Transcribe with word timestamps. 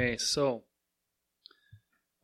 Okay, 0.00 0.16
so 0.16 0.62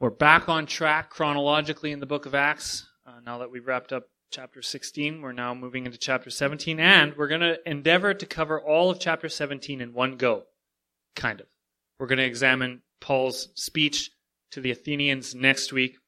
we're 0.00 0.08
back 0.08 0.48
on 0.48 0.64
track 0.64 1.10
chronologically 1.10 1.92
in 1.92 2.00
the 2.00 2.06
book 2.06 2.24
of 2.24 2.34
Acts. 2.34 2.86
Uh, 3.06 3.20
now 3.22 3.36
that 3.36 3.50
we've 3.50 3.66
wrapped 3.66 3.92
up 3.92 4.04
chapter 4.30 4.62
16, 4.62 5.20
we're 5.20 5.32
now 5.32 5.52
moving 5.52 5.84
into 5.84 5.98
chapter 5.98 6.30
17, 6.30 6.80
and 6.80 7.14
we're 7.18 7.28
going 7.28 7.42
to 7.42 7.58
endeavor 7.66 8.14
to 8.14 8.24
cover 8.24 8.58
all 8.58 8.88
of 8.88 8.98
chapter 8.98 9.28
17 9.28 9.82
in 9.82 9.92
one 9.92 10.16
go. 10.16 10.44
Kind 11.16 11.42
of. 11.42 11.48
We're 12.00 12.06
going 12.06 12.16
to 12.18 12.24
examine 12.24 12.80
Paul's 13.02 13.50
speech 13.56 14.10
to 14.52 14.62
the 14.62 14.70
Athenians 14.70 15.34
next 15.34 15.70
week. 15.70 15.98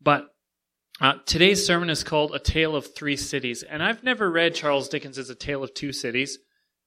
But 0.00 0.28
uh, 1.00 1.14
today's 1.26 1.66
sermon 1.66 1.90
is 1.90 2.04
called 2.04 2.32
A 2.32 2.38
Tale 2.38 2.76
of 2.76 2.94
Three 2.94 3.16
Cities, 3.16 3.64
and 3.64 3.82
I've 3.82 4.04
never 4.04 4.30
read 4.30 4.54
Charles 4.54 4.88
Dickens' 4.88 5.18
A 5.28 5.34
Tale 5.34 5.64
of 5.64 5.74
Two 5.74 5.92
Cities, 5.92 6.38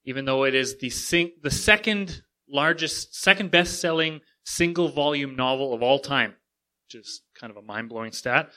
even 0.06 0.24
though 0.24 0.46
it 0.46 0.56
is 0.56 0.78
the, 0.78 0.90
sing- 0.90 1.34
the 1.42 1.52
second 1.52 2.22
largest, 2.50 3.16
second 3.16 3.52
best 3.52 3.80
selling 3.80 4.22
single 4.44 4.90
volume 4.90 5.36
novel 5.36 5.74
of 5.74 5.82
all 5.82 6.00
time, 6.00 6.36
which 6.86 7.02
is 7.02 7.22
kind 7.40 7.52
of 7.52 7.58
a 7.58 7.62
mind 7.62 7.90
blowing 7.90 8.12
stat. 8.12 8.50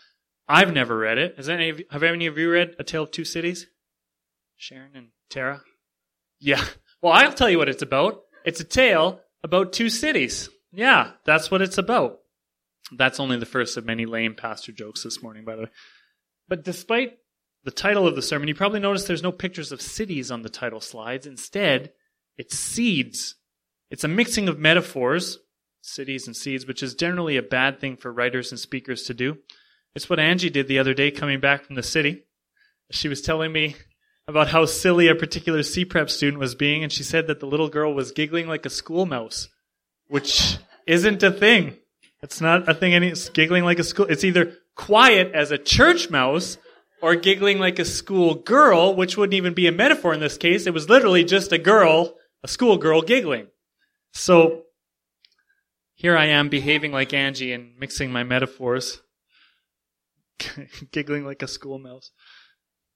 I've 0.49 0.73
never 0.73 0.97
read 0.97 1.19
it. 1.19 1.37
Has 1.37 1.49
any 1.49 1.69
of 1.71 1.81
have 1.91 2.03
any 2.03 2.27
of 2.27 2.39
you 2.39 2.51
read 2.51 2.75
A 2.79 2.85
Tale 2.85 3.03
of 3.03 3.11
Two 3.11 3.25
Cities? 3.25 3.67
Sharon 4.57 4.93
and 4.95 5.09
Tara? 5.31 5.63
Yeah. 6.41 6.65
Well, 7.03 7.13
I'll 7.13 7.33
tell 7.33 7.51
you 7.51 7.59
what 7.59 7.69
it's 7.69 7.83
about. 7.83 8.23
It's 8.45 8.61
a 8.61 8.65
tale 8.65 9.21
about 9.43 9.73
two 9.73 9.89
cities. 9.89 10.49
Yeah, 10.73 11.13
that's 11.25 11.51
what 11.51 11.63
it's 11.63 11.79
about. 11.79 12.19
That's 12.97 13.21
only 13.21 13.39
the 13.39 13.47
first 13.47 13.77
of 13.77 13.85
many 13.85 14.07
lame 14.07 14.35
pastor 14.35 14.73
jokes 14.73 15.03
this 15.03 15.23
morning, 15.23 15.45
by 15.45 15.57
the 15.57 15.63
way. 15.63 15.69
But 16.49 16.65
despite 16.65 17.19
the 17.65 17.71
title 17.71 18.07
of 18.07 18.17
the 18.17 18.23
sermon, 18.23 18.49
you 18.49 18.55
probably 18.55 18.81
noticed 18.81 19.07
there's 19.07 19.23
no 19.23 19.33
pictures 19.33 19.73
of 19.73 19.83
cities 19.83 20.31
on 20.31 20.43
the 20.43 20.49
title 20.49 20.81
slides. 20.81 21.27
Instead, 21.27 21.93
it's 22.37 22.59
seeds. 22.59 23.37
It's 23.91 24.05
a 24.05 24.09
mixing 24.09 24.49
of 24.49 24.59
metaphors, 24.59 25.39
cities 25.81 26.27
and 26.27 26.37
seeds, 26.37 26.67
which 26.67 26.83
is 26.83 26.95
generally 26.95 27.37
a 27.37 27.43
bad 27.43 27.81
thing 27.81 27.97
for 27.97 28.13
writers 28.13 28.53
and 28.53 28.59
speakers 28.59 29.05
to 29.05 29.15
do. 29.15 29.39
It's 29.95 30.11
what 30.11 30.21
Angie 30.21 30.51
did 30.51 30.69
the 30.69 30.79
other 30.79 30.95
day 30.95 31.11
coming 31.11 31.41
back 31.41 31.65
from 31.65 31.77
the 31.77 31.83
city. 31.83 32.25
She 32.91 33.09
was 33.09 33.23
telling 33.23 33.53
me 33.53 33.77
about 34.27 34.49
how 34.49 34.67
silly 34.67 35.09
a 35.09 35.15
particular 35.15 35.63
C 35.63 35.85
prep 35.85 36.11
student 36.11 36.39
was 36.39 36.55
being, 36.55 36.83
and 36.83 36.93
she 36.93 37.03
said 37.03 37.27
that 37.27 37.41
the 37.41 37.47
little 37.47 37.69
girl 37.69 37.95
was 37.95 38.13
giggling 38.13 38.47
like 38.47 38.67
a 38.67 38.71
school 38.71 39.07
mouse, 39.07 39.49
which 40.09 40.59
isn't 40.87 41.23
a 41.23 41.31
thing. 41.31 41.77
It's 42.23 42.41
not 42.41 42.69
a 42.69 42.75
thing. 42.75 42.95
Any 42.95 43.09
it's 43.09 43.29
giggling 43.31 43.65
like 43.65 43.79
a 43.79 43.85
school. 43.85 44.07
It's 44.07 44.25
either 44.25 44.53
quiet 44.75 45.33
as 45.35 45.51
a 45.51 45.59
church 45.59 46.11
mouse 46.11 46.59
or 47.01 47.15
giggling 47.15 47.59
like 47.59 47.79
a 47.79 47.85
school 47.85 48.35
girl, 48.35 48.95
which 48.95 49.17
wouldn't 49.17 49.35
even 49.35 49.55
be 49.55 49.67
a 49.67 49.73
metaphor 49.73 50.13
in 50.13 50.21
this 50.21 50.37
case. 50.37 50.67
It 50.67 50.75
was 50.75 50.89
literally 50.89 51.25
just 51.25 51.53
a 51.53 51.59
girl, 51.59 52.15
a 52.43 52.49
school 52.49 52.77
girl 52.77 53.03
giggling. 53.03 53.47
So 54.13 54.63
here 55.95 56.17
I 56.17 56.27
am 56.27 56.49
behaving 56.49 56.93
like 56.93 57.13
Angie 57.13 57.53
and 57.53 57.77
mixing 57.79 58.13
my 58.13 58.23
metaphors, 58.23 59.03
giggling 60.93 61.25
like 61.25 61.43
a 61.43 61.49
school 61.49 61.79
mouse. 61.79 62.11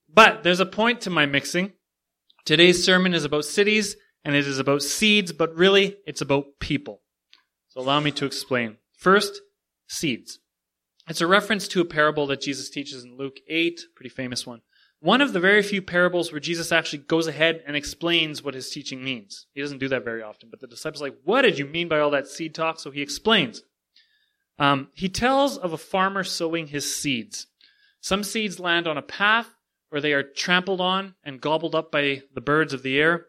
But 0.08 0.42
there's 0.42 0.60
a 0.60 0.66
point 0.66 1.00
to 1.02 1.10
my 1.10 1.26
mixing. 1.26 1.72
Today's 2.44 2.84
sermon 2.84 3.14
is 3.14 3.24
about 3.24 3.44
cities 3.44 3.96
and 4.24 4.34
it 4.34 4.46
is 4.46 4.58
about 4.58 4.82
seeds, 4.82 5.32
but 5.32 5.54
really 5.54 5.96
it's 6.06 6.20
about 6.20 6.44
people. 6.60 7.02
So 7.68 7.80
allow 7.80 8.00
me 8.00 8.10
to 8.12 8.26
explain. 8.26 8.76
First, 8.96 9.40
seeds. 9.88 10.38
It's 11.08 11.20
a 11.20 11.26
reference 11.26 11.66
to 11.68 11.80
a 11.80 11.84
parable 11.84 12.26
that 12.28 12.40
Jesus 12.40 12.70
teaches 12.70 13.02
in 13.02 13.16
Luke 13.16 13.38
8, 13.48 13.80
pretty 13.96 14.10
famous 14.10 14.46
one. 14.46 14.60
One 15.02 15.20
of 15.20 15.32
the 15.32 15.40
very 15.40 15.64
few 15.64 15.82
parables 15.82 16.30
where 16.30 16.40
Jesus 16.40 16.70
actually 16.70 17.00
goes 17.00 17.26
ahead 17.26 17.64
and 17.66 17.74
explains 17.74 18.40
what 18.40 18.54
his 18.54 18.70
teaching 18.70 19.02
means. 19.02 19.46
He 19.52 19.60
doesn't 19.60 19.78
do 19.78 19.88
that 19.88 20.04
very 20.04 20.22
often, 20.22 20.48
but 20.48 20.60
the 20.60 20.68
disciples 20.68 21.02
are 21.02 21.06
like, 21.06 21.18
What 21.24 21.42
did 21.42 21.58
you 21.58 21.66
mean 21.66 21.88
by 21.88 21.98
all 21.98 22.12
that 22.12 22.28
seed 22.28 22.54
talk? 22.54 22.78
So 22.78 22.92
he 22.92 23.02
explains. 23.02 23.62
Um, 24.60 24.90
he 24.94 25.08
tells 25.08 25.58
of 25.58 25.72
a 25.72 25.76
farmer 25.76 26.22
sowing 26.22 26.68
his 26.68 26.94
seeds. 26.94 27.48
Some 28.00 28.22
seeds 28.22 28.60
land 28.60 28.86
on 28.86 28.96
a 28.96 29.02
path 29.02 29.48
where 29.88 30.00
they 30.00 30.12
are 30.12 30.22
trampled 30.22 30.80
on 30.80 31.16
and 31.24 31.40
gobbled 31.40 31.74
up 31.74 31.90
by 31.90 32.22
the 32.32 32.40
birds 32.40 32.72
of 32.72 32.84
the 32.84 33.00
air. 33.00 33.26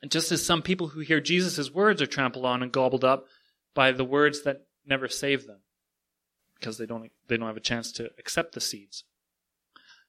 And 0.00 0.10
just 0.10 0.32
as 0.32 0.42
some 0.42 0.62
people 0.62 0.88
who 0.88 1.00
hear 1.00 1.20
Jesus' 1.20 1.70
words 1.70 2.00
are 2.00 2.06
trampled 2.06 2.46
on 2.46 2.62
and 2.62 2.72
gobbled 2.72 3.04
up 3.04 3.26
by 3.74 3.92
the 3.92 4.02
words 4.02 4.44
that 4.44 4.62
never 4.86 5.08
save 5.08 5.46
them 5.46 5.60
because 6.58 6.78
they 6.78 6.86
don't, 6.86 7.12
they 7.28 7.36
don't 7.36 7.48
have 7.48 7.58
a 7.58 7.60
chance 7.60 7.92
to 7.92 8.08
accept 8.18 8.54
the 8.54 8.62
seeds. 8.62 9.04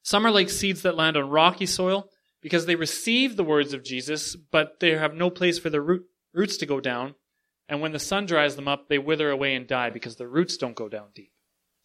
Some 0.03 0.25
are 0.25 0.31
like 0.31 0.49
seeds 0.49 0.81
that 0.83 0.95
land 0.95 1.17
on 1.17 1.29
rocky 1.29 1.65
soil 1.65 2.09
because 2.41 2.65
they 2.65 2.75
receive 2.75 3.35
the 3.35 3.43
words 3.43 3.73
of 3.73 3.83
Jesus, 3.83 4.35
but 4.35 4.79
they 4.81 4.91
have 4.91 5.15
no 5.15 5.29
place 5.29 5.57
for 5.57 5.69
their 5.69 5.81
root, 5.81 6.05
roots 6.33 6.57
to 6.57 6.65
go 6.65 6.81
down. 6.81 7.15
And 7.69 7.81
when 7.81 7.93
the 7.93 7.99
sun 7.99 8.25
dries 8.25 8.57
them 8.57 8.67
up, 8.67 8.89
they 8.89 8.97
wither 8.99 9.31
away 9.31 9.55
and 9.55 9.65
die 9.65 9.89
because 9.89 10.17
the 10.17 10.27
roots 10.27 10.57
don't 10.57 10.75
go 10.75 10.89
down 10.89 11.07
deep. 11.15 11.31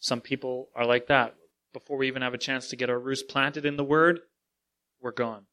Some 0.01 0.21
people 0.21 0.69
are 0.75 0.85
like 0.85 1.07
that. 1.07 1.37
Before 1.73 1.97
we 1.97 2.09
even 2.09 2.23
have 2.23 2.35
a 2.35 2.39
chance 2.39 2.69
to 2.69 2.77
get 2.77 2.91
our 2.91 2.99
roots 2.99 3.23
planted 3.23 3.65
in 3.65 3.77
the 3.77 3.85
Word, 3.85 4.21
we're 5.01 5.13
gone. 5.13 5.47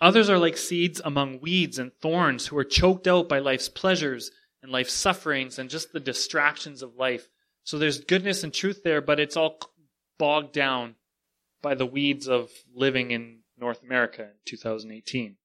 Others 0.00 0.28
are 0.28 0.38
like 0.38 0.56
seeds 0.56 1.00
among 1.04 1.40
weeds 1.40 1.78
and 1.78 1.92
thorns 2.02 2.48
who 2.48 2.58
are 2.58 2.64
choked 2.64 3.06
out 3.06 3.28
by 3.28 3.38
life's 3.38 3.68
pleasures 3.68 4.32
and 4.60 4.72
life's 4.72 4.92
sufferings 4.92 5.58
and 5.58 5.70
just 5.70 5.92
the 5.92 6.00
distractions 6.00 6.82
of 6.82 6.96
life. 6.96 7.28
So 7.62 7.78
there's 7.78 8.00
goodness 8.00 8.42
and 8.42 8.52
truth 8.52 8.82
there, 8.82 9.00
but 9.00 9.20
it's 9.20 9.36
all 9.36 9.58
bogged 10.18 10.52
down 10.52 10.96
by 11.64 11.74
the 11.74 11.86
weeds 11.86 12.28
of 12.28 12.50
living 12.72 13.10
in 13.10 13.40
North 13.58 13.82
America 13.82 14.22
in 14.22 14.30
2018. 14.46 15.36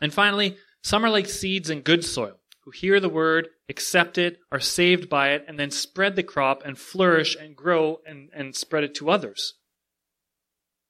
And 0.00 0.12
finally, 0.12 0.56
some 0.82 1.04
are 1.04 1.10
like 1.10 1.28
seeds 1.28 1.70
in 1.70 1.82
good 1.82 2.04
soil 2.04 2.40
who 2.64 2.70
hear 2.70 2.98
the 3.00 3.08
word, 3.08 3.48
accept 3.68 4.18
it, 4.18 4.38
are 4.50 4.60
saved 4.60 5.08
by 5.08 5.30
it, 5.30 5.44
and 5.46 5.58
then 5.58 5.70
spread 5.70 6.16
the 6.16 6.22
crop 6.22 6.62
and 6.64 6.78
flourish 6.78 7.36
and 7.36 7.56
grow 7.56 7.98
and, 8.06 8.30
and 8.34 8.54
spread 8.54 8.84
it 8.84 8.94
to 8.94 9.10
others. 9.10 9.54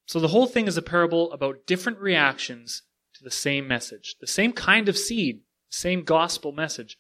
So 0.07 0.21
the 0.21 0.29
whole 0.29 0.47
thing 0.47 0.67
is 0.67 0.77
a 0.77 0.83
parable 0.83 1.33
about 1.33 1.67
different 1.67 1.99
reactions 1.99 2.83
to 3.15 3.25
the 3.25 3.31
same 3.31 3.67
message, 3.67 4.17
the 4.21 4.27
same 4.27 4.53
kind 4.53 4.89
of 4.89 4.99
seed, 4.99 5.41
the 5.71 5.77
same 5.77 6.03
gospel 6.05 6.53
message, 6.53 6.99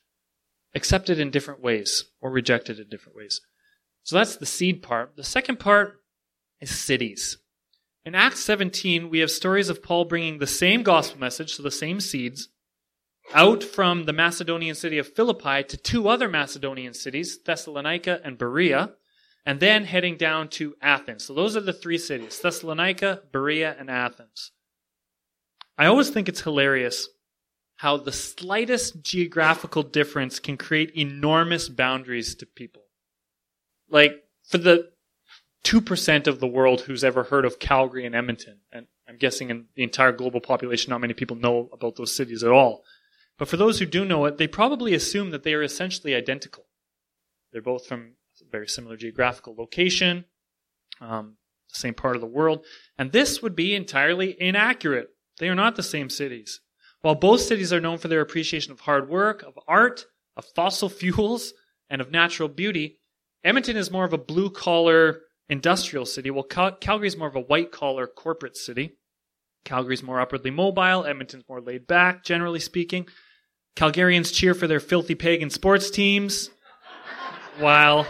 accepted 0.75 1.21
in 1.21 1.31
different 1.31 1.61
ways 1.61 2.07
or 2.21 2.31
rejected 2.31 2.79
in 2.79 2.89
different 2.89 3.17
ways. 3.17 3.41
So 4.03 4.17
that's 4.17 4.37
the 4.37 4.47
seed 4.47 4.83
part. 4.83 5.17
The 5.17 5.25
second 5.25 5.59
part 5.59 6.01
is 6.61 6.71
cities. 6.71 7.39
In 8.05 8.17
Acts 8.17 8.41
17, 8.41 9.11
we 9.11 9.21
have 9.21 9.31
stories 9.31 9.69
of 9.69 9.83
Paul 9.83 10.05
bringing 10.07 10.39
the 10.39 10.47
same 10.47 10.83
gospel 10.83 11.21
message, 11.21 11.55
so 11.55 11.63
the 11.63 11.71
same 11.71 12.01
seeds, 12.01 12.49
out 13.33 13.63
from 13.63 14.05
the 14.05 14.13
Macedonian 14.13 14.75
city 14.75 14.99
of 14.99 15.15
Philippi 15.15 15.63
to 15.63 15.77
two 15.77 16.09
other 16.09 16.29
Macedonian 16.29 16.95
cities, 16.95 17.39
Thessalonica 17.39 18.21
and 18.25 18.37
Berea, 18.37 18.95
and 19.47 19.61
then 19.61 19.85
heading 19.85 20.17
down 20.17 20.49
to 20.49 20.75
Athens. 20.83 21.25
So 21.25 21.35
those 21.35 21.57
are 21.57 21.61
the 21.61 21.73
three 21.73 21.99
cities 21.99 22.41
Thessalonica, 22.41 23.23
Berea, 23.31 23.77
and 23.79 23.89
Athens. 23.89 24.51
I 25.79 25.87
always 25.87 26.11
think 26.11 26.29
it's 26.29 26.43
hilarious 26.43 27.09
how 27.77 27.97
the 27.97 28.13
slightest 28.13 29.03
geographical 29.03 29.83
difference 29.83 30.39
can 30.39 30.57
create 30.57 30.91
enormous 30.97 31.69
boundaries 31.69 32.35
to 32.37 32.47
people. 32.47 32.83
Like, 33.89 34.25
for 34.49 34.59
the 34.59 34.91
2% 35.65 36.27
of 36.27 36.41
the 36.41 36.47
world 36.47 36.83
who's 36.83 37.05
ever 37.05 37.25
heard 37.25 37.45
of 37.45 37.59
Calgary 37.59 38.05
and 38.05 38.15
Edmonton, 38.15 38.59
and 38.73 38.87
I'm 39.09 39.17
guessing 39.17 39.51
in 39.51 39.67
the 39.75 39.83
entire 39.83 40.13
global 40.13 40.41
population, 40.41 40.91
not 40.91 41.01
many 41.01 41.15
people 41.15 41.37
know 41.37 41.69
about 41.73 41.97
those 41.97 42.15
cities 42.15 42.43
at 42.43 42.51
all. 42.51 42.85
But 43.39 43.49
for 43.49 43.57
those 43.57 43.79
who 43.79 43.87
do 43.87 44.05
know 44.05 44.25
it, 44.25 44.39
they 44.39 44.47
probably 44.47 44.95
assume 44.95 45.31
that 45.31 45.43
they 45.43 45.55
are 45.55 45.63
essentially 45.63 46.15
identical. 46.15 46.65
They're 47.53 47.63
both 47.63 47.87
from 47.87 48.15
a 48.41 48.51
very 48.51 48.69
similar 48.69 48.97
geographical 48.97 49.55
location, 49.57 50.25
um, 51.01 51.37
the 51.73 51.79
same 51.79 51.95
part 51.95 52.17
of 52.17 52.21
the 52.21 52.27
world, 52.27 52.65
and 52.99 53.13
this 53.13 53.43
would 53.43 53.55
be 53.55 53.75
entirely 53.75 54.37
inaccurate. 54.41 55.11
They 55.39 55.49
are 55.49 55.55
not 55.55 55.77
the 55.77 55.83
same 55.83 56.11
cities. 56.11 56.61
While 57.01 57.17
both 57.17 57.41
cities 57.41 57.73
are 57.73 57.81
known 57.81 57.99
for 57.99 58.09
their 58.09 58.21
appreciation 58.21 58.73
of 58.73 58.81
hard 58.81 59.09
work, 59.09 59.43
of 59.43 59.59
art, 59.67 60.07
of 60.37 60.45
fossil 60.55 60.89
fuels, 61.01 61.53
and 61.91 62.01
of 62.01 62.11
natural 62.11 62.49
beauty, 62.49 62.99
Edmonton 63.45 63.77
is 63.77 63.91
more 63.91 64.05
of 64.05 64.13
a 64.13 64.19
blue 64.19 64.49
collar 64.49 65.21
industrial 65.49 66.07
city, 66.07 66.31
Well, 66.31 66.45
Cal- 66.45 66.77
Calgary 66.77 67.09
is 67.09 67.17
more 67.17 67.29
of 67.29 67.37
a 67.37 67.41
white 67.41 67.73
collar 67.73 68.07
corporate 68.07 68.57
city. 68.57 68.97
Calgary's 69.65 70.03
more 70.03 70.21
upwardly 70.21 70.51
mobile, 70.51 71.05
Edmonton's 71.05 71.45
more 71.49 71.61
laid 71.61 71.87
back, 71.87 72.25
generally 72.25 72.61
speaking. 72.61 73.07
Calgarians 73.77 74.35
cheer 74.35 74.55
for 74.55 74.67
their 74.67 74.81
filthy 74.81 75.15
pagan 75.15 75.51
sports 75.51 75.91
teams, 75.91 76.51
while 77.59 78.07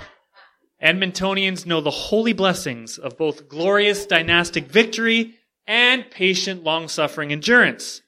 Edmontonians 0.83 1.67
know 1.67 1.81
the 1.81 1.91
holy 1.91 2.33
blessings 2.33 2.99
of 2.99 3.17
both 3.17 3.49
glorious 3.49 4.07
dynastic 4.07 4.67
victory 4.67 5.35
and 5.67 6.11
patient 6.11 6.65
long 6.65 6.89
suffering 6.89 7.31
endurance, 7.31 8.03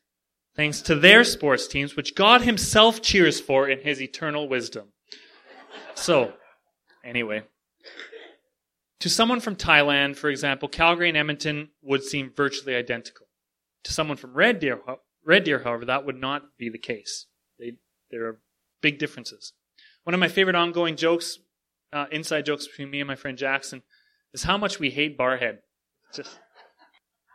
thanks 0.57 0.81
to 0.83 0.95
their 0.97 1.23
sports 1.23 1.69
teams, 1.69 1.95
which 1.95 2.15
God 2.17 2.43
Himself 2.43 3.01
cheers 3.01 3.41
for 3.41 3.69
in 3.69 3.81
His 3.81 4.03
eternal 4.03 4.49
wisdom. 4.49 4.89
So, 5.95 6.33
anyway. 7.05 7.45
To 9.01 9.11
someone 9.11 9.41
from 9.41 9.57
Thailand, 9.57 10.17
for 10.17 10.31
example, 10.31 10.69
Calgary 10.69 11.09
and 11.09 11.19
Edmonton 11.19 11.71
would 11.83 12.03
seem 12.03 12.33
virtually 12.35 12.75
identical. 12.75 13.27
To 13.85 13.93
someone 13.93 14.17
from 14.17 14.33
Red 14.33 14.61
Deer, 14.61 14.81
Red 15.25 15.45
Deer, 15.45 15.59
however, 15.59 15.85
that 15.85 16.07
would 16.07 16.21
not 16.21 16.57
be 16.59 16.71
the 16.71 16.79
case. 16.79 17.27
They, 17.59 17.73
there 18.11 18.27
are 18.27 18.41
big 18.81 18.99
differences. 18.99 19.53
One 20.05 20.15
of 20.15 20.21
my 20.21 20.29
favorite 20.29 20.57
ongoing 20.57 20.97
jokes, 20.97 21.39
uh, 21.93 22.07
inside 22.11 22.47
jokes 22.47 22.67
between 22.67 22.91
me 22.91 23.01
and 23.01 23.09
my 23.09 23.15
friend 23.15 23.37
Jackson, 23.37 23.83
is 24.33 24.43
how 24.43 24.57
much 24.57 24.79
we 24.79 24.91
hate 24.91 25.19
Barrhead. 25.19 25.59
Just, 26.15 26.39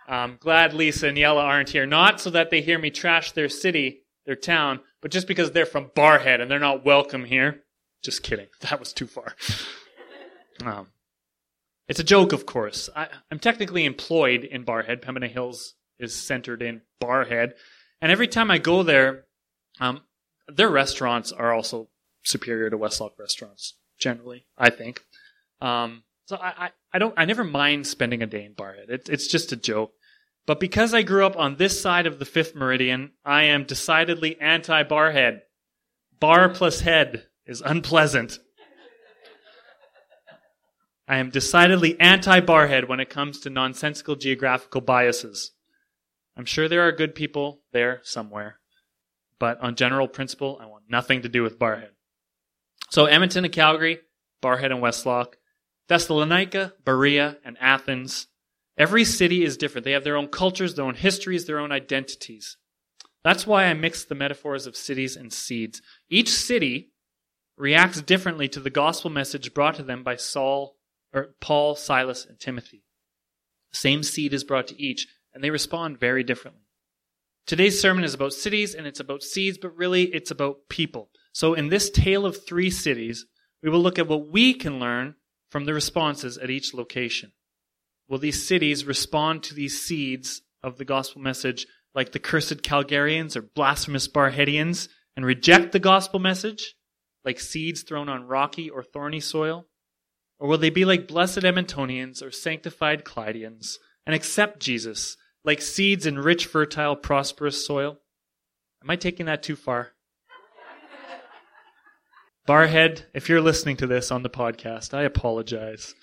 I'm 0.07 0.37
glad 0.39 0.73
Lisa 0.73 1.07
and 1.07 1.17
Yella 1.17 1.43
aren't 1.43 1.69
here. 1.69 1.85
Not 1.85 2.19
so 2.19 2.29
that 2.31 2.49
they 2.49 2.61
hear 2.61 2.79
me 2.79 2.89
trash 2.91 3.31
their 3.31 3.49
city, 3.49 4.03
their 4.25 4.35
town, 4.35 4.79
but 5.01 5.11
just 5.11 5.27
because 5.27 5.51
they're 5.51 5.65
from 5.65 5.91
Barrhead 5.95 6.41
and 6.41 6.49
they're 6.49 6.59
not 6.59 6.85
welcome 6.85 7.25
here. 7.25 7.63
Just 8.03 8.23
kidding. 8.23 8.47
That 8.61 8.79
was 8.79 8.93
too 8.93 9.07
far. 9.07 9.35
Um, 10.61 10.87
it's 11.89 11.99
a 11.99 12.03
joke, 12.03 12.33
of 12.33 12.45
course. 12.45 12.89
I, 12.95 13.07
am 13.31 13.39
technically 13.39 13.83
employed 13.83 14.43
in 14.43 14.63
Barrhead. 14.63 15.01
Pembina 15.01 15.27
Hills 15.27 15.73
is 15.97 16.15
centered 16.15 16.61
in 16.61 16.81
Barrhead. 17.01 17.53
And 17.99 18.11
every 18.11 18.27
time 18.27 18.51
I 18.51 18.59
go 18.59 18.83
there, 18.83 19.25
um, 19.81 20.01
their 20.47 20.69
restaurants 20.69 21.31
are 21.31 21.51
also 21.51 21.89
superior 22.23 22.69
to 22.69 22.77
Westlock 22.77 23.17
restaurants, 23.17 23.73
generally, 23.99 24.45
I 24.55 24.69
think. 24.69 25.01
Um, 25.61 26.03
so 26.27 26.37
I, 26.37 26.65
I, 26.65 26.69
I, 26.93 26.99
don't, 26.99 27.13
I 27.17 27.25
never 27.25 27.43
mind 27.43 27.87
spending 27.87 28.21
a 28.21 28.27
day 28.27 28.45
in 28.45 28.53
Barrhead. 28.53 28.89
It, 28.89 29.09
it's 29.09 29.27
just 29.27 29.51
a 29.51 29.57
joke. 29.57 29.91
But 30.45 30.59
because 30.59 30.93
I 30.93 31.01
grew 31.01 31.25
up 31.25 31.37
on 31.37 31.55
this 31.55 31.81
side 31.81 32.05
of 32.05 32.19
the 32.19 32.25
fifth 32.25 32.55
meridian, 32.55 33.11
I 33.25 33.45
am 33.45 33.65
decidedly 33.65 34.39
anti 34.39 34.83
Barrhead. 34.83 35.41
Bar 36.19 36.49
plus 36.49 36.81
head 36.81 37.25
is 37.47 37.61
unpleasant. 37.61 38.37
I 41.09 41.17
am 41.17 41.31
decidedly 41.31 41.99
anti 41.99 42.39
Barrhead 42.39 42.87
when 42.87 42.99
it 42.99 43.09
comes 43.09 43.39
to 43.39 43.49
nonsensical 43.49 44.15
geographical 44.15 44.79
biases. 44.79 45.53
I'm 46.37 46.45
sure 46.45 46.69
there 46.69 46.87
are 46.87 46.91
good 46.91 47.15
people 47.15 47.61
there 47.73 47.99
somewhere, 48.03 48.59
but 49.39 49.59
on 49.59 49.75
general 49.75 50.07
principle, 50.07 50.59
I 50.61 50.67
want 50.67 50.83
nothing 50.87 51.23
to 51.23 51.29
do 51.29 51.41
with 51.41 51.57
Barrhead. 51.57 51.89
So 52.91 53.05
Edmonton 53.05 53.43
and 53.43 53.51
Calgary, 53.51 54.01
Barrhead 54.43 54.71
and 54.71 54.83
Westlock, 54.83 55.33
Thessalonica, 55.87 56.73
Berea, 56.85 57.37
and 57.43 57.57
Athens. 57.59 58.27
Every 58.77 59.03
city 59.03 59.43
is 59.43 59.57
different. 59.57 59.85
They 59.85 59.93
have 59.93 60.03
their 60.03 60.15
own 60.15 60.27
cultures, 60.27 60.75
their 60.75 60.85
own 60.85 60.93
histories, 60.93 61.45
their 61.45 61.59
own 61.59 61.71
identities. 61.71 62.55
That's 63.23 63.47
why 63.47 63.65
I 63.65 63.73
mix 63.73 64.05
the 64.05 64.13
metaphors 64.13 64.67
of 64.67 64.77
cities 64.77 65.15
and 65.17 65.33
seeds. 65.33 65.81
Each 66.07 66.29
city 66.29 66.91
reacts 67.57 67.99
differently 68.03 68.47
to 68.49 68.59
the 68.59 68.69
gospel 68.69 69.09
message 69.09 69.55
brought 69.55 69.75
to 69.75 69.83
them 69.83 70.03
by 70.03 70.15
Saul 70.15 70.75
or 71.13 71.35
Paul, 71.39 71.75
Silas, 71.75 72.25
and 72.25 72.39
Timothy. 72.39 72.83
The 73.71 73.77
same 73.77 74.03
seed 74.03 74.33
is 74.33 74.43
brought 74.43 74.67
to 74.67 74.81
each, 74.81 75.07
and 75.33 75.43
they 75.43 75.49
respond 75.49 75.99
very 75.99 76.23
differently. 76.23 76.63
Today's 77.49 77.81
sermon 77.81 78.03
is 78.03 78.13
about 78.13 78.33
cities 78.33 78.75
and 78.75 78.85
it's 78.85 78.99
about 78.99 79.23
seeds, 79.23 79.57
but 79.57 79.75
really 79.75 80.03
it's 80.03 80.29
about 80.29 80.69
people. 80.69 81.09
So 81.33 81.55
in 81.55 81.69
this 81.69 81.89
tale 81.89 82.25
of 82.25 82.45
three 82.45 82.69
cities, 82.69 83.25
we 83.63 83.71
will 83.71 83.79
look 83.79 83.97
at 83.97 84.07
what 84.07 84.29
we 84.29 84.53
can 84.53 84.79
learn 84.79 85.15
from 85.49 85.65
the 85.65 85.73
responses 85.73 86.37
at 86.37 86.51
each 86.51 86.75
location. 86.75 87.31
Will 88.07 88.19
these 88.19 88.47
cities 88.47 88.85
respond 88.85 89.41
to 89.43 89.55
these 89.55 89.81
seeds 89.81 90.43
of 90.61 90.77
the 90.77 90.85
gospel 90.85 91.21
message 91.21 91.65
like 91.95 92.11
the 92.11 92.19
cursed 92.19 92.61
Calgarians 92.61 93.35
or 93.35 93.41
blasphemous 93.41 94.07
Barrheadians 94.07 94.87
and 95.15 95.25
reject 95.25 95.71
the 95.71 95.79
gospel 95.79 96.19
message 96.19 96.75
like 97.25 97.39
seeds 97.39 97.81
thrown 97.81 98.09
on 98.09 98.27
rocky 98.27 98.69
or 98.69 98.83
thorny 98.83 99.19
soil? 99.19 99.65
Or 100.39 100.47
will 100.47 100.57
they 100.57 100.69
be 100.69 100.85
like 100.85 101.07
blessed 101.07 101.39
Edmontonians 101.39 102.23
or 102.23 102.31
sanctified 102.31 103.03
Clydians 103.03 103.75
and 104.05 104.15
accept 104.15 104.59
Jesus 104.59 105.17
like 105.43 105.61
seeds 105.61 106.05
in 106.05 106.17
rich, 106.17 106.45
fertile, 106.45 106.95
prosperous 106.95 107.65
soil? 107.65 107.99
Am 108.81 108.89
I 108.89 108.95
taking 108.95 109.25
that 109.25 109.43
too 109.43 109.57
far? 109.57 109.89
Barrhead, 112.47 113.03
if 113.13 113.29
you're 113.29 113.41
listening 113.41 113.77
to 113.77 113.85
this 113.85 114.11
on 114.11 114.23
the 114.23 114.29
podcast, 114.29 114.93
I 114.93 115.03
apologize 115.03 115.93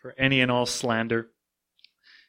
for 0.00 0.14
any 0.18 0.40
and 0.40 0.50
all 0.50 0.66
slander. 0.66 1.28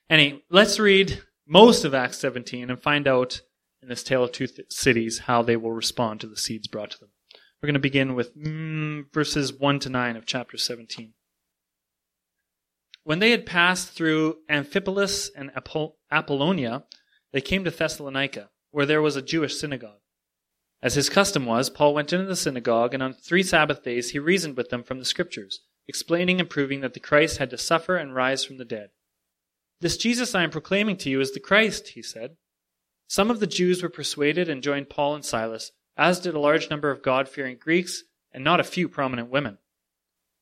Any, 0.10 0.44
let's 0.52 0.80
read 0.80 1.24
most 1.48 1.84
of 1.84 1.96
Acts 1.96 2.20
17 2.20 2.70
and 2.70 2.80
find 2.80 3.08
out 3.08 3.42
in 3.82 3.90
this 3.90 4.04
tale 4.04 4.24
of 4.24 4.32
two 4.32 4.48
th- 4.48 4.72
cities 4.72 5.20
how 5.20 5.42
they 5.42 5.56
will 5.56 5.72
respond 5.72 6.20
to 6.20 6.28
the 6.28 6.38
seeds 6.38 6.68
brought 6.68 6.92
to 6.92 7.00
them. 7.00 7.10
We're 7.62 7.68
going 7.68 7.74
to 7.76 7.80
begin 7.80 8.14
with 8.14 8.38
mm, 8.38 9.12
verses 9.12 9.52
1 9.52 9.80
to 9.80 9.90
9 9.90 10.18
of 10.18 10.26
chapter 10.26 10.58
17. 10.58 11.14
When 13.08 13.20
they 13.20 13.32
had 13.32 13.46
passed 13.46 13.94
through 13.94 14.40
Amphipolis 14.50 15.30
and 15.34 15.50
Apollonia, 16.12 16.84
they 17.32 17.40
came 17.40 17.64
to 17.64 17.72
Thessalonica, 17.72 18.50
where 18.72 18.86
there 18.86 19.02
was 19.02 19.16
a 19.16 19.22
Jewish 19.22 19.56
synagogue. 19.56 20.02
As 20.82 20.96
his 20.96 21.08
custom 21.08 21.46
was, 21.46 21.70
Paul 21.70 21.94
went 21.94 22.12
into 22.12 22.26
the 22.26 22.36
synagogue, 22.36 22.94
and 22.94 23.02
on 23.02 23.14
three 23.14 23.44
Sabbath 23.44 23.82
days 23.82 24.10
he 24.10 24.20
reasoned 24.20 24.58
with 24.58 24.72
them 24.72 24.84
from 24.84 25.00
the 25.00 25.06
Scriptures, 25.06 25.62
explaining 25.88 26.42
and 26.42 26.50
proving 26.50 26.82
that 26.82 26.94
the 26.94 27.00
Christ 27.00 27.38
had 27.38 27.50
to 27.52 27.58
suffer 27.58 27.96
and 27.96 28.14
rise 28.14 28.44
from 28.44 28.58
the 28.58 28.66
dead. 28.66 28.90
This 29.80 29.96
Jesus 29.96 30.36
I 30.36 30.44
am 30.44 30.52
proclaiming 30.52 30.98
to 30.98 31.10
you 31.10 31.22
is 31.22 31.32
the 31.32 31.40
Christ, 31.40 31.88
he 31.88 32.02
said. 32.02 32.36
Some 33.08 33.32
of 33.32 33.40
the 33.40 33.48
Jews 33.48 33.82
were 33.82 33.88
persuaded 33.88 34.50
and 34.50 34.62
joined 34.62 34.90
Paul 34.90 35.16
and 35.16 35.24
Silas, 35.24 35.72
as 35.96 36.20
did 36.20 36.34
a 36.34 36.42
large 36.42 36.70
number 36.70 36.92
of 36.92 37.04
God 37.04 37.30
fearing 37.30 37.56
Greeks 37.58 38.04
and 38.34 38.44
not 38.44 38.60
a 38.60 38.66
few 38.66 38.90
prominent 38.90 39.30
women. 39.30 39.60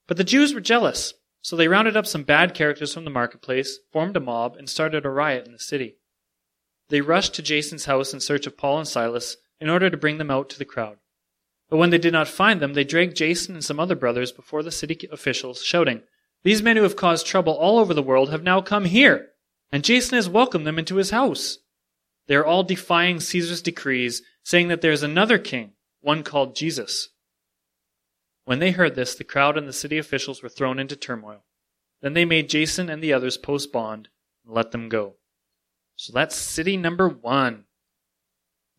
But 0.07 0.17
the 0.17 0.23
Jews 0.23 0.51
were 0.51 0.61
jealous 0.61 1.13
so 1.45 1.55
they 1.55 1.67
rounded 1.67 1.95
up 1.95 2.07
some 2.07 2.23
bad 2.23 2.55
characters 2.55 2.91
from 2.91 3.03
the 3.03 3.11
marketplace, 3.11 3.77
formed 3.91 4.17
a 4.17 4.19
mob, 4.19 4.55
and 4.55 4.67
started 4.67 5.05
a 5.05 5.09
riot 5.11 5.45
in 5.45 5.51
the 5.51 5.59
city. 5.59 5.95
They 6.89 7.01
rushed 7.01 7.35
to 7.35 7.43
Jason's 7.43 7.85
house 7.85 8.15
in 8.15 8.19
search 8.19 8.47
of 8.47 8.57
Paul 8.57 8.79
and 8.79 8.87
Silas 8.87 9.37
in 9.59 9.69
order 9.69 9.91
to 9.91 9.95
bring 9.95 10.17
them 10.17 10.31
out 10.31 10.49
to 10.49 10.57
the 10.57 10.65
crowd. 10.65 10.97
But 11.69 11.77
when 11.77 11.91
they 11.91 11.99
did 11.99 12.13
not 12.13 12.27
find 12.27 12.59
them, 12.59 12.73
they 12.73 12.83
dragged 12.83 13.15
Jason 13.15 13.53
and 13.53 13.63
some 13.63 13.79
other 13.79 13.93
brothers 13.93 14.31
before 14.31 14.63
the 14.63 14.71
city 14.71 15.07
officials, 15.11 15.61
shouting, 15.63 16.01
These 16.43 16.63
men 16.63 16.77
who 16.77 16.81
have 16.81 16.95
caused 16.95 17.27
trouble 17.27 17.53
all 17.53 17.77
over 17.77 17.93
the 17.93 18.01
world 18.01 18.31
have 18.31 18.41
now 18.41 18.59
come 18.61 18.85
here, 18.85 19.27
and 19.71 19.83
Jason 19.83 20.15
has 20.15 20.27
welcomed 20.27 20.65
them 20.65 20.79
into 20.79 20.95
his 20.95 21.11
house. 21.11 21.59
They 22.25 22.33
are 22.33 22.45
all 22.45 22.63
defying 22.63 23.19
Caesar's 23.19 23.61
decrees, 23.61 24.23
saying 24.41 24.69
that 24.69 24.81
there 24.81 24.91
is 24.91 25.03
another 25.03 25.37
king, 25.37 25.73
one 26.01 26.23
called 26.23 26.55
Jesus. 26.55 27.09
When 28.45 28.59
they 28.59 28.71
heard 28.71 28.95
this, 28.95 29.15
the 29.15 29.23
crowd 29.23 29.57
and 29.57 29.67
the 29.67 29.73
city 29.73 29.97
officials 29.97 30.41
were 30.41 30.49
thrown 30.49 30.79
into 30.79 30.95
turmoil. 30.95 31.43
Then 32.01 32.13
they 32.13 32.25
made 32.25 32.49
Jason 32.49 32.89
and 32.89 33.01
the 33.01 33.13
others 33.13 33.37
post 33.37 33.71
bond 33.71 34.09
and 34.45 34.53
let 34.53 34.71
them 34.71 34.87
go. 34.87 35.15
So 35.95 36.13
that's 36.13 36.35
city 36.35 36.77
number 36.77 37.09
one, 37.09 37.65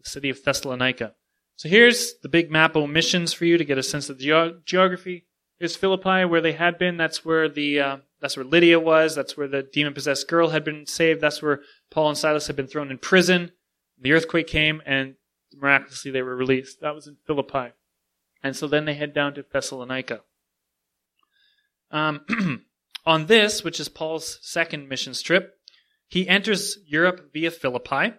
the 0.02 0.08
city 0.08 0.30
of 0.30 0.42
Thessalonica. 0.42 1.14
So 1.56 1.68
here's 1.68 2.14
the 2.22 2.28
big 2.28 2.50
map 2.50 2.76
of 2.76 2.88
missions 2.88 3.32
for 3.32 3.46
you 3.46 3.58
to 3.58 3.64
get 3.64 3.78
a 3.78 3.82
sense 3.82 4.08
of 4.08 4.18
the 4.18 4.24
ge- 4.24 4.64
geography. 4.64 5.24
Here's 5.58 5.74
Philippi, 5.74 6.26
where 6.26 6.42
they 6.42 6.52
had 6.52 6.78
been. 6.78 6.98
That's 6.98 7.24
where 7.24 7.48
the 7.48 7.80
uh, 7.80 7.96
that's 8.20 8.36
where 8.36 8.44
Lydia 8.44 8.78
was. 8.78 9.14
That's 9.14 9.38
where 9.38 9.48
the 9.48 9.62
demon 9.62 9.94
possessed 9.94 10.28
girl 10.28 10.50
had 10.50 10.64
been 10.64 10.86
saved. 10.86 11.22
That's 11.22 11.40
where 11.40 11.60
Paul 11.90 12.10
and 12.10 12.18
Silas 12.18 12.46
had 12.46 12.56
been 12.56 12.66
thrown 12.66 12.90
in 12.90 12.98
prison. 12.98 13.52
The 13.98 14.12
earthquake 14.12 14.48
came, 14.48 14.82
and 14.84 15.14
miraculously 15.56 16.10
they 16.10 16.20
were 16.20 16.36
released. 16.36 16.82
That 16.82 16.94
was 16.94 17.06
in 17.06 17.16
Philippi. 17.26 17.72
And 18.46 18.54
so 18.54 18.68
then 18.68 18.84
they 18.84 18.94
head 18.94 19.12
down 19.12 19.34
to 19.34 19.42
Thessalonica. 19.42 20.20
Um, 21.90 22.20
on 23.06 23.26
this, 23.26 23.64
which 23.64 23.80
is 23.80 23.88
Paul's 23.88 24.38
second 24.40 24.88
missions 24.88 25.20
trip, 25.20 25.54
he 26.06 26.28
enters 26.28 26.78
Europe 26.86 27.32
via 27.32 27.50
Philippi, 27.50 28.14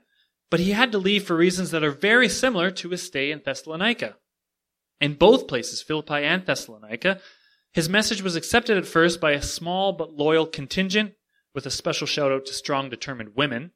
but 0.50 0.60
he 0.60 0.72
had 0.72 0.92
to 0.92 0.98
leave 0.98 1.24
for 1.24 1.38
reasons 1.38 1.72
that 1.72 1.84
are 1.84 1.92
very 1.92 2.28
similar 2.28 2.70
to 2.72 2.90
his 2.90 3.04
stay 3.04 3.32
in 3.32 3.42
Thessalonica. 3.46 4.18
In 5.00 5.14
both 5.14 5.48
places, 5.48 5.82
Philippi 5.82 6.26
and 6.26 6.46
Thessalonica, 6.46 7.22
his 7.72 7.88
message 7.88 8.22
was 8.22 8.36
accepted 8.36 8.76
at 8.76 8.86
first 8.86 9.22
by 9.22 9.32
a 9.32 9.42
small 9.42 9.94
but 9.94 10.12
loyal 10.12 10.46
contingent, 10.46 11.14
with 11.54 11.66
a 11.66 11.72
special 11.72 12.06
shout 12.06 12.34
out 12.34 12.46
to 12.48 12.54
strong, 12.54 12.90
determined 12.90 13.36
women. 13.36 13.72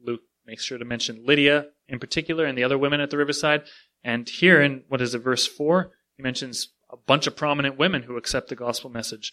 Luke 0.00 0.22
makes 0.46 0.64
sure 0.64 0.78
to 0.78 0.84
mention 0.86 1.26
Lydia 1.26 1.66
in 1.88 1.98
particular 1.98 2.46
and 2.46 2.56
the 2.56 2.64
other 2.64 2.78
women 2.78 3.02
at 3.02 3.10
the 3.10 3.18
riverside. 3.18 3.64
And 4.04 4.28
here 4.28 4.60
in, 4.60 4.84
what 4.88 5.00
is 5.00 5.14
it, 5.14 5.18
verse 5.20 5.46
4, 5.46 5.90
he 6.16 6.22
mentions 6.22 6.68
a 6.90 6.96
bunch 6.96 7.26
of 7.26 7.34
prominent 7.34 7.78
women 7.78 8.02
who 8.02 8.16
accept 8.16 8.48
the 8.48 8.54
gospel 8.54 8.90
message. 8.90 9.32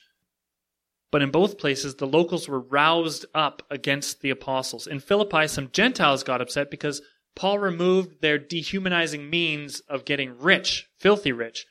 But 1.12 1.22
in 1.22 1.30
both 1.30 1.58
places, 1.58 1.96
the 1.96 2.08
locals 2.08 2.48
were 2.48 2.60
roused 2.60 3.26
up 3.36 3.64
against 3.70 4.22
the 4.22 4.30
apostles. 4.30 4.88
In 4.88 5.02
Philippi, 5.02 5.48
some 5.48 5.70
Gentiles 5.72 6.24
got 6.24 6.42
upset 6.42 6.72
because 6.72 7.02
Paul 7.36 7.60
removed 7.60 8.22
their 8.22 8.38
dehumanizing 8.38 9.30
means 9.30 9.82
of 9.82 10.06
getting 10.06 10.40
rich, 10.40 10.90
filthy 10.98 11.34
rich, 11.34 11.66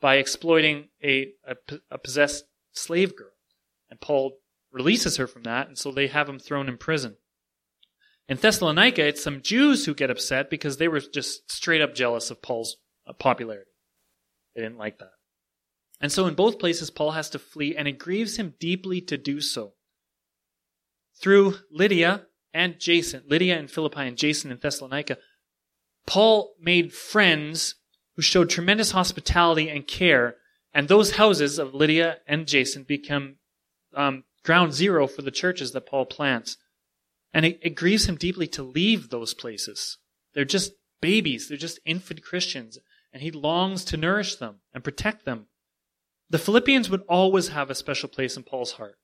by 0.00 0.16
exploiting 0.16 0.88
a, 1.02 1.32
a, 1.46 1.56
a 1.90 1.98
possessed 1.98 2.44
slave 2.72 3.16
girl. 3.16 3.32
And 3.90 4.00
Paul 4.00 4.38
releases 4.70 5.16
her 5.16 5.26
from 5.26 5.44
that, 5.44 5.68
and 5.68 5.78
so 5.78 5.90
they 5.90 6.08
have 6.08 6.28
him 6.28 6.38
thrown 6.38 6.68
in 6.68 6.76
prison. 6.76 7.16
In 8.28 8.36
Thessalonica, 8.36 9.04
it's 9.04 9.22
some 9.22 9.42
Jews 9.42 9.84
who 9.84 9.94
get 9.94 10.10
upset 10.10 10.48
because 10.48 10.76
they 10.76 10.88
were 10.88 11.00
just 11.00 11.50
straight 11.50 11.82
up 11.82 11.94
jealous 11.94 12.30
of 12.30 12.40
Paul's 12.40 12.76
uh, 13.06 13.12
popularity. 13.12 13.70
They 14.54 14.62
didn't 14.62 14.78
like 14.78 14.98
that. 14.98 15.10
And 16.00 16.10
so 16.10 16.26
in 16.26 16.34
both 16.34 16.58
places, 16.58 16.90
Paul 16.90 17.12
has 17.12 17.30
to 17.30 17.38
flee, 17.38 17.76
and 17.76 17.86
it 17.86 17.98
grieves 17.98 18.36
him 18.36 18.54
deeply 18.58 19.00
to 19.02 19.16
do 19.16 19.40
so. 19.40 19.74
Through 21.20 21.56
Lydia 21.70 22.26
and 22.52 22.80
Jason, 22.80 23.22
Lydia 23.26 23.58
in 23.58 23.68
Philippi 23.68 24.00
and 24.00 24.16
Jason 24.16 24.50
in 24.50 24.58
Thessalonica, 24.58 25.18
Paul 26.06 26.54
made 26.60 26.92
friends 26.92 27.76
who 28.16 28.22
showed 28.22 28.50
tremendous 28.50 28.90
hospitality 28.90 29.68
and 29.68 29.86
care, 29.86 30.36
and 30.74 30.88
those 30.88 31.12
houses 31.12 31.58
of 31.58 31.74
Lydia 31.74 32.18
and 32.26 32.46
Jason 32.46 32.82
become 32.82 33.36
um, 33.94 34.24
ground 34.44 34.72
zero 34.74 35.06
for 35.06 35.22
the 35.22 35.30
churches 35.30 35.72
that 35.72 35.86
Paul 35.86 36.06
plants. 36.06 36.56
And 37.34 37.46
it, 37.46 37.58
it 37.62 37.70
grieves 37.70 38.06
him 38.06 38.16
deeply 38.16 38.46
to 38.48 38.62
leave 38.62 39.08
those 39.08 39.34
places. 39.34 39.98
They're 40.34 40.44
just 40.44 40.72
babies, 41.00 41.48
they're 41.48 41.56
just 41.56 41.80
infant 41.84 42.22
Christians, 42.22 42.78
and 43.12 43.22
he 43.22 43.30
longs 43.30 43.84
to 43.86 43.96
nourish 43.96 44.36
them 44.36 44.56
and 44.72 44.84
protect 44.84 45.24
them. 45.24 45.46
The 46.30 46.38
Philippians 46.38 46.88
would 46.88 47.02
always 47.08 47.48
have 47.48 47.68
a 47.68 47.74
special 47.74 48.08
place 48.08 48.36
in 48.36 48.42
Paul's 48.42 48.72
heart. 48.72 48.96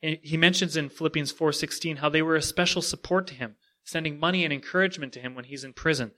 He 0.00 0.36
mentions 0.36 0.76
in 0.76 0.88
Philippians 0.88 1.32
4:16 1.32 1.96
how 1.96 2.08
they 2.08 2.22
were 2.22 2.36
a 2.36 2.42
special 2.42 2.80
support 2.80 3.26
to 3.26 3.34
him, 3.34 3.56
sending 3.84 4.18
money 4.18 4.44
and 4.44 4.52
encouragement 4.52 5.12
to 5.14 5.20
him 5.20 5.34
when 5.34 5.44
he's 5.44 5.64
in 5.64 5.72
prison. 5.72 6.12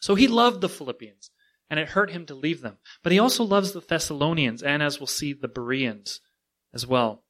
So 0.00 0.14
he 0.14 0.28
loved 0.28 0.60
the 0.60 0.68
Philippians, 0.68 1.30
and 1.68 1.80
it 1.80 1.90
hurt 1.90 2.10
him 2.10 2.26
to 2.26 2.34
leave 2.34 2.60
them. 2.60 2.78
But 3.02 3.12
he 3.12 3.18
also 3.18 3.44
loves 3.44 3.72
the 3.72 3.80
Thessalonians 3.80 4.62
and 4.62 4.82
as 4.82 5.00
we'll 5.00 5.08
see 5.08 5.32
the 5.32 5.48
Bereans 5.48 6.20
as 6.72 6.86
well. 6.86 7.24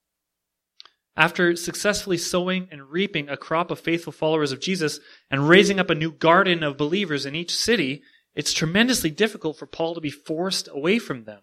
After 1.18 1.56
successfully 1.56 2.16
sowing 2.16 2.68
and 2.70 2.92
reaping 2.92 3.28
a 3.28 3.36
crop 3.36 3.72
of 3.72 3.80
faithful 3.80 4.12
followers 4.12 4.52
of 4.52 4.60
Jesus 4.60 5.00
and 5.32 5.48
raising 5.48 5.80
up 5.80 5.90
a 5.90 5.96
new 5.96 6.12
garden 6.12 6.62
of 6.62 6.76
believers 6.76 7.26
in 7.26 7.34
each 7.34 7.56
city, 7.56 8.04
it's 8.36 8.52
tremendously 8.52 9.10
difficult 9.10 9.58
for 9.58 9.66
Paul 9.66 9.96
to 9.96 10.00
be 10.00 10.10
forced 10.10 10.68
away 10.68 11.00
from 11.00 11.24
them. 11.24 11.40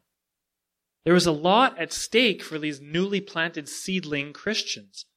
There 1.04 1.14
was 1.14 1.28
a 1.28 1.34
lot 1.34 1.78
at 1.78 1.92
stake 1.92 2.42
for 2.42 2.58
these 2.58 2.80
newly 2.80 3.20
planted 3.20 3.68
seedling 3.68 4.32
Christians. 4.32 5.08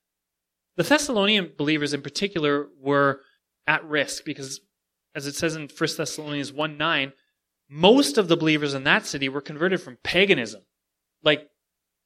The 0.76 0.82
Thessalonian 0.82 1.52
believers 1.56 1.94
in 1.94 2.02
particular 2.02 2.66
were 2.80 3.20
at 3.68 3.84
risk 3.84 4.24
because, 4.24 4.60
as 5.14 5.28
it 5.28 5.36
says 5.36 5.54
in 5.54 5.68
1 5.68 5.88
Thessalonians 5.96 6.52
1 6.52 6.76
9, 6.76 7.12
most 7.70 8.18
of 8.18 8.26
the 8.26 8.36
believers 8.36 8.74
in 8.74 8.82
that 8.82 9.06
city 9.06 9.28
were 9.28 9.40
converted 9.40 9.80
from 9.80 9.98
paganism. 10.02 10.62
Like, 11.22 11.48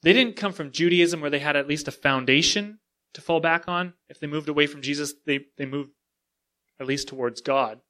they 0.03 0.13
didn't 0.13 0.37
come 0.37 0.53
from 0.53 0.71
Judaism 0.71 1.21
where 1.21 1.31
they 1.31 1.39
had 1.39 1.57
at 1.57 1.69
least 1.69 1.89
a 1.89 1.93
foundation 1.93 2.79
to 3.15 3.21
fall 3.21 3.41
back 3.41 3.69
on. 3.69 3.95
If 4.09 4.21
they 4.21 4.27
moved 4.27 4.49
away 4.49 4.67
from 4.67 4.83
Jesus, 4.83 5.15
they, 5.27 5.47
they 5.57 5.67
moved 5.67 5.91
at 6.81 6.87
least 6.87 7.09
towards 7.09 7.41
God. 7.41 7.81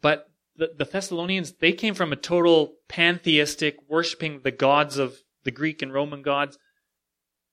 But 0.00 0.28
the, 0.56 0.72
the 0.76 0.84
Thessalonians, 0.84 1.54
they 1.60 1.72
came 1.72 1.94
from 1.94 2.12
a 2.12 2.16
total 2.16 2.74
pantheistic, 2.88 3.76
worshiping 3.88 4.40
the 4.42 4.50
gods 4.50 4.98
of 4.98 5.18
the 5.44 5.50
Greek 5.50 5.82
and 5.82 5.92
Roman 5.92 6.22
gods. 6.22 6.58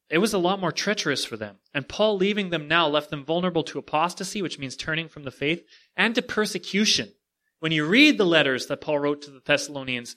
It 0.09 0.19
was 0.19 0.33
a 0.33 0.37
lot 0.39 0.59
more 0.59 0.71
treacherous 0.71 1.25
for 1.25 1.37
them. 1.37 1.57
And 1.73 1.87
Paul 1.87 2.17
leaving 2.17 2.51
them 2.51 2.67
now 2.67 2.87
left 2.87 3.09
them 3.09 3.25
vulnerable 3.25 3.63
to 3.63 3.79
apostasy, 3.79 4.41
which 4.41 4.59
means 4.59 4.75
turning 4.75 5.07
from 5.07 5.23
the 5.23 5.31
faith, 5.31 5.63
and 5.95 6.13
to 6.13 6.21
persecution. 6.21 7.11
When 7.59 7.71
you 7.71 7.85
read 7.85 8.17
the 8.17 8.25
letters 8.25 8.67
that 8.67 8.81
Paul 8.81 8.99
wrote 8.99 9.23
to 9.23 9.31
the 9.31 9.41
Thessalonians, 9.43 10.15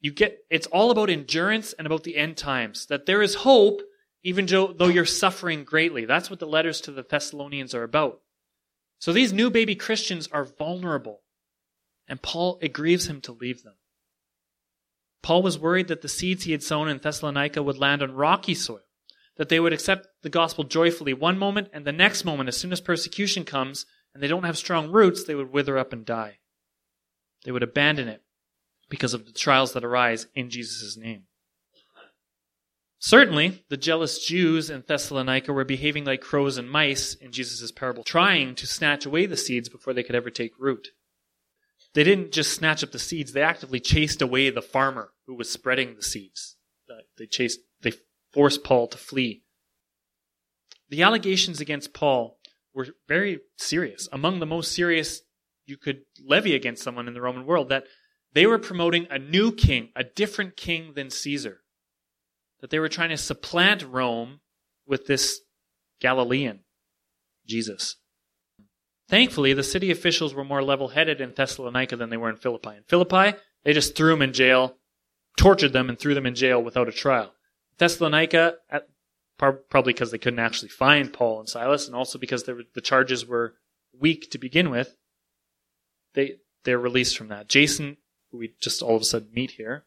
you 0.00 0.12
get 0.12 0.38
it's 0.50 0.66
all 0.68 0.90
about 0.90 1.10
endurance 1.10 1.72
and 1.72 1.86
about 1.86 2.04
the 2.04 2.16
end 2.16 2.36
times. 2.36 2.86
That 2.86 3.06
there 3.06 3.22
is 3.22 3.34
hope 3.34 3.82
even 4.22 4.46
though 4.46 4.88
you're 4.88 5.04
suffering 5.04 5.62
greatly. 5.62 6.04
That's 6.04 6.28
what 6.28 6.40
the 6.40 6.48
letters 6.48 6.80
to 6.82 6.90
the 6.90 7.04
Thessalonians 7.08 7.76
are 7.76 7.84
about. 7.84 8.22
So 8.98 9.12
these 9.12 9.32
new 9.32 9.50
baby 9.50 9.76
Christians 9.76 10.28
are 10.32 10.44
vulnerable. 10.44 11.22
And 12.08 12.20
Paul, 12.20 12.58
it 12.60 12.72
grieves 12.72 13.06
him 13.06 13.20
to 13.20 13.32
leave 13.32 13.62
them. 13.62 13.74
Paul 15.22 15.42
was 15.42 15.60
worried 15.60 15.86
that 15.88 16.02
the 16.02 16.08
seeds 16.08 16.42
he 16.42 16.50
had 16.50 16.64
sown 16.64 16.88
in 16.88 16.98
Thessalonica 16.98 17.62
would 17.62 17.78
land 17.78 18.02
on 18.02 18.16
rocky 18.16 18.54
soil, 18.54 18.80
that 19.36 19.48
they 19.48 19.60
would 19.60 19.72
accept 19.72 20.08
the 20.22 20.28
gospel 20.28 20.64
joyfully 20.64 21.14
one 21.14 21.38
moment, 21.38 21.68
and 21.72 21.84
the 21.84 21.92
next 21.92 22.24
moment, 22.24 22.48
as 22.48 22.56
soon 22.56 22.72
as 22.72 22.80
persecution 22.80 23.44
comes 23.44 23.86
and 24.12 24.20
they 24.20 24.28
don't 24.28 24.44
have 24.44 24.58
strong 24.58 24.90
roots, 24.90 25.22
they 25.22 25.36
would 25.36 25.52
wither 25.52 25.78
up 25.78 25.92
and 25.92 26.04
die. 26.04 26.38
They 27.44 27.52
would 27.52 27.62
abandon 27.62 28.08
it 28.08 28.22
because 28.88 29.14
of 29.14 29.26
the 29.26 29.32
trials 29.32 29.72
that 29.72 29.84
arise 29.84 30.26
in 30.34 30.50
Jesus' 30.50 30.96
name. 30.96 31.24
Certainly, 32.98 33.64
the 33.68 33.76
jealous 33.76 34.24
Jews 34.24 34.70
in 34.70 34.82
Thessalonica 34.86 35.52
were 35.52 35.64
behaving 35.64 36.04
like 36.04 36.20
crows 36.20 36.56
and 36.56 36.70
mice 36.70 37.14
in 37.14 37.30
Jesus' 37.30 37.70
parable, 37.70 38.02
trying 38.02 38.54
to 38.56 38.66
snatch 38.66 39.06
away 39.06 39.26
the 39.26 39.36
seeds 39.36 39.68
before 39.68 39.92
they 39.92 40.02
could 40.02 40.14
ever 40.14 40.30
take 40.30 40.52
root. 40.58 40.88
They 41.94 42.04
didn't 42.04 42.32
just 42.32 42.54
snatch 42.54 42.82
up 42.82 42.92
the 42.92 42.98
seeds, 42.98 43.32
they 43.32 43.42
actively 43.42 43.80
chased 43.80 44.22
away 44.22 44.50
the 44.50 44.62
farmer 44.62 45.12
who 45.26 45.34
was 45.34 45.50
spreading 45.50 45.94
the 45.94 46.02
seeds. 46.02 46.56
Uh, 46.90 47.02
they 47.18 47.26
chased, 47.26 47.60
they 47.82 47.92
forced 48.32 48.64
Paul 48.64 48.88
to 48.88 48.98
flee. 48.98 49.42
The 50.88 51.02
allegations 51.02 51.60
against 51.60 51.94
Paul 51.94 52.38
were 52.74 52.88
very 53.08 53.40
serious, 53.56 54.08
among 54.12 54.40
the 54.40 54.46
most 54.46 54.72
serious 54.72 55.22
you 55.64 55.76
could 55.76 56.02
levy 56.24 56.54
against 56.54 56.82
someone 56.82 57.08
in 57.08 57.14
the 57.14 57.20
Roman 57.20 57.46
world, 57.46 57.68
that 57.70 57.84
they 58.32 58.46
were 58.46 58.58
promoting 58.58 59.06
a 59.10 59.18
new 59.18 59.52
king, 59.52 59.90
a 59.96 60.04
different 60.04 60.56
king 60.56 60.92
than 60.94 61.10
Caesar. 61.10 61.60
That 62.60 62.70
they 62.70 62.78
were 62.78 62.88
trying 62.88 63.10
to 63.10 63.16
supplant 63.16 63.82
Rome 63.82 64.40
with 64.86 65.06
this 65.06 65.40
Galilean, 66.00 66.60
Jesus. 67.46 67.96
Thankfully, 69.08 69.52
the 69.52 69.62
city 69.62 69.90
officials 69.90 70.34
were 70.34 70.44
more 70.44 70.62
level 70.62 70.88
headed 70.88 71.20
in 71.20 71.32
Thessalonica 71.32 71.96
than 71.96 72.10
they 72.10 72.16
were 72.16 72.30
in 72.30 72.36
Philippi. 72.36 72.70
In 72.70 72.82
Philippi, 72.88 73.38
they 73.64 73.72
just 73.72 73.96
threw 73.96 74.10
them 74.10 74.22
in 74.22 74.32
jail, 74.32 74.76
tortured 75.36 75.72
them, 75.72 75.88
and 75.88 75.98
threw 75.98 76.14
them 76.14 76.26
in 76.26 76.34
jail 76.34 76.62
without 76.62 76.88
a 76.88 76.92
trial. 76.92 77.32
Thessalonica, 77.78 78.56
at, 78.70 78.88
probably 79.38 79.92
because 79.92 80.10
they 80.10 80.18
couldn't 80.18 80.38
actually 80.40 80.70
find 80.70 81.12
Paul 81.12 81.40
and 81.40 81.48
Silas, 81.48 81.86
and 81.86 81.94
also 81.94 82.18
because 82.18 82.46
were, 82.46 82.62
the 82.74 82.80
charges 82.80 83.26
were 83.26 83.54
weak 83.98 84.30
to 84.30 84.38
begin 84.38 84.70
with, 84.70 84.96
they 86.14 86.36
they're 86.64 86.78
released 86.78 87.16
from 87.16 87.28
that. 87.28 87.48
Jason, 87.48 87.96
who 88.36 88.40
we 88.40 88.54
just 88.60 88.82
all 88.82 88.96
of 88.96 89.02
a 89.02 89.04
sudden 89.04 89.28
meet 89.32 89.52
here, 89.52 89.84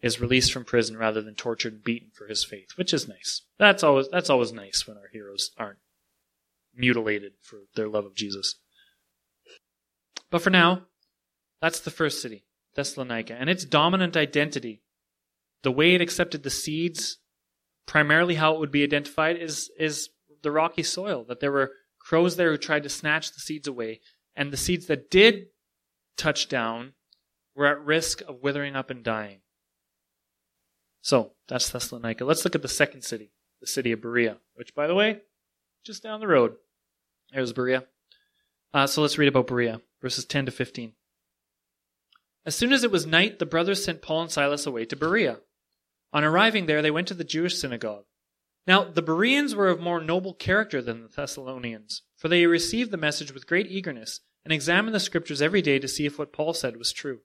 is 0.00 0.20
released 0.20 0.52
from 0.52 0.64
prison 0.64 0.96
rather 0.96 1.20
than 1.22 1.34
tortured 1.34 1.72
and 1.72 1.84
beaten 1.84 2.10
for 2.12 2.26
his 2.26 2.44
faith, 2.44 2.70
which 2.76 2.92
is 2.92 3.08
nice. 3.08 3.42
That's 3.58 3.82
always 3.82 4.08
that's 4.10 4.30
always 4.30 4.52
nice 4.52 4.86
when 4.86 4.96
our 4.96 5.08
heroes 5.12 5.50
aren't 5.58 5.78
mutilated 6.74 7.32
for 7.40 7.60
their 7.74 7.88
love 7.88 8.04
of 8.04 8.14
Jesus. 8.14 8.56
But 10.30 10.42
for 10.42 10.50
now, 10.50 10.82
that's 11.60 11.80
the 11.80 11.90
first 11.90 12.22
city, 12.22 12.44
Thessalonica, 12.74 13.34
and 13.34 13.50
its 13.50 13.64
dominant 13.64 14.16
identity, 14.16 14.82
the 15.62 15.72
way 15.72 15.94
it 15.94 16.00
accepted 16.00 16.42
the 16.42 16.50
seeds, 16.50 17.18
primarily 17.86 18.34
how 18.34 18.54
it 18.54 18.60
would 18.60 18.70
be 18.70 18.84
identified 18.84 19.36
is 19.36 19.70
is 19.78 20.10
the 20.42 20.52
rocky 20.52 20.82
soil. 20.82 21.24
That 21.26 21.40
there 21.40 21.52
were 21.52 21.72
crows 21.98 22.36
there 22.36 22.52
who 22.52 22.58
tried 22.58 22.84
to 22.84 22.88
snatch 22.88 23.32
the 23.32 23.40
seeds 23.40 23.66
away, 23.66 24.00
and 24.36 24.52
the 24.52 24.56
seeds 24.56 24.86
that 24.86 25.10
did 25.10 25.46
touch 26.16 26.48
down 26.48 26.92
were 27.58 27.66
at 27.66 27.84
risk 27.84 28.22
of 28.22 28.40
withering 28.40 28.76
up 28.76 28.88
and 28.88 29.02
dying. 29.02 29.40
So 31.02 31.32
that's 31.48 31.68
Thessalonica. 31.68 32.24
Let's 32.24 32.44
look 32.44 32.54
at 32.54 32.62
the 32.62 32.68
second 32.68 33.02
city, 33.02 33.32
the 33.60 33.66
city 33.66 33.90
of 33.90 34.00
Berea, 34.00 34.38
which, 34.54 34.74
by 34.74 34.86
the 34.86 34.94
way, 34.94 35.22
just 35.84 36.02
down 36.02 36.20
the 36.20 36.28
road. 36.28 36.54
There's 37.32 37.52
Berea. 37.52 37.84
Uh, 38.72 38.86
so 38.86 39.02
let's 39.02 39.18
read 39.18 39.28
about 39.28 39.48
Berea, 39.48 39.80
verses 40.00 40.24
10 40.24 40.46
to 40.46 40.52
15. 40.52 40.92
As 42.46 42.54
soon 42.54 42.72
as 42.72 42.84
it 42.84 42.92
was 42.92 43.06
night, 43.06 43.40
the 43.40 43.46
brothers 43.46 43.84
sent 43.84 44.02
Paul 44.02 44.22
and 44.22 44.30
Silas 44.30 44.64
away 44.64 44.84
to 44.86 44.96
Berea. 44.96 45.40
On 46.12 46.24
arriving 46.24 46.66
there, 46.66 46.80
they 46.80 46.90
went 46.90 47.08
to 47.08 47.14
the 47.14 47.24
Jewish 47.24 47.58
synagogue. 47.58 48.04
Now, 48.66 48.84
the 48.84 49.02
Bereans 49.02 49.54
were 49.54 49.68
of 49.68 49.80
more 49.80 50.00
noble 50.00 50.32
character 50.32 50.80
than 50.80 51.02
the 51.02 51.08
Thessalonians, 51.08 52.02
for 52.16 52.28
they 52.28 52.46
received 52.46 52.90
the 52.90 52.96
message 52.96 53.32
with 53.32 53.46
great 53.46 53.66
eagerness 53.66 54.20
and 54.44 54.52
examined 54.52 54.94
the 54.94 55.00
scriptures 55.00 55.42
every 55.42 55.60
day 55.60 55.78
to 55.78 55.88
see 55.88 56.06
if 56.06 56.18
what 56.18 56.32
Paul 56.32 56.54
said 56.54 56.76
was 56.76 56.92
true. 56.92 57.20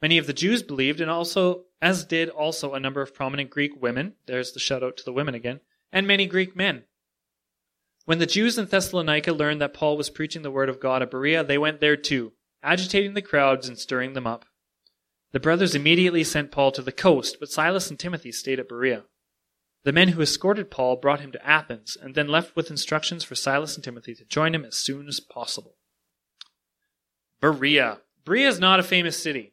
Many 0.00 0.18
of 0.18 0.26
the 0.26 0.32
Jews 0.32 0.62
believed, 0.62 1.00
and 1.00 1.10
also, 1.10 1.64
as 1.82 2.04
did 2.04 2.28
also 2.28 2.74
a 2.74 2.80
number 2.80 3.02
of 3.02 3.14
prominent 3.14 3.50
Greek 3.50 3.80
women, 3.80 4.14
there's 4.26 4.52
the 4.52 4.60
shout 4.60 4.82
out 4.82 4.96
to 4.98 5.04
the 5.04 5.12
women 5.12 5.34
again, 5.34 5.60
and 5.92 6.06
many 6.06 6.26
Greek 6.26 6.54
men. 6.54 6.84
When 8.04 8.18
the 8.18 8.26
Jews 8.26 8.56
in 8.56 8.66
Thessalonica 8.66 9.32
learned 9.32 9.60
that 9.60 9.74
Paul 9.74 9.96
was 9.96 10.08
preaching 10.08 10.42
the 10.42 10.50
word 10.50 10.68
of 10.68 10.80
God 10.80 11.02
at 11.02 11.10
Berea, 11.10 11.44
they 11.44 11.58
went 11.58 11.80
there 11.80 11.96
too, 11.96 12.32
agitating 12.62 13.14
the 13.14 13.22
crowds 13.22 13.68
and 13.68 13.78
stirring 13.78 14.12
them 14.14 14.26
up. 14.26 14.46
The 15.32 15.40
brothers 15.40 15.74
immediately 15.74 16.24
sent 16.24 16.50
Paul 16.50 16.72
to 16.72 16.82
the 16.82 16.92
coast, 16.92 17.36
but 17.38 17.50
Silas 17.50 17.90
and 17.90 17.98
Timothy 17.98 18.32
stayed 18.32 18.60
at 18.60 18.68
Berea. 18.68 19.04
The 19.84 19.92
men 19.92 20.08
who 20.08 20.22
escorted 20.22 20.70
Paul 20.70 20.96
brought 20.96 21.20
him 21.20 21.32
to 21.32 21.46
Athens, 21.46 21.96
and 22.00 22.14
then 22.14 22.28
left 22.28 22.56
with 22.56 22.70
instructions 22.70 23.24
for 23.24 23.34
Silas 23.34 23.74
and 23.74 23.84
Timothy 23.84 24.14
to 24.14 24.24
join 24.24 24.54
him 24.54 24.64
as 24.64 24.76
soon 24.76 25.06
as 25.06 25.20
possible. 25.20 25.76
Berea. 27.40 28.00
Berea 28.24 28.48
is 28.48 28.58
not 28.58 28.80
a 28.80 28.82
famous 28.82 29.22
city. 29.22 29.52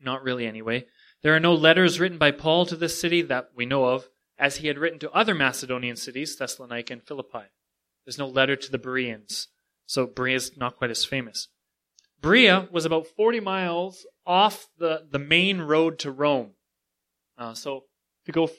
Not 0.00 0.22
really, 0.22 0.46
anyway. 0.46 0.86
There 1.22 1.34
are 1.34 1.40
no 1.40 1.54
letters 1.54 1.98
written 1.98 2.18
by 2.18 2.30
Paul 2.30 2.66
to 2.66 2.76
this 2.76 3.00
city 3.00 3.22
that 3.22 3.50
we 3.54 3.66
know 3.66 3.86
of, 3.86 4.08
as 4.38 4.56
he 4.56 4.68
had 4.68 4.78
written 4.78 4.98
to 5.00 5.10
other 5.12 5.34
Macedonian 5.34 5.96
cities, 5.96 6.36
Thessalonica 6.36 6.92
and 6.92 7.02
Philippi. 7.02 7.46
There's 8.04 8.18
no 8.18 8.28
letter 8.28 8.54
to 8.56 8.70
the 8.70 8.78
Bereans. 8.78 9.48
So 9.86 10.06
Berea 10.06 10.36
is 10.36 10.56
not 10.56 10.76
quite 10.76 10.90
as 10.90 11.04
famous. 11.04 11.48
Berea 12.20 12.68
was 12.70 12.84
about 12.84 13.06
40 13.06 13.40
miles 13.40 14.06
off 14.26 14.68
the, 14.78 15.06
the 15.10 15.18
main 15.18 15.60
road 15.60 15.98
to 16.00 16.10
Rome. 16.10 16.52
Uh, 17.38 17.54
so 17.54 17.84
if 18.22 18.28
you 18.28 18.32
go 18.32 18.50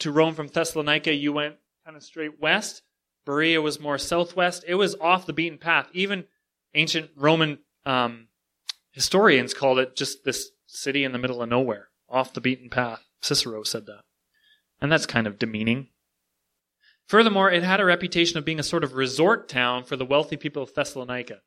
to 0.00 0.12
Rome 0.12 0.34
from 0.34 0.48
Thessalonica, 0.48 1.14
you 1.14 1.32
went 1.32 1.56
kind 1.84 1.96
of 1.96 2.02
straight 2.02 2.40
west. 2.40 2.82
Berea 3.24 3.60
was 3.60 3.80
more 3.80 3.98
southwest. 3.98 4.64
It 4.66 4.74
was 4.74 4.94
off 5.00 5.26
the 5.26 5.32
beaten 5.32 5.58
path. 5.58 5.88
Even 5.92 6.24
ancient 6.74 7.10
Roman 7.16 7.58
um, 7.84 8.28
historians 8.92 9.54
called 9.54 9.78
it 9.78 9.96
just 9.96 10.24
this 10.24 10.50
city 10.68 11.02
in 11.02 11.12
the 11.12 11.18
middle 11.18 11.42
of 11.42 11.48
nowhere, 11.48 11.88
off 12.08 12.32
the 12.32 12.40
beaten 12.40 12.70
path. 12.70 13.04
Cicero 13.20 13.64
said 13.64 13.86
that. 13.86 14.02
And 14.80 14.92
that's 14.92 15.06
kind 15.06 15.26
of 15.26 15.38
demeaning. 15.38 15.88
Furthermore, 17.06 17.50
it 17.50 17.62
had 17.62 17.80
a 17.80 17.84
reputation 17.84 18.38
of 18.38 18.44
being 18.44 18.60
a 18.60 18.64
sort 18.64 18.84
of 18.84 18.92
resort 18.92 19.48
town 19.48 19.82
for 19.82 19.96
the 19.96 20.04
wealthy 20.04 20.36
people 20.36 20.62
of 20.62 20.74
Thessalonica. 20.74 21.38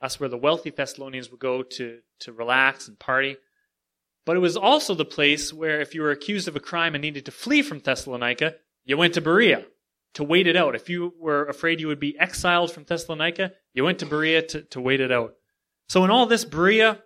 That's 0.00 0.18
where 0.18 0.30
the 0.30 0.38
wealthy 0.38 0.70
Thessalonians 0.70 1.30
would 1.30 1.40
go 1.40 1.62
to, 1.62 1.98
to 2.20 2.32
relax 2.32 2.88
and 2.88 2.98
party. 2.98 3.36
But 4.24 4.36
it 4.36 4.40
was 4.40 4.56
also 4.56 4.94
the 4.94 5.04
place 5.04 5.52
where 5.52 5.80
if 5.80 5.94
you 5.94 6.00
were 6.02 6.10
accused 6.10 6.48
of 6.48 6.56
a 6.56 6.60
crime 6.60 6.94
and 6.94 7.02
needed 7.02 7.26
to 7.26 7.32
flee 7.32 7.62
from 7.62 7.80
Thessalonica, 7.80 8.54
you 8.84 8.96
went 8.96 9.14
to 9.14 9.20
Berea 9.20 9.66
to 10.14 10.24
wait 10.24 10.46
it 10.46 10.56
out. 10.56 10.74
If 10.74 10.88
you 10.88 11.14
were 11.18 11.44
afraid 11.44 11.80
you 11.80 11.88
would 11.88 12.00
be 12.00 12.18
exiled 12.18 12.72
from 12.72 12.84
Thessalonica, 12.84 13.52
you 13.74 13.84
went 13.84 13.98
to 14.00 14.06
Berea 14.06 14.42
to, 14.48 14.62
to 14.62 14.80
wait 14.80 15.00
it 15.00 15.12
out. 15.12 15.34
So 15.88 16.04
in 16.04 16.10
all 16.10 16.26
this, 16.26 16.44
Berea, 16.44 17.02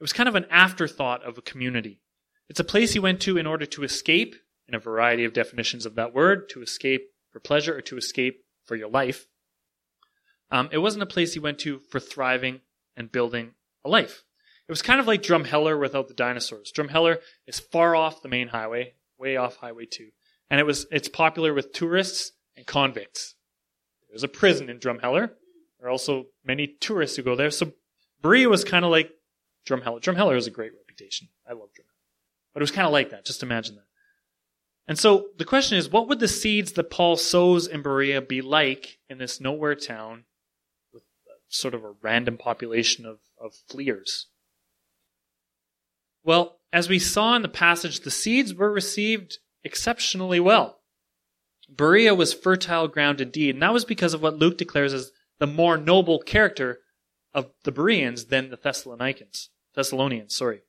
it 0.00 0.02
was 0.02 0.14
kind 0.14 0.30
of 0.30 0.34
an 0.34 0.46
afterthought 0.50 1.22
of 1.24 1.36
a 1.36 1.42
community. 1.42 2.00
It's 2.48 2.58
a 2.58 2.64
place 2.64 2.94
you 2.94 3.02
went 3.02 3.20
to 3.22 3.36
in 3.36 3.46
order 3.46 3.66
to 3.66 3.84
escape, 3.84 4.34
in 4.66 4.74
a 4.74 4.78
variety 4.78 5.24
of 5.24 5.34
definitions 5.34 5.84
of 5.84 5.94
that 5.96 6.14
word, 6.14 6.48
to 6.50 6.62
escape 6.62 7.02
for 7.30 7.38
pleasure 7.38 7.76
or 7.76 7.82
to 7.82 7.98
escape 7.98 8.42
for 8.64 8.76
your 8.76 8.88
life. 8.88 9.26
Um, 10.50 10.70
it 10.72 10.78
wasn't 10.78 11.02
a 11.02 11.06
place 11.06 11.36
you 11.36 11.42
went 11.42 11.58
to 11.60 11.80
for 11.90 12.00
thriving 12.00 12.60
and 12.96 13.12
building 13.12 13.52
a 13.84 13.90
life. 13.90 14.24
It 14.66 14.72
was 14.72 14.80
kind 14.80 15.00
of 15.00 15.06
like 15.06 15.22
Drumheller 15.22 15.78
without 15.78 16.08
the 16.08 16.14
dinosaurs. 16.14 16.72
Drumheller 16.74 17.18
is 17.46 17.60
far 17.60 17.94
off 17.94 18.22
the 18.22 18.28
main 18.28 18.48
highway, 18.48 18.94
way 19.18 19.36
off 19.36 19.56
Highway 19.56 19.84
2. 19.84 20.08
And 20.48 20.60
it 20.60 20.64
was, 20.64 20.86
it's 20.90 21.08
popular 21.08 21.52
with 21.52 21.72
tourists 21.72 22.32
and 22.56 22.66
convicts. 22.66 23.34
There's 24.08 24.24
a 24.24 24.28
prison 24.28 24.70
in 24.70 24.78
Drumheller. 24.78 25.30
There 25.78 25.88
are 25.88 25.90
also 25.90 26.26
many 26.44 26.76
tourists 26.80 27.16
who 27.16 27.22
go 27.22 27.36
there. 27.36 27.50
So 27.50 27.72
Berea 28.22 28.48
was 28.48 28.64
kind 28.64 28.84
of 28.84 28.90
like 28.90 29.10
Drumheller. 29.66 30.00
Drumheller 30.00 30.34
has 30.34 30.46
a 30.46 30.50
great 30.50 30.72
reputation. 30.76 31.28
I 31.48 31.52
love 31.52 31.70
Drumheller. 31.70 31.90
But 32.52 32.60
it 32.60 32.64
was 32.64 32.70
kind 32.70 32.86
of 32.86 32.92
like 32.92 33.10
that. 33.10 33.24
Just 33.24 33.42
imagine 33.42 33.76
that. 33.76 33.84
And 34.88 34.98
so 34.98 35.26
the 35.38 35.44
question 35.44 35.78
is, 35.78 35.88
what 35.88 36.08
would 36.08 36.18
the 36.18 36.28
seeds 36.28 36.72
that 36.72 36.90
Paul 36.90 37.16
sows 37.16 37.66
in 37.66 37.82
Berea 37.82 38.22
be 38.22 38.40
like 38.40 38.98
in 39.08 39.18
this 39.18 39.40
nowhere 39.40 39.76
town 39.76 40.24
with 40.92 41.04
uh, 41.28 41.34
sort 41.48 41.74
of 41.74 41.84
a 41.84 41.94
random 42.02 42.36
population 42.36 43.06
of, 43.06 43.18
of 43.40 43.54
fleers? 43.68 44.26
Well, 46.24 46.58
as 46.72 46.88
we 46.88 46.98
saw 46.98 47.36
in 47.36 47.42
the 47.42 47.48
passage, 47.48 48.00
the 48.00 48.10
seeds 48.10 48.52
were 48.52 48.72
received 48.72 49.38
exceptionally 49.62 50.40
well. 50.40 50.80
Berea 51.68 52.14
was 52.14 52.34
fertile 52.34 52.88
ground 52.88 53.20
indeed, 53.20 53.54
and 53.54 53.62
that 53.62 53.72
was 53.72 53.84
because 53.84 54.12
of 54.12 54.22
what 54.22 54.38
Luke 54.38 54.58
declares 54.58 54.92
as 54.92 55.12
the 55.38 55.46
more 55.46 55.76
noble 55.76 56.18
character 56.18 56.80
of 57.34 57.50
the 57.64 57.72
Bereans 57.72 58.26
than 58.26 58.50
the 58.50 58.56
Thessalonians. 58.56 59.50
Thessalonians, 59.74 60.34
sorry. 60.34 60.62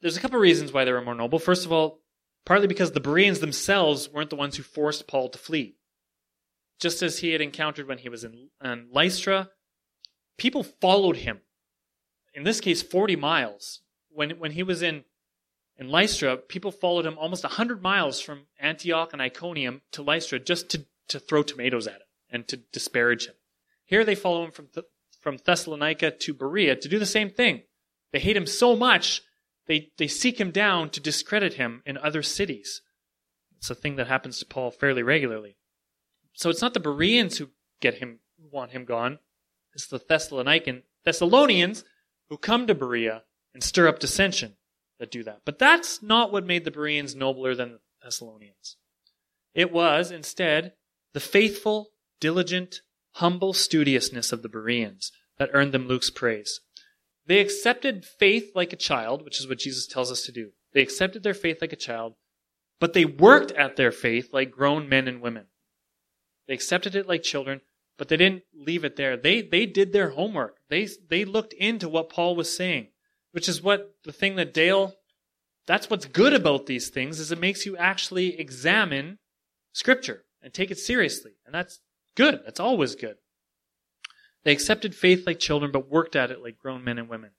There's 0.00 0.16
a 0.16 0.20
couple 0.20 0.38
reasons 0.38 0.72
why 0.72 0.84
they 0.84 0.92
were 0.92 1.00
more 1.00 1.14
noble. 1.14 1.38
First 1.38 1.64
of 1.64 1.72
all, 1.72 2.00
partly 2.44 2.66
because 2.66 2.92
the 2.92 3.00
Bereans 3.00 3.40
themselves 3.40 4.08
weren't 4.08 4.30
the 4.30 4.36
ones 4.36 4.56
who 4.56 4.62
forced 4.62 5.06
Paul 5.06 5.28
to 5.30 5.38
flee. 5.38 5.76
Just 6.78 7.02
as 7.02 7.20
he 7.20 7.32
had 7.32 7.40
encountered 7.40 7.88
when 7.88 7.98
he 7.98 8.08
was 8.08 8.22
in, 8.22 8.50
in 8.62 8.88
Lystra, 8.92 9.50
people 10.36 10.62
followed 10.62 11.18
him. 11.18 11.40
In 12.34 12.44
this 12.44 12.60
case, 12.60 12.82
40 12.82 13.16
miles. 13.16 13.80
When, 14.10 14.30
when 14.38 14.52
he 14.52 14.62
was 14.62 14.82
in, 14.82 15.04
in 15.78 15.88
Lystra, 15.88 16.36
people 16.36 16.70
followed 16.70 17.06
him 17.06 17.18
almost 17.18 17.44
100 17.44 17.82
miles 17.82 18.20
from 18.20 18.46
Antioch 18.60 19.12
and 19.12 19.22
Iconium 19.22 19.82
to 19.92 20.02
Lystra 20.02 20.38
just 20.38 20.68
to, 20.70 20.86
to 21.08 21.18
throw 21.18 21.42
tomatoes 21.42 21.86
at 21.86 21.94
him 21.94 22.00
and 22.30 22.48
to 22.48 22.58
disparage 22.58 23.26
him. 23.26 23.34
Here 23.86 24.04
they 24.04 24.14
follow 24.14 24.44
him 24.44 24.50
from, 24.50 24.68
Th- 24.74 24.86
from 25.20 25.38
Thessalonica 25.38 26.10
to 26.10 26.34
Berea 26.34 26.76
to 26.76 26.88
do 26.88 26.98
the 26.98 27.06
same 27.06 27.30
thing. 27.30 27.62
They 28.12 28.18
hate 28.18 28.36
him 28.36 28.46
so 28.46 28.76
much, 28.76 29.22
they, 29.66 29.90
they 29.96 30.06
seek 30.06 30.38
him 30.40 30.50
down 30.50 30.90
to 30.90 31.00
discredit 31.00 31.54
him 31.54 31.82
in 31.86 31.96
other 31.96 32.22
cities. 32.22 32.82
It's 33.56 33.70
a 33.70 33.74
thing 33.74 33.96
that 33.96 34.06
happens 34.06 34.38
to 34.38 34.46
Paul 34.46 34.70
fairly 34.70 35.02
regularly. 35.02 35.56
So 36.34 36.50
it's 36.50 36.62
not 36.62 36.74
the 36.74 36.80
Bereans 36.80 37.38
who 37.38 37.50
get 37.80 37.94
him, 37.94 38.20
want 38.38 38.72
him 38.72 38.84
gone. 38.84 39.18
It's 39.74 39.86
the 39.86 39.98
Thessalonican, 39.98 40.82
Thessalonians 41.04 41.84
who 42.28 42.36
come 42.36 42.66
to 42.66 42.74
Berea 42.74 43.22
and 43.54 43.62
stir 43.62 43.88
up 43.88 43.98
dissension 43.98 44.56
that 44.98 45.10
do 45.10 45.22
that. 45.24 45.40
But 45.44 45.58
that's 45.58 46.02
not 46.02 46.32
what 46.32 46.46
made 46.46 46.64
the 46.64 46.70
Bereans 46.70 47.14
nobler 47.14 47.54
than 47.54 47.72
the 47.72 47.80
Thessalonians. 48.02 48.76
It 49.54 49.72
was, 49.72 50.10
instead, 50.10 50.74
the 51.12 51.20
faithful, 51.20 51.88
diligent, 52.20 52.82
humble 53.16 53.54
studiousness 53.54 54.30
of 54.30 54.42
the 54.42 54.48
Bereans 54.48 55.10
that 55.38 55.50
earned 55.52 55.72
them 55.72 55.88
Luke's 55.88 56.10
praise. 56.10 56.60
They 57.26 57.40
accepted 57.40 58.04
faith 58.04 58.52
like 58.54 58.72
a 58.72 58.76
child, 58.76 59.24
which 59.24 59.40
is 59.40 59.48
what 59.48 59.58
Jesus 59.58 59.86
tells 59.86 60.12
us 60.12 60.22
to 60.22 60.32
do. 60.32 60.50
They 60.74 60.82
accepted 60.82 61.22
their 61.22 61.34
faith 61.34 61.58
like 61.60 61.72
a 61.72 61.76
child, 61.76 62.14
but 62.78 62.92
they 62.92 63.06
worked 63.06 63.52
at 63.52 63.76
their 63.76 63.90
faith 63.90 64.30
like 64.32 64.50
grown 64.50 64.88
men 64.88 65.08
and 65.08 65.22
women. 65.22 65.46
They 66.46 66.54
accepted 66.54 66.94
it 66.94 67.08
like 67.08 67.22
children, 67.22 67.62
but 67.96 68.08
they 68.08 68.18
didn't 68.18 68.42
leave 68.54 68.84
it 68.84 68.96
there. 68.96 69.16
They, 69.16 69.40
they 69.40 69.64
did 69.64 69.92
their 69.92 70.10
homework. 70.10 70.58
They, 70.68 70.86
they 71.08 71.24
looked 71.24 71.54
into 71.54 71.88
what 71.88 72.10
Paul 72.10 72.36
was 72.36 72.54
saying, 72.54 72.88
which 73.32 73.48
is 73.48 73.62
what 73.62 73.94
the 74.04 74.12
thing 74.12 74.36
that 74.36 74.52
Dale, 74.52 74.94
that's 75.66 75.88
what's 75.88 76.06
good 76.06 76.34
about 76.34 76.66
these 76.66 76.90
things, 76.90 77.18
is 77.18 77.32
it 77.32 77.40
makes 77.40 77.64
you 77.64 77.78
actually 77.78 78.38
examine 78.38 79.18
scripture 79.72 80.24
and 80.42 80.52
take 80.52 80.70
it 80.70 80.78
seriously. 80.78 81.32
And 81.46 81.54
that's 81.54 81.80
good. 82.16 82.40
That's 82.44 82.60
always 82.60 82.94
good. 82.94 83.16
They 84.44 84.52
accepted 84.52 84.94
faith 84.94 85.26
like 85.26 85.38
children, 85.38 85.72
but 85.72 85.90
worked 85.90 86.14
at 86.14 86.30
it 86.30 86.42
like 86.42 86.58
grown 86.58 86.84
men 86.84 86.98
and 86.98 87.08
women. 87.08 87.30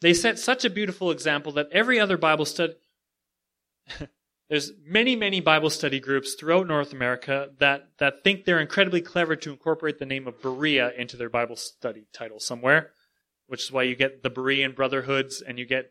They 0.00 0.14
set 0.14 0.38
such 0.38 0.64
a 0.64 0.70
beautiful 0.70 1.10
example 1.10 1.52
that 1.52 1.68
every 1.72 2.00
other 2.00 2.16
Bible 2.16 2.44
study, 2.44 2.74
there's 4.48 4.72
many, 4.86 5.16
many 5.16 5.40
Bible 5.40 5.70
study 5.70 6.00
groups 6.00 6.34
throughout 6.34 6.66
North 6.66 6.92
America 6.92 7.50
that, 7.58 7.88
that 7.98 8.24
think 8.24 8.44
they're 8.44 8.60
incredibly 8.60 9.00
clever 9.00 9.36
to 9.36 9.50
incorporate 9.50 9.98
the 9.98 10.06
name 10.06 10.26
of 10.26 10.40
Berea 10.40 10.92
into 10.96 11.16
their 11.16 11.30
Bible 11.30 11.56
study 11.56 12.06
title 12.12 12.40
somewhere, 12.40 12.90
which 13.46 13.64
is 13.64 13.72
why 13.72 13.82
you 13.82 13.94
get 13.94 14.22
the 14.22 14.30
Berean 14.30 14.74
Brotherhoods 14.74 15.42
and 15.46 15.58
you 15.58 15.66
get 15.66 15.90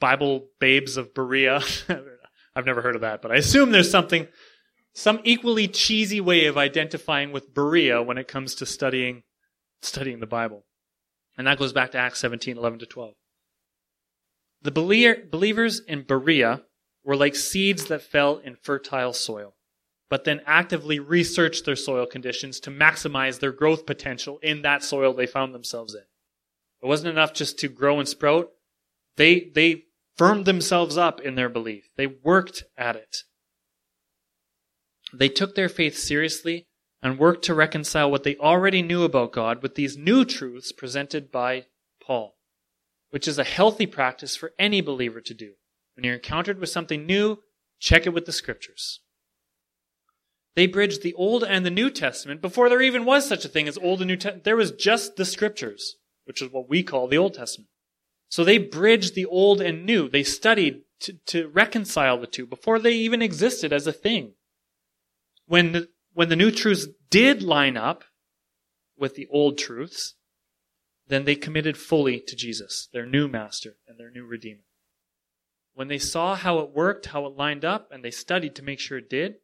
Bible 0.00 0.48
Babes 0.60 0.96
of 0.96 1.14
Berea. 1.14 1.60
I've 2.56 2.66
never 2.66 2.82
heard 2.82 2.94
of 2.94 3.00
that, 3.00 3.22
but 3.22 3.32
I 3.32 3.36
assume 3.36 3.72
there's 3.72 3.90
something 3.90 4.28
some 4.94 5.20
equally 5.24 5.68
cheesy 5.68 6.20
way 6.20 6.46
of 6.46 6.56
identifying 6.56 7.32
with 7.32 7.52
Berea 7.52 8.02
when 8.02 8.16
it 8.16 8.28
comes 8.28 8.54
to 8.56 8.66
studying 8.66 9.24
studying 9.82 10.20
the 10.20 10.26
Bible. 10.26 10.64
And 11.36 11.46
that 11.46 11.58
goes 11.58 11.72
back 11.72 11.90
to 11.92 11.98
Acts 11.98 12.20
17, 12.20 12.56
11 12.56 12.78
to 12.78 12.86
12. 12.86 13.14
The 14.62 14.70
believers 14.70 15.80
in 15.80 16.02
Berea 16.02 16.62
were 17.04 17.16
like 17.16 17.34
seeds 17.34 17.86
that 17.86 18.02
fell 18.02 18.38
in 18.38 18.56
fertile 18.56 19.12
soil, 19.12 19.56
but 20.08 20.24
then 20.24 20.40
actively 20.46 20.98
researched 20.98 21.66
their 21.66 21.76
soil 21.76 22.06
conditions 22.06 22.60
to 22.60 22.70
maximize 22.70 23.40
their 23.40 23.52
growth 23.52 23.84
potential 23.84 24.38
in 24.42 24.62
that 24.62 24.82
soil 24.82 25.12
they 25.12 25.26
found 25.26 25.54
themselves 25.54 25.94
in. 25.94 26.04
It 26.82 26.86
wasn't 26.86 27.10
enough 27.10 27.34
just 27.34 27.58
to 27.58 27.68
grow 27.68 27.98
and 27.98 28.08
sprout. 28.08 28.50
They, 29.16 29.50
they 29.54 29.84
firmed 30.16 30.46
themselves 30.46 30.96
up 30.96 31.20
in 31.20 31.34
their 31.34 31.50
belief. 31.50 31.90
They 31.96 32.06
worked 32.06 32.64
at 32.78 32.96
it. 32.96 33.18
They 35.18 35.28
took 35.28 35.54
their 35.54 35.68
faith 35.68 35.96
seriously 35.96 36.66
and 37.02 37.18
worked 37.18 37.44
to 37.44 37.54
reconcile 37.54 38.10
what 38.10 38.24
they 38.24 38.36
already 38.36 38.82
knew 38.82 39.04
about 39.04 39.32
God 39.32 39.62
with 39.62 39.74
these 39.74 39.96
new 39.96 40.24
truths 40.24 40.72
presented 40.72 41.30
by 41.30 41.66
Paul, 42.02 42.36
which 43.10 43.28
is 43.28 43.38
a 43.38 43.44
healthy 43.44 43.86
practice 43.86 44.34
for 44.36 44.52
any 44.58 44.80
believer 44.80 45.20
to 45.20 45.34
do. 45.34 45.52
When 45.94 46.04
you're 46.04 46.14
encountered 46.14 46.58
with 46.58 46.70
something 46.70 47.06
new, 47.06 47.38
check 47.78 48.06
it 48.06 48.14
with 48.14 48.24
the 48.24 48.32
scriptures. 48.32 49.00
They 50.56 50.66
bridged 50.66 51.02
the 51.02 51.14
Old 51.14 51.44
and 51.44 51.64
the 51.64 51.70
New 51.70 51.90
Testament 51.90 52.40
before 52.40 52.68
there 52.68 52.82
even 52.82 53.04
was 53.04 53.28
such 53.28 53.44
a 53.44 53.48
thing 53.48 53.68
as 53.68 53.78
Old 53.78 54.00
and 54.00 54.08
New 54.08 54.16
Testament. 54.16 54.44
There 54.44 54.56
was 54.56 54.72
just 54.72 55.16
the 55.16 55.24
scriptures, 55.24 55.96
which 56.24 56.40
is 56.40 56.50
what 56.50 56.68
we 56.68 56.82
call 56.82 57.06
the 57.06 57.18
Old 57.18 57.34
Testament. 57.34 57.68
So 58.28 58.42
they 58.42 58.58
bridged 58.58 59.14
the 59.14 59.26
Old 59.26 59.60
and 59.60 59.84
New. 59.84 60.08
They 60.08 60.22
studied 60.22 60.82
to, 61.00 61.14
to 61.26 61.48
reconcile 61.48 62.18
the 62.18 62.26
two 62.26 62.46
before 62.46 62.78
they 62.78 62.92
even 62.92 63.20
existed 63.20 63.72
as 63.72 63.86
a 63.86 63.92
thing 63.92 64.32
when 65.46 65.72
the, 65.72 65.88
when 66.12 66.28
the 66.28 66.36
new 66.36 66.50
truths 66.50 66.86
did 67.10 67.42
line 67.42 67.76
up 67.76 68.04
with 68.96 69.14
the 69.14 69.26
old 69.30 69.58
truths, 69.58 70.14
then 71.06 71.24
they 71.24 71.34
committed 71.34 71.76
fully 71.76 72.20
to 72.20 72.36
Jesus, 72.36 72.88
their 72.92 73.06
new 73.06 73.28
master 73.28 73.76
and 73.86 73.98
their 73.98 74.10
new 74.10 74.24
redeemer. 74.24 74.64
When 75.74 75.88
they 75.88 75.98
saw 75.98 76.34
how 76.34 76.60
it 76.60 76.70
worked, 76.70 77.06
how 77.06 77.26
it 77.26 77.36
lined 77.36 77.64
up, 77.64 77.90
and 77.90 78.04
they 78.04 78.10
studied 78.10 78.54
to 78.56 78.62
make 78.62 78.78
sure 78.78 78.98
it 78.98 79.10
did, 79.10 79.36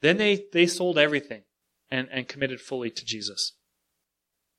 then 0.00 0.16
they, 0.16 0.44
they 0.52 0.66
sold 0.66 0.96
everything 0.96 1.42
and, 1.90 2.08
and 2.10 2.28
committed 2.28 2.60
fully 2.60 2.90
to 2.90 3.04
Jesus. 3.04 3.52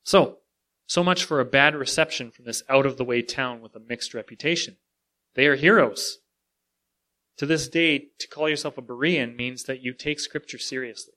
So, 0.03 0.39
so 0.85 1.03
much 1.03 1.23
for 1.23 1.39
a 1.39 1.45
bad 1.45 1.75
reception 1.75 2.29
from 2.29 2.45
this 2.45 2.61
out 2.69 2.85
of 2.85 2.97
the 2.97 3.05
way 3.05 3.21
town 3.21 3.61
with 3.61 3.75
a 3.75 3.79
mixed 3.79 4.13
reputation. 4.13 4.77
They 5.35 5.47
are 5.47 5.55
heroes. 5.55 6.19
To 7.37 7.45
this 7.45 7.67
day, 7.67 8.09
to 8.19 8.27
call 8.27 8.47
yourself 8.47 8.77
a 8.77 8.81
Berean 8.81 9.35
means 9.35 9.63
that 9.63 9.81
you 9.81 9.93
take 9.93 10.19
Scripture 10.19 10.59
seriously. 10.59 11.13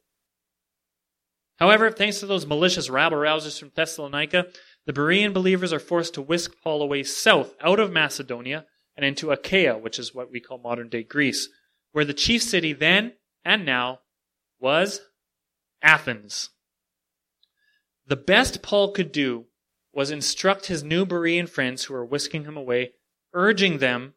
However, 1.56 1.90
thanks 1.90 2.20
to 2.20 2.26
those 2.26 2.46
malicious 2.46 2.90
rabble 2.90 3.18
rousers 3.18 3.58
from 3.58 3.72
Thessalonica, 3.74 4.46
The 4.86 4.92
Berean 4.92 5.32
believers 5.32 5.72
are 5.72 5.78
forced 5.78 6.14
to 6.14 6.22
whisk 6.22 6.52
Paul 6.62 6.82
away 6.82 7.02
south 7.02 7.54
out 7.60 7.80
of 7.80 7.92
Macedonia 7.92 8.66
and 8.96 9.04
into 9.04 9.30
Achaia, 9.30 9.76
which 9.78 9.98
is 9.98 10.14
what 10.14 10.30
we 10.30 10.40
call 10.40 10.58
modern 10.58 10.88
day 10.88 11.02
Greece, 11.02 11.48
where 11.92 12.04
the 12.04 12.14
chief 12.14 12.42
city 12.42 12.72
then 12.72 13.14
and 13.44 13.64
now 13.64 14.00
was 14.58 15.00
Athens. 15.82 16.50
The 18.06 18.16
best 18.16 18.62
Paul 18.62 18.92
could 18.92 19.12
do 19.12 19.46
was 19.92 20.10
instruct 20.10 20.66
his 20.66 20.82
new 20.82 21.06
Berean 21.06 21.48
friends 21.48 21.84
who 21.84 21.94
were 21.94 22.04
whisking 22.04 22.44
him 22.44 22.56
away, 22.56 22.92
urging 23.32 23.78
them 23.78 24.14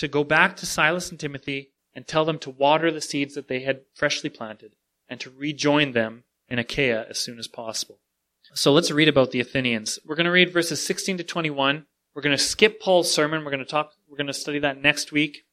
to 0.00 0.08
go 0.08 0.24
back 0.24 0.56
to 0.56 0.64
Silas 0.64 1.10
and 1.10 1.20
Timothy 1.20 1.72
and 1.94 2.06
tell 2.06 2.24
them 2.24 2.38
to 2.38 2.48
water 2.48 2.90
the 2.90 3.02
seeds 3.02 3.34
that 3.34 3.48
they 3.48 3.60
had 3.60 3.82
freshly 3.94 4.30
planted 4.30 4.74
and 5.10 5.20
to 5.20 5.28
rejoin 5.28 5.92
them 5.92 6.24
in 6.48 6.58
Achaia 6.58 7.04
as 7.10 7.18
soon 7.18 7.38
as 7.38 7.46
possible. 7.46 7.98
So 8.54 8.72
let's 8.72 8.90
read 8.90 9.08
about 9.08 9.30
the 9.30 9.40
Athenians. 9.40 9.98
We're 10.06 10.16
going 10.16 10.24
to 10.24 10.30
read 10.30 10.54
verses 10.54 10.84
16 10.86 11.18
to 11.18 11.24
21. 11.24 11.84
We're 12.14 12.22
going 12.22 12.36
to 12.36 12.42
skip 12.42 12.80
Paul's 12.80 13.12
sermon. 13.12 13.44
We're 13.44 13.50
going 13.50 13.62
to 13.62 13.70
talk, 13.70 13.92
we're 14.08 14.16
going 14.16 14.26
to 14.26 14.32
study 14.32 14.58
that 14.60 14.80
next 14.80 15.12
week. 15.12 15.44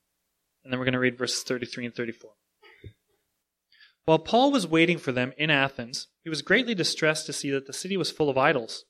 And 0.63 0.71
then 0.71 0.79
we're 0.79 0.85
going 0.85 0.93
to 0.93 0.99
read 0.99 1.17
verses 1.17 1.43
33 1.43 1.87
and 1.87 1.95
34. 1.95 2.31
While 4.05 4.19
Paul 4.19 4.53
was 4.53 4.65
waiting 4.65 4.97
for 4.97 5.11
them 5.11 5.33
in 5.37 5.49
Athens, 5.49 6.07
he 6.23 6.29
was 6.29 6.41
greatly 6.41 6.73
distressed 6.73 7.25
to 7.25 7.33
see 7.33 7.51
that 7.51 7.67
the 7.67 7.73
city 7.73 7.97
was 7.97 8.11
full 8.11 8.29
of 8.29 8.37
idols. 8.37 8.85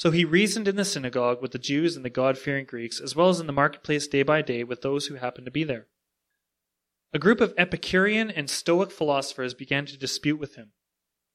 So 0.00 0.10
he 0.10 0.24
reasoned 0.24 0.66
in 0.66 0.76
the 0.76 0.84
synagogue 0.86 1.42
with 1.42 1.50
the 1.50 1.58
Jews 1.58 1.94
and 1.94 2.02
the 2.02 2.08
God 2.08 2.38
fearing 2.38 2.64
Greeks, 2.64 3.02
as 3.02 3.14
well 3.14 3.28
as 3.28 3.38
in 3.38 3.46
the 3.46 3.52
marketplace 3.52 4.06
day 4.06 4.22
by 4.22 4.40
day 4.40 4.64
with 4.64 4.80
those 4.80 5.08
who 5.08 5.16
happened 5.16 5.44
to 5.44 5.50
be 5.50 5.62
there. 5.62 5.88
A 7.12 7.18
group 7.18 7.38
of 7.38 7.52
Epicurean 7.58 8.30
and 8.30 8.48
Stoic 8.48 8.90
philosophers 8.90 9.52
began 9.52 9.84
to 9.84 9.98
dispute 9.98 10.40
with 10.40 10.54
him. 10.54 10.72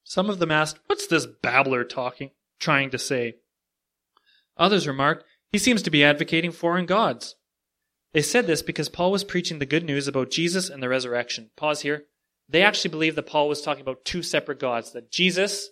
Some 0.03 0.31
of 0.31 0.39
them 0.39 0.49
asked, 0.49 0.79
What's 0.87 1.05
this 1.05 1.27
babbler 1.27 1.83
talking, 1.83 2.31
trying 2.59 2.89
to 2.89 2.97
say? 2.97 3.35
Others 4.57 4.87
remarked, 4.87 5.25
He 5.51 5.59
seems 5.59 5.83
to 5.83 5.91
be 5.91 6.03
advocating 6.03 6.51
foreign 6.51 6.87
gods. 6.87 7.35
They 8.13 8.23
said 8.23 8.47
this 8.47 8.63
because 8.63 8.89
Paul 8.89 9.11
was 9.11 9.23
preaching 9.23 9.59
the 9.59 9.67
good 9.67 9.83
news 9.83 10.07
about 10.07 10.31
Jesus 10.31 10.71
and 10.71 10.81
the 10.81 10.89
resurrection. 10.89 11.51
Pause 11.55 11.81
here. 11.81 12.05
They 12.49 12.63
actually 12.63 12.89
believed 12.89 13.15
that 13.17 13.27
Paul 13.27 13.47
was 13.47 13.61
talking 13.61 13.83
about 13.83 14.05
two 14.05 14.23
separate 14.23 14.59
gods, 14.59 14.91
that 14.93 15.11
Jesus, 15.11 15.69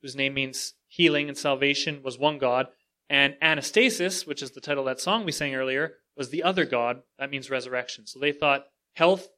whose 0.00 0.14
name 0.14 0.34
means 0.34 0.74
healing 0.96 1.28
and 1.28 1.36
salvation, 1.36 2.02
was 2.02 2.18
one 2.18 2.38
God, 2.38 2.68
and 3.08 3.36
Anastasis, 3.42 4.26
which 4.26 4.42
is 4.42 4.52
the 4.52 4.60
title 4.60 4.88
of 4.88 4.96
that 4.96 5.00
song 5.00 5.24
we 5.24 5.32
sang 5.32 5.54
earlier, 5.54 5.94
was 6.16 6.30
the 6.30 6.42
other 6.42 6.64
God. 6.64 7.02
That 7.18 7.30
means 7.30 7.50
resurrection. 7.50 8.06
So 8.06 8.18
they 8.18 8.32
thought 8.32 8.66
health 8.94 9.28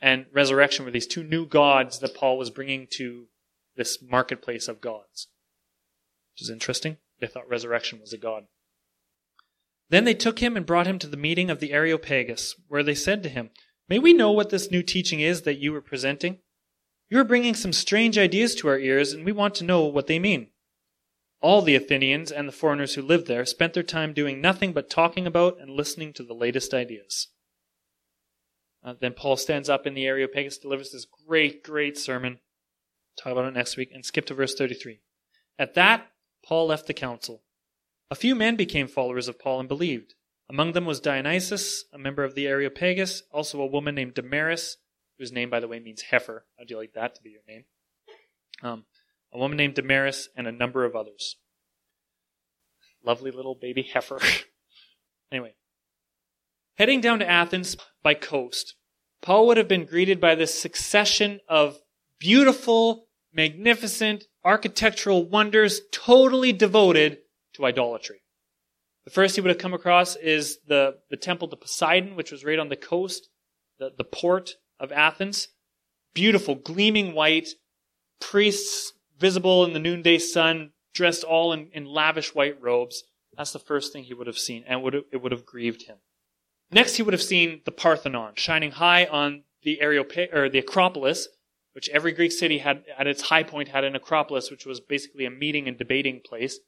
and 0.00 0.26
resurrection 0.32 0.84
were 0.84 0.90
these 0.90 1.06
two 1.06 1.24
new 1.24 1.44
gods 1.44 1.98
that 1.98 2.14
Paul 2.14 2.38
was 2.38 2.50
bringing 2.50 2.86
to 2.92 3.26
this 3.76 3.98
marketplace 4.00 4.68
of 4.68 4.80
gods. 4.80 5.28
Which 6.32 6.42
is 6.42 6.50
interesting. 6.50 6.98
They 7.20 7.26
thought 7.26 7.48
resurrection 7.48 8.00
was 8.00 8.12
a 8.12 8.18
god. 8.18 8.44
Then 9.90 10.04
they 10.04 10.14
took 10.14 10.38
him 10.38 10.56
and 10.56 10.66
brought 10.66 10.86
him 10.86 10.98
to 11.00 11.06
the 11.06 11.16
meeting 11.16 11.50
of 11.50 11.60
the 11.60 11.72
Areopagus, 11.72 12.54
where 12.68 12.82
they 12.82 12.94
said 12.94 13.22
to 13.24 13.28
him, 13.28 13.50
May 13.88 13.98
we 13.98 14.12
know 14.12 14.30
what 14.30 14.50
this 14.50 14.70
new 14.70 14.82
teaching 14.82 15.20
is 15.20 15.42
that 15.42 15.58
you 15.58 15.74
are 15.74 15.80
presenting? 15.80 16.38
You 17.10 17.18
are 17.18 17.24
bringing 17.24 17.54
some 17.54 17.72
strange 17.72 18.18
ideas 18.18 18.54
to 18.56 18.68
our 18.68 18.78
ears, 18.78 19.12
and 19.12 19.24
we 19.24 19.32
want 19.32 19.54
to 19.56 19.64
know 19.64 19.84
what 19.84 20.06
they 20.06 20.18
mean. 20.18 20.48
All 21.40 21.62
the 21.62 21.76
Athenians 21.76 22.32
and 22.32 22.48
the 22.48 22.52
foreigners 22.52 22.94
who 22.94 23.02
lived 23.02 23.28
there 23.28 23.44
spent 23.46 23.74
their 23.74 23.82
time 23.82 24.12
doing 24.12 24.40
nothing 24.40 24.72
but 24.72 24.90
talking 24.90 25.26
about 25.26 25.58
and 25.60 25.70
listening 25.70 26.12
to 26.14 26.22
the 26.24 26.34
latest 26.34 26.74
ideas. 26.74 27.28
Uh, 28.84 28.94
then 29.00 29.12
Paul 29.12 29.36
stands 29.36 29.68
up 29.68 29.86
in 29.86 29.94
the 29.94 30.06
Areopagus, 30.06 30.58
delivers 30.58 30.90
this 30.90 31.06
great, 31.26 31.62
great 31.62 31.96
sermon. 31.96 32.40
Talk 33.16 33.32
about 33.32 33.46
it 33.46 33.54
next 33.54 33.76
week, 33.76 33.90
and 33.92 34.04
skip 34.04 34.24
to 34.26 34.34
verse 34.34 34.54
33. 34.54 35.00
At 35.58 35.74
that, 35.74 36.06
Paul 36.44 36.66
left 36.66 36.86
the 36.86 36.94
council. 36.94 37.42
A 38.10 38.14
few 38.14 38.34
men 38.34 38.56
became 38.56 38.88
followers 38.88 39.28
of 39.28 39.38
Paul 39.38 39.60
and 39.60 39.68
believed. 39.68 40.14
Among 40.48 40.72
them 40.72 40.86
was 40.86 41.00
Dionysius, 41.00 41.84
a 41.92 41.98
member 41.98 42.24
of 42.24 42.34
the 42.34 42.46
Areopagus, 42.46 43.24
also 43.32 43.60
a 43.60 43.66
woman 43.66 43.94
named 43.94 44.14
Damaris, 44.14 44.78
whose 45.18 45.32
name, 45.32 45.50
by 45.50 45.60
the 45.60 45.68
way, 45.68 45.78
means 45.78 46.02
heifer. 46.02 46.46
How'd 46.56 46.70
you 46.70 46.78
like 46.78 46.94
that 46.94 47.14
to 47.16 47.22
be 47.22 47.30
your 47.30 47.42
name? 47.46 47.64
Um, 48.62 48.84
a 49.32 49.38
woman 49.38 49.56
named 49.56 49.74
Damaris, 49.74 50.28
and 50.36 50.46
a 50.46 50.52
number 50.52 50.84
of 50.84 50.96
others. 50.96 51.36
Lovely 53.04 53.30
little 53.30 53.54
baby 53.54 53.82
heifer. 53.82 54.20
anyway, 55.32 55.54
heading 56.76 57.00
down 57.00 57.18
to 57.18 57.28
Athens 57.28 57.76
by 58.02 58.14
coast, 58.14 58.74
Paul 59.20 59.46
would 59.46 59.56
have 59.56 59.68
been 59.68 59.84
greeted 59.84 60.20
by 60.20 60.34
this 60.34 60.58
succession 60.58 61.40
of 61.48 61.78
beautiful, 62.18 63.06
magnificent 63.32 64.24
architectural 64.44 65.28
wonders 65.28 65.80
totally 65.92 66.52
devoted 66.52 67.18
to 67.54 67.66
idolatry. 67.66 68.22
The 69.04 69.10
first 69.10 69.34
he 69.34 69.40
would 69.40 69.50
have 69.50 69.58
come 69.58 69.74
across 69.74 70.16
is 70.16 70.58
the, 70.66 70.98
the 71.10 71.16
temple 71.16 71.48
to 71.48 71.56
Poseidon, 71.56 72.14
which 72.14 72.30
was 72.30 72.44
right 72.44 72.58
on 72.58 72.68
the 72.68 72.76
coast, 72.76 73.28
the, 73.78 73.90
the 73.96 74.04
port 74.04 74.56
of 74.78 74.92
Athens. 74.92 75.48
Beautiful, 76.14 76.54
gleaming 76.54 77.14
white, 77.14 77.48
priests 78.20 78.92
visible 79.18 79.64
in 79.64 79.72
the 79.72 79.78
noonday 79.78 80.18
sun, 80.18 80.72
dressed 80.94 81.24
all 81.24 81.52
in, 81.52 81.68
in 81.72 81.84
lavish 81.84 82.34
white 82.34 82.60
robes. 82.60 83.04
That's 83.36 83.52
the 83.52 83.58
first 83.58 83.92
thing 83.92 84.04
he 84.04 84.14
would 84.14 84.26
have 84.26 84.38
seen, 84.38 84.64
and 84.66 84.82
would 84.82 84.94
have, 84.94 85.04
it 85.12 85.22
would 85.22 85.32
have 85.32 85.46
grieved 85.46 85.82
him. 85.82 85.98
Next, 86.70 86.96
he 86.96 87.02
would 87.02 87.14
have 87.14 87.22
seen 87.22 87.62
the 87.64 87.70
Parthenon, 87.70 88.32
shining 88.34 88.72
high 88.72 89.06
on 89.06 89.44
the 89.62 89.78
Areop- 89.82 90.34
or 90.34 90.48
the 90.48 90.58
Acropolis, 90.58 91.28
which 91.72 91.88
every 91.90 92.12
Greek 92.12 92.32
city 92.32 92.58
had 92.58 92.84
at 92.98 93.06
its 93.06 93.22
high 93.22 93.42
point 93.42 93.68
had 93.68 93.84
an 93.84 93.94
Acropolis, 93.94 94.50
which 94.50 94.66
was 94.66 94.80
basically 94.80 95.24
a 95.24 95.30
meeting 95.30 95.68
and 95.68 95.78
debating 95.78 96.20
place. 96.24 96.58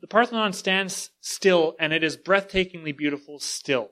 The 0.00 0.06
Parthenon 0.06 0.52
stands 0.52 1.10
still, 1.20 1.74
and 1.78 1.92
it 1.92 2.02
is 2.02 2.16
breathtakingly 2.16 2.96
beautiful 2.96 3.38
still. 3.38 3.90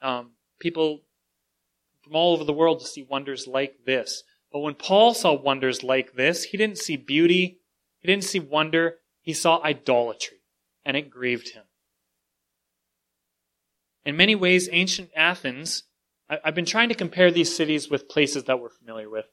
Um, 0.00 0.32
people 0.60 1.00
from 2.04 2.14
all 2.14 2.34
over 2.34 2.44
the 2.44 2.52
world 2.52 2.80
to 2.80 2.86
see 2.86 3.02
wonders 3.02 3.46
like 3.46 3.84
this. 3.84 4.22
But 4.52 4.60
when 4.60 4.74
Paul 4.74 5.14
saw 5.14 5.32
wonders 5.32 5.82
like 5.82 6.14
this, 6.14 6.44
he 6.44 6.58
didn't 6.58 6.78
see 6.78 6.96
beauty, 6.96 7.60
he 8.00 8.06
didn't 8.06 8.24
see 8.24 8.38
wonder, 8.38 8.96
he 9.22 9.32
saw 9.32 9.62
idolatry, 9.62 10.38
and 10.84 10.96
it 10.96 11.10
grieved 11.10 11.54
him. 11.54 11.64
In 14.04 14.16
many 14.16 14.34
ways, 14.34 14.68
ancient 14.70 15.10
Athens, 15.16 15.84
I've 16.28 16.54
been 16.54 16.66
trying 16.66 16.88
to 16.90 16.94
compare 16.94 17.30
these 17.30 17.54
cities 17.54 17.88
with 17.88 18.08
places 18.08 18.44
that 18.44 18.60
we're 18.60 18.68
familiar 18.68 19.08
with. 19.08 19.26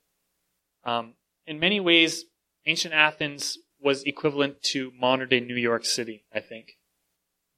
Um, 0.84 1.16
in 1.46 1.60
many 1.60 1.80
ways, 1.80 2.26
ancient 2.66 2.94
Athens 2.94 3.58
was 3.82 4.04
equivalent 4.04 4.62
to 4.62 4.92
modern 5.00 5.30
day 5.30 5.40
New 5.40 5.56
York 5.56 5.86
City, 5.86 6.26
I 6.34 6.40
think. 6.40 6.78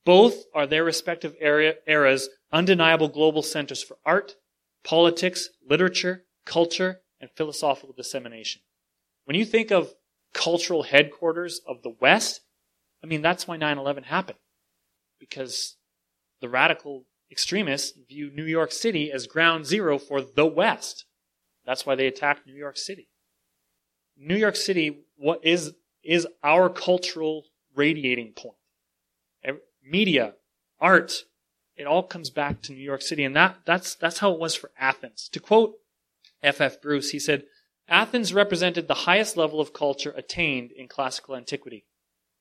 Both 0.05 0.45
are 0.53 0.65
their 0.65 0.83
respective 0.83 1.35
era, 1.39 1.75
eras 1.85 2.29
undeniable 2.51 3.07
global 3.07 3.43
centers 3.43 3.83
for 3.83 3.97
art, 4.05 4.35
politics, 4.83 5.49
literature, 5.67 6.25
culture, 6.45 7.00
and 7.21 7.29
philosophical 7.31 7.93
dissemination. 7.95 8.61
When 9.25 9.37
you 9.37 9.45
think 9.45 9.71
of 9.71 9.93
cultural 10.33 10.83
headquarters 10.83 11.61
of 11.67 11.83
the 11.83 11.95
West, 12.01 12.41
I 13.03 13.07
mean, 13.07 13.21
that's 13.21 13.47
why 13.47 13.57
9 13.57 13.77
11 13.77 14.03
happened. 14.03 14.39
Because 15.19 15.77
the 16.41 16.49
radical 16.49 17.05
extremists 17.31 17.97
view 18.09 18.31
New 18.33 18.43
York 18.43 18.71
City 18.71 19.11
as 19.11 19.27
ground 19.27 19.65
zero 19.65 19.97
for 19.97 20.21
the 20.21 20.45
West. 20.45 21.05
That's 21.65 21.85
why 21.85 21.95
they 21.95 22.07
attacked 22.07 22.45
New 22.45 22.55
York 22.55 22.77
City. 22.77 23.07
New 24.17 24.35
York 24.35 24.55
City 24.55 25.05
what 25.15 25.39
is 25.43 25.73
is 26.03 26.27
our 26.43 26.69
cultural 26.69 27.45
radiating 27.75 28.33
point. 28.33 28.57
Media, 29.83 30.35
art, 30.79 31.25
it 31.75 31.87
all 31.87 32.03
comes 32.03 32.29
back 32.29 32.61
to 32.61 32.71
New 32.71 32.83
York 32.83 33.01
City, 33.01 33.23
and 33.23 33.35
that 33.35 33.57
that's 33.65 33.95
that's 33.95 34.19
how 34.19 34.31
it 34.31 34.39
was 34.39 34.53
for 34.55 34.71
Athens. 34.77 35.29
To 35.29 35.39
quote 35.39 35.75
F. 36.43 36.61
F. 36.61 36.81
Bruce, 36.81 37.11
he 37.11 37.19
said, 37.19 37.45
"Athens 37.87 38.33
represented 38.33 38.87
the 38.87 39.05
highest 39.05 39.37
level 39.37 39.59
of 39.59 39.73
culture 39.73 40.13
attained 40.15 40.71
in 40.71 40.87
classical 40.87 41.35
antiquity. 41.35 41.85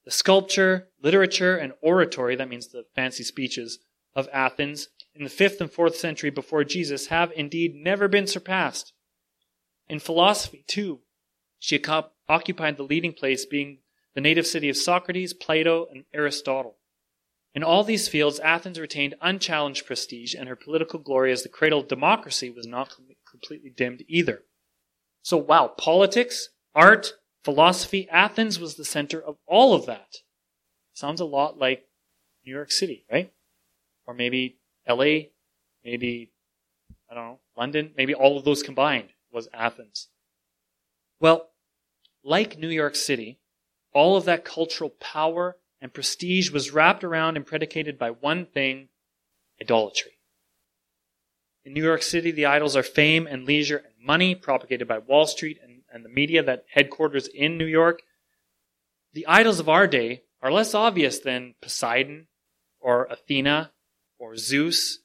The 0.04 0.10
sculpture, 0.10 0.90
literature, 1.02 1.56
and 1.56 1.74
oratory, 1.82 2.36
that 2.36 2.48
means 2.48 2.68
the 2.68 2.86
fancy 2.94 3.24
speeches 3.24 3.78
of 4.14 4.28
Athens 4.32 4.88
in 5.14 5.24
the 5.24 5.30
5th 5.30 5.60
and 5.60 5.70
4th 5.70 5.96
century 5.96 6.30
before 6.30 6.64
Jesus 6.64 7.08
have 7.08 7.32
indeed 7.32 7.74
never 7.74 8.08
been 8.08 8.26
surpassed. 8.26 8.92
In 9.88 9.98
philosophy, 9.98 10.64
too, 10.66 11.02
she 11.58 11.82
occupied 12.28 12.76
the 12.76 12.82
leading 12.82 13.12
place, 13.12 13.44
being 13.44 13.82
the 14.14 14.20
native 14.20 14.46
city 14.46 14.68
of 14.68 14.76
Socrates, 14.76 15.34
Plato, 15.34 15.86
and 15.90 16.04
Aristotle. 16.14 16.78
In 17.54 17.62
all 17.62 17.84
these 17.84 18.08
fields, 18.08 18.40
Athens 18.40 18.78
retained 18.78 19.16
unchallenged 19.20 19.84
prestige, 19.84 20.34
and 20.34 20.48
her 20.48 20.56
political 20.56 21.00
glory 21.00 21.32
as 21.32 21.42
the 21.42 21.48
cradle 21.48 21.80
of 21.80 21.88
democracy 21.88 22.48
was 22.48 22.66
not 22.66 22.90
completely 23.40 23.70
dimmed 23.70 24.04
either. 24.08 24.42
So, 25.22 25.36
wow, 25.36 25.68
politics, 25.68 26.50
art, 26.74 27.14
philosophy, 27.44 28.08
Athens 28.10 28.58
was 28.58 28.74
the 28.74 28.84
center 28.84 29.20
of 29.20 29.36
all 29.46 29.74
of 29.74 29.86
that. 29.86 30.16
Sounds 30.94 31.20
a 31.20 31.24
lot 31.24 31.58
like 31.58 31.86
New 32.44 32.52
York 32.52 32.70
City, 32.70 33.04
right? 33.10 33.32
Or 34.06 34.14
maybe 34.14 34.58
LA, 34.88 35.28
maybe, 35.84 36.32
I 37.10 37.14
don't 37.14 37.24
know, 37.24 37.40
London, 37.56 37.92
maybe 37.96 38.14
all 38.14 38.38
of 38.38 38.44
those 38.44 38.62
combined 38.62 39.10
was 39.32 39.48
Athens. 39.52 40.08
Well, 41.20 41.50
like 42.24 42.58
New 42.58 42.68
York 42.68 42.96
City, 42.96 43.38
all 43.92 44.16
of 44.16 44.24
that 44.24 44.44
cultural 44.44 44.90
power 44.90 45.56
and 45.80 45.92
prestige 45.92 46.50
was 46.50 46.72
wrapped 46.72 47.04
around 47.04 47.36
and 47.36 47.46
predicated 47.46 47.98
by 47.98 48.10
one 48.10 48.46
thing 48.46 48.88
idolatry. 49.60 50.19
In 51.64 51.74
New 51.74 51.82
York 51.82 52.02
City, 52.02 52.30
the 52.30 52.46
idols 52.46 52.76
are 52.76 52.82
fame 52.82 53.26
and 53.26 53.44
leisure 53.44 53.78
and 53.78 53.94
money, 54.04 54.34
propagated 54.34 54.88
by 54.88 54.98
Wall 54.98 55.26
Street 55.26 55.58
and, 55.62 55.82
and 55.92 56.04
the 56.04 56.08
media 56.08 56.42
that 56.42 56.64
headquarters 56.72 57.28
in 57.28 57.58
New 57.58 57.66
York. 57.66 58.00
The 59.12 59.26
idols 59.26 59.60
of 59.60 59.68
our 59.68 59.86
day 59.86 60.22
are 60.40 60.52
less 60.52 60.74
obvious 60.74 61.18
than 61.18 61.54
Poseidon 61.60 62.28
or 62.80 63.04
Athena 63.10 63.72
or 64.18 64.36
Zeus. 64.36 65.00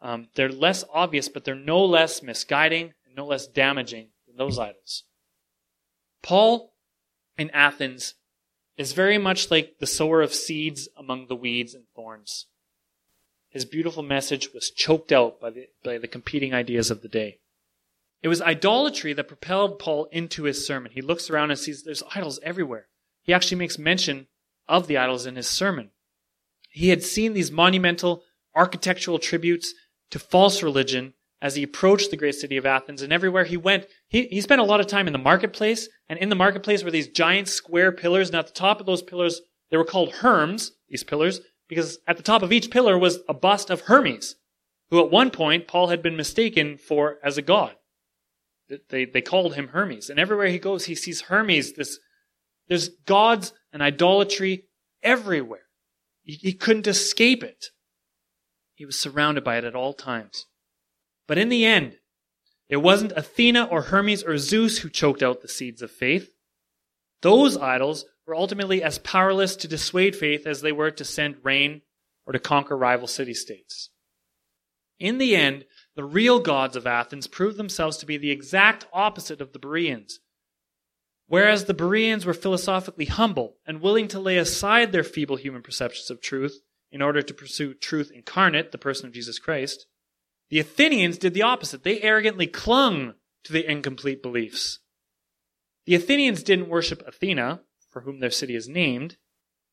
Um, 0.00 0.28
they're 0.34 0.48
less 0.48 0.84
obvious, 0.92 1.28
but 1.28 1.44
they're 1.44 1.54
no 1.54 1.84
less 1.84 2.22
misguiding 2.22 2.94
and 3.06 3.14
no 3.16 3.26
less 3.26 3.46
damaging 3.46 4.08
than 4.26 4.36
those 4.36 4.58
idols. 4.58 5.04
Paul 6.22 6.72
in 7.38 7.50
Athens 7.50 8.14
is 8.76 8.92
very 8.92 9.18
much 9.18 9.50
like 9.50 9.78
the 9.78 9.86
sower 9.86 10.20
of 10.20 10.34
seeds 10.34 10.88
among 10.96 11.28
the 11.28 11.36
weeds 11.36 11.74
and 11.74 11.84
thorns. 11.94 12.46
His 13.56 13.64
beautiful 13.64 14.02
message 14.02 14.52
was 14.52 14.70
choked 14.70 15.10
out 15.12 15.40
by 15.40 15.48
the, 15.48 15.68
by 15.82 15.96
the 15.96 16.06
competing 16.06 16.52
ideas 16.52 16.90
of 16.90 17.00
the 17.00 17.08
day. 17.08 17.38
It 18.22 18.28
was 18.28 18.42
idolatry 18.42 19.14
that 19.14 19.28
propelled 19.28 19.78
Paul 19.78 20.10
into 20.12 20.42
his 20.42 20.66
sermon. 20.66 20.92
He 20.92 21.00
looks 21.00 21.30
around 21.30 21.50
and 21.50 21.58
sees 21.58 21.82
there's 21.82 22.02
idols 22.14 22.38
everywhere. 22.42 22.88
He 23.22 23.32
actually 23.32 23.56
makes 23.56 23.78
mention 23.78 24.26
of 24.68 24.88
the 24.88 24.98
idols 24.98 25.24
in 25.24 25.36
his 25.36 25.48
sermon. 25.48 25.92
He 26.68 26.90
had 26.90 27.02
seen 27.02 27.32
these 27.32 27.50
monumental 27.50 28.24
architectural 28.54 29.18
tributes 29.18 29.72
to 30.10 30.18
false 30.18 30.62
religion 30.62 31.14
as 31.40 31.54
he 31.54 31.62
approached 31.62 32.10
the 32.10 32.18
great 32.18 32.34
city 32.34 32.58
of 32.58 32.66
Athens, 32.66 33.00
and 33.00 33.10
everywhere 33.10 33.44
he 33.44 33.56
went, 33.56 33.86
he, 34.06 34.26
he 34.26 34.42
spent 34.42 34.60
a 34.60 34.64
lot 34.64 34.80
of 34.80 34.86
time 34.86 35.06
in 35.06 35.14
the 35.14 35.18
marketplace, 35.18 35.88
and 36.10 36.18
in 36.18 36.28
the 36.28 36.36
marketplace 36.36 36.84
were 36.84 36.90
these 36.90 37.08
giant 37.08 37.48
square 37.48 37.90
pillars, 37.90 38.28
and 38.28 38.36
at 38.36 38.48
the 38.48 38.52
top 38.52 38.80
of 38.80 38.86
those 38.86 39.00
pillars, 39.00 39.40
they 39.70 39.78
were 39.78 39.84
called 39.86 40.12
herms, 40.16 40.72
these 40.90 41.04
pillars, 41.04 41.40
because 41.68 41.98
at 42.06 42.16
the 42.16 42.22
top 42.22 42.42
of 42.42 42.52
each 42.52 42.70
pillar 42.70 42.98
was 42.98 43.20
a 43.28 43.34
bust 43.34 43.70
of 43.70 43.82
Hermes, 43.82 44.36
who 44.90 45.00
at 45.00 45.10
one 45.10 45.30
point 45.30 45.68
Paul 45.68 45.88
had 45.88 46.02
been 46.02 46.16
mistaken 46.16 46.76
for 46.76 47.18
as 47.22 47.38
a 47.38 47.42
god. 47.42 47.74
They, 48.88 49.04
they 49.04 49.20
called 49.20 49.54
him 49.54 49.68
Hermes. 49.68 50.10
And 50.10 50.18
everywhere 50.18 50.48
he 50.48 50.58
goes, 50.58 50.86
he 50.86 50.94
sees 50.94 51.22
Hermes. 51.22 51.74
This, 51.74 51.98
there's 52.68 52.88
gods 52.88 53.52
and 53.72 53.82
idolatry 53.82 54.64
everywhere. 55.02 55.66
He, 56.22 56.32
he 56.34 56.52
couldn't 56.52 56.86
escape 56.86 57.44
it. 57.44 57.66
He 58.74 58.84
was 58.84 58.98
surrounded 58.98 59.44
by 59.44 59.56
it 59.56 59.64
at 59.64 59.76
all 59.76 59.94
times. 59.94 60.46
But 61.26 61.38
in 61.38 61.48
the 61.48 61.64
end, 61.64 61.96
it 62.68 62.78
wasn't 62.78 63.12
Athena 63.12 63.64
or 63.64 63.82
Hermes 63.82 64.24
or 64.24 64.36
Zeus 64.36 64.78
who 64.78 64.88
choked 64.88 65.22
out 65.22 65.42
the 65.42 65.48
seeds 65.48 65.82
of 65.82 65.90
faith. 65.90 66.30
Those 67.22 67.56
idols 67.56 68.04
were 68.26 68.34
ultimately 68.34 68.82
as 68.82 68.98
powerless 68.98 69.56
to 69.56 69.68
dissuade 69.68 70.16
faith 70.16 70.46
as 70.46 70.60
they 70.60 70.72
were 70.72 70.90
to 70.90 71.04
send 71.04 71.36
rain 71.42 71.82
or 72.26 72.32
to 72.32 72.38
conquer 72.38 72.76
rival 72.76 73.06
city 73.06 73.34
states. 73.34 73.90
In 74.98 75.18
the 75.18 75.36
end, 75.36 75.64
the 75.94 76.04
real 76.04 76.40
gods 76.40 76.76
of 76.76 76.86
Athens 76.86 77.26
proved 77.26 77.56
themselves 77.56 77.98
to 77.98 78.06
be 78.06 78.16
the 78.16 78.30
exact 78.30 78.86
opposite 78.92 79.40
of 79.40 79.52
the 79.52 79.58
Bereans. 79.58 80.20
Whereas 81.28 81.64
the 81.64 81.74
Bereans 81.74 82.24
were 82.24 82.34
philosophically 82.34 83.06
humble 83.06 83.56
and 83.66 83.80
willing 83.80 84.08
to 84.08 84.20
lay 84.20 84.38
aside 84.38 84.92
their 84.92 85.04
feeble 85.04 85.36
human 85.36 85.62
perceptions 85.62 86.10
of 86.10 86.20
truth 86.20 86.60
in 86.92 87.02
order 87.02 87.20
to 87.20 87.34
pursue 87.34 87.74
truth 87.74 88.10
incarnate, 88.14 88.72
the 88.72 88.78
person 88.78 89.06
of 89.06 89.12
Jesus 89.12 89.38
Christ, 89.38 89.86
the 90.48 90.60
Athenians 90.60 91.18
did 91.18 91.34
the 91.34 91.42
opposite. 91.42 91.82
They 91.82 92.00
arrogantly 92.00 92.46
clung 92.46 93.14
to 93.44 93.52
the 93.52 93.68
incomplete 93.68 94.22
beliefs. 94.22 94.78
The 95.86 95.94
Athenians 95.94 96.42
didn't 96.42 96.68
worship 96.68 97.02
Athena, 97.06 97.60
for 97.96 98.02
whom 98.02 98.20
their 98.20 98.30
city 98.30 98.54
is 98.54 98.68
named, 98.68 99.16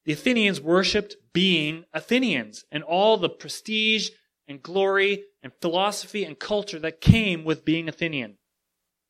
the 0.06 0.14
Athenians 0.14 0.62
worshipped 0.62 1.18
being 1.34 1.84
Athenians 1.92 2.64
and 2.72 2.82
all 2.82 3.18
the 3.18 3.28
prestige 3.28 4.12
and 4.48 4.64
glory 4.64 5.26
and 5.44 5.52
philosophy 5.60 6.24
and 6.24 6.40
culture 6.40 6.80
that 6.80 7.02
came 7.02 7.44
with 7.44 7.66
being 7.66 7.90
Athenian. 7.90 8.38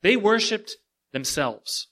They 0.01 0.17
worshipped 0.17 0.77
themselves. 1.11 1.89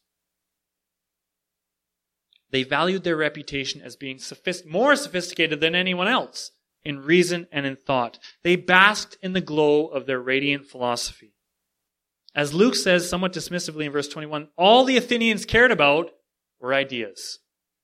They 2.50 2.64
valued 2.64 3.04
their 3.04 3.18
reputation 3.18 3.82
as 3.82 3.96
being 3.96 4.18
sophist- 4.18 4.66
more 4.66 4.96
sophisticated 4.96 5.62
than 5.62 5.76
anyone 5.76 6.08
else 6.08 6.50
in 6.84 7.04
reason 7.04 7.46
and 7.52 7.68
in 7.68 7.76
thought. 7.76 8.18
They 8.42 8.56
basked 8.56 9.16
in 9.22 9.34
the 9.34 9.42
glow 9.42 9.86
of 9.86 10.08
their 10.08 10.20
radiant 10.20 10.66
philosophy. 10.66 11.36
As 12.34 12.56
Luke 12.56 12.74
says 12.74 13.08
somewhat 13.08 13.32
dismissively 13.34 13.86
in 13.86 13.92
verse 13.92 14.08
21, 14.08 14.50
all 14.58 14.86
the 14.86 14.98
Athenians 14.98 15.46
cared 15.46 15.70
about 15.70 16.10
were 16.62 16.74
ideas. 16.74 17.40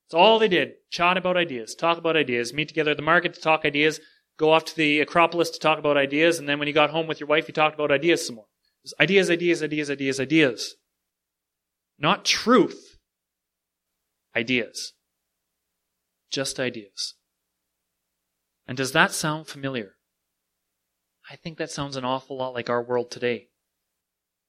That's 0.05 0.19
all 0.19 0.39
they 0.39 0.47
did. 0.47 0.73
Chat 0.89 1.17
about 1.17 1.35
ideas, 1.35 1.75
talk 1.75 1.97
about 1.97 2.15
ideas, 2.15 2.53
meet 2.53 2.69
together 2.69 2.91
at 2.91 2.97
the 2.97 3.03
market 3.03 3.33
to 3.33 3.41
talk 3.41 3.65
ideas, 3.65 3.99
go 4.37 4.51
off 4.51 4.65
to 4.65 4.75
the 4.75 5.01
Acropolis 5.01 5.49
to 5.49 5.59
talk 5.59 5.79
about 5.79 5.97
ideas, 5.97 6.39
and 6.39 6.47
then 6.47 6.59
when 6.59 6.67
you 6.67 6.73
got 6.73 6.91
home 6.91 7.07
with 7.07 7.19
your 7.19 7.27
wife, 7.27 7.47
you 7.47 7.53
talked 7.53 7.75
about 7.75 7.91
ideas 7.91 8.25
some 8.25 8.35
more. 8.35 8.45
ideas, 9.01 9.29
ideas, 9.29 9.61
ideas, 9.61 9.91
ideas, 9.91 10.19
ideas. 10.19 10.75
Not 11.99 12.23
truth. 12.23 12.97
Ideas. 14.35 14.93
Just 16.31 16.59
ideas. 16.59 17.15
And 18.67 18.77
does 18.77 18.91
that 18.91 19.11
sound 19.11 19.47
familiar? 19.47 19.93
I 21.29 21.35
think 21.35 21.57
that 21.57 21.71
sounds 21.71 21.97
an 21.97 22.05
awful 22.05 22.37
lot 22.37 22.53
like 22.53 22.69
our 22.69 22.81
world 22.81 23.11
today. 23.11 23.47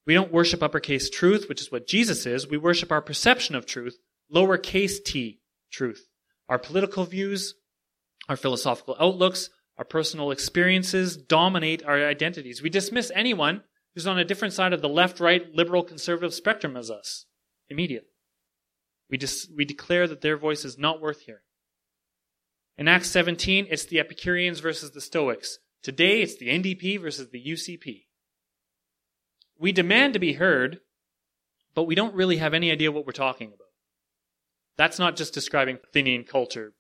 We 0.07 0.15
don't 0.15 0.33
worship 0.33 0.63
uppercase 0.63 1.11
truth, 1.11 1.49
which 1.49 1.61
is 1.61 1.73
what 1.73 1.89
Jesus 1.89 2.27
is. 2.27 2.49
We 2.49 2.57
worship 2.57 2.93
our 2.93 3.03
perception 3.03 3.55
of 3.55 3.67
truth, 3.67 3.97
lowercase 4.35 5.03
t 5.05 5.41
truth. 5.71 6.09
Our 6.49 6.59
political 6.59 7.05
views, 7.05 7.55
our 8.29 8.37
philosophical 8.37 8.97
outlooks, 8.99 9.51
our 9.77 9.85
personal 9.85 10.31
experiences 10.31 11.17
dominate 11.17 11.85
our 11.85 12.09
identities. 12.09 12.63
We 12.63 12.71
dismiss 12.71 13.13
anyone 13.15 13.63
who's 13.95 14.07
on 14.07 14.19
a 14.19 14.25
different 14.25 14.55
side 14.55 14.73
of 14.73 14.83
the 14.83 14.89
left, 14.89 15.21
right, 15.21 15.53
liberal, 15.55 15.83
conservative 15.83 16.35
spectrum 16.35 16.77
as 16.77 16.91
us 16.91 17.27
immediately. 17.69 18.11
We, 19.11 19.17
dis- 19.19 19.49
we 19.57 19.65
declare 19.65 20.07
that 20.07 20.21
their 20.21 20.37
voice 20.37 20.65
is 20.65 20.79
not 20.79 21.01
worth 21.01 21.21
hearing. 21.21 21.43
In 22.77 22.89
Acts 22.89 23.11
17, 23.11 23.67
it's 23.71 23.87
the 23.87 23.99
Epicureans 23.99 24.61
versus 24.61 24.93
the 24.93 25.01
Stoics. 25.01 25.59
Today, 25.83 26.23
it's 26.23 26.37
the 26.37 26.49
NDP 26.49 27.01
versus 27.01 27.31
the 27.31 27.43
UCP. 27.43 28.05
We 29.59 29.73
demand 29.73 30.13
to 30.13 30.19
be 30.19 30.35
heard, 30.35 30.81
but 31.75 31.85
we 31.85 31.95
don't 31.95 32.15
really 32.15 32.37
have 32.37 32.55
any 32.55 32.71
idea 32.71 32.93
what 32.93 33.07
we're 33.07 33.13
talking 33.13 33.49
about. 33.49 33.68
That's 34.79 34.99
not 34.99 35.17
just 35.17 35.35
describing 35.35 35.79
Athenian 35.85 36.25
culture 36.25 36.73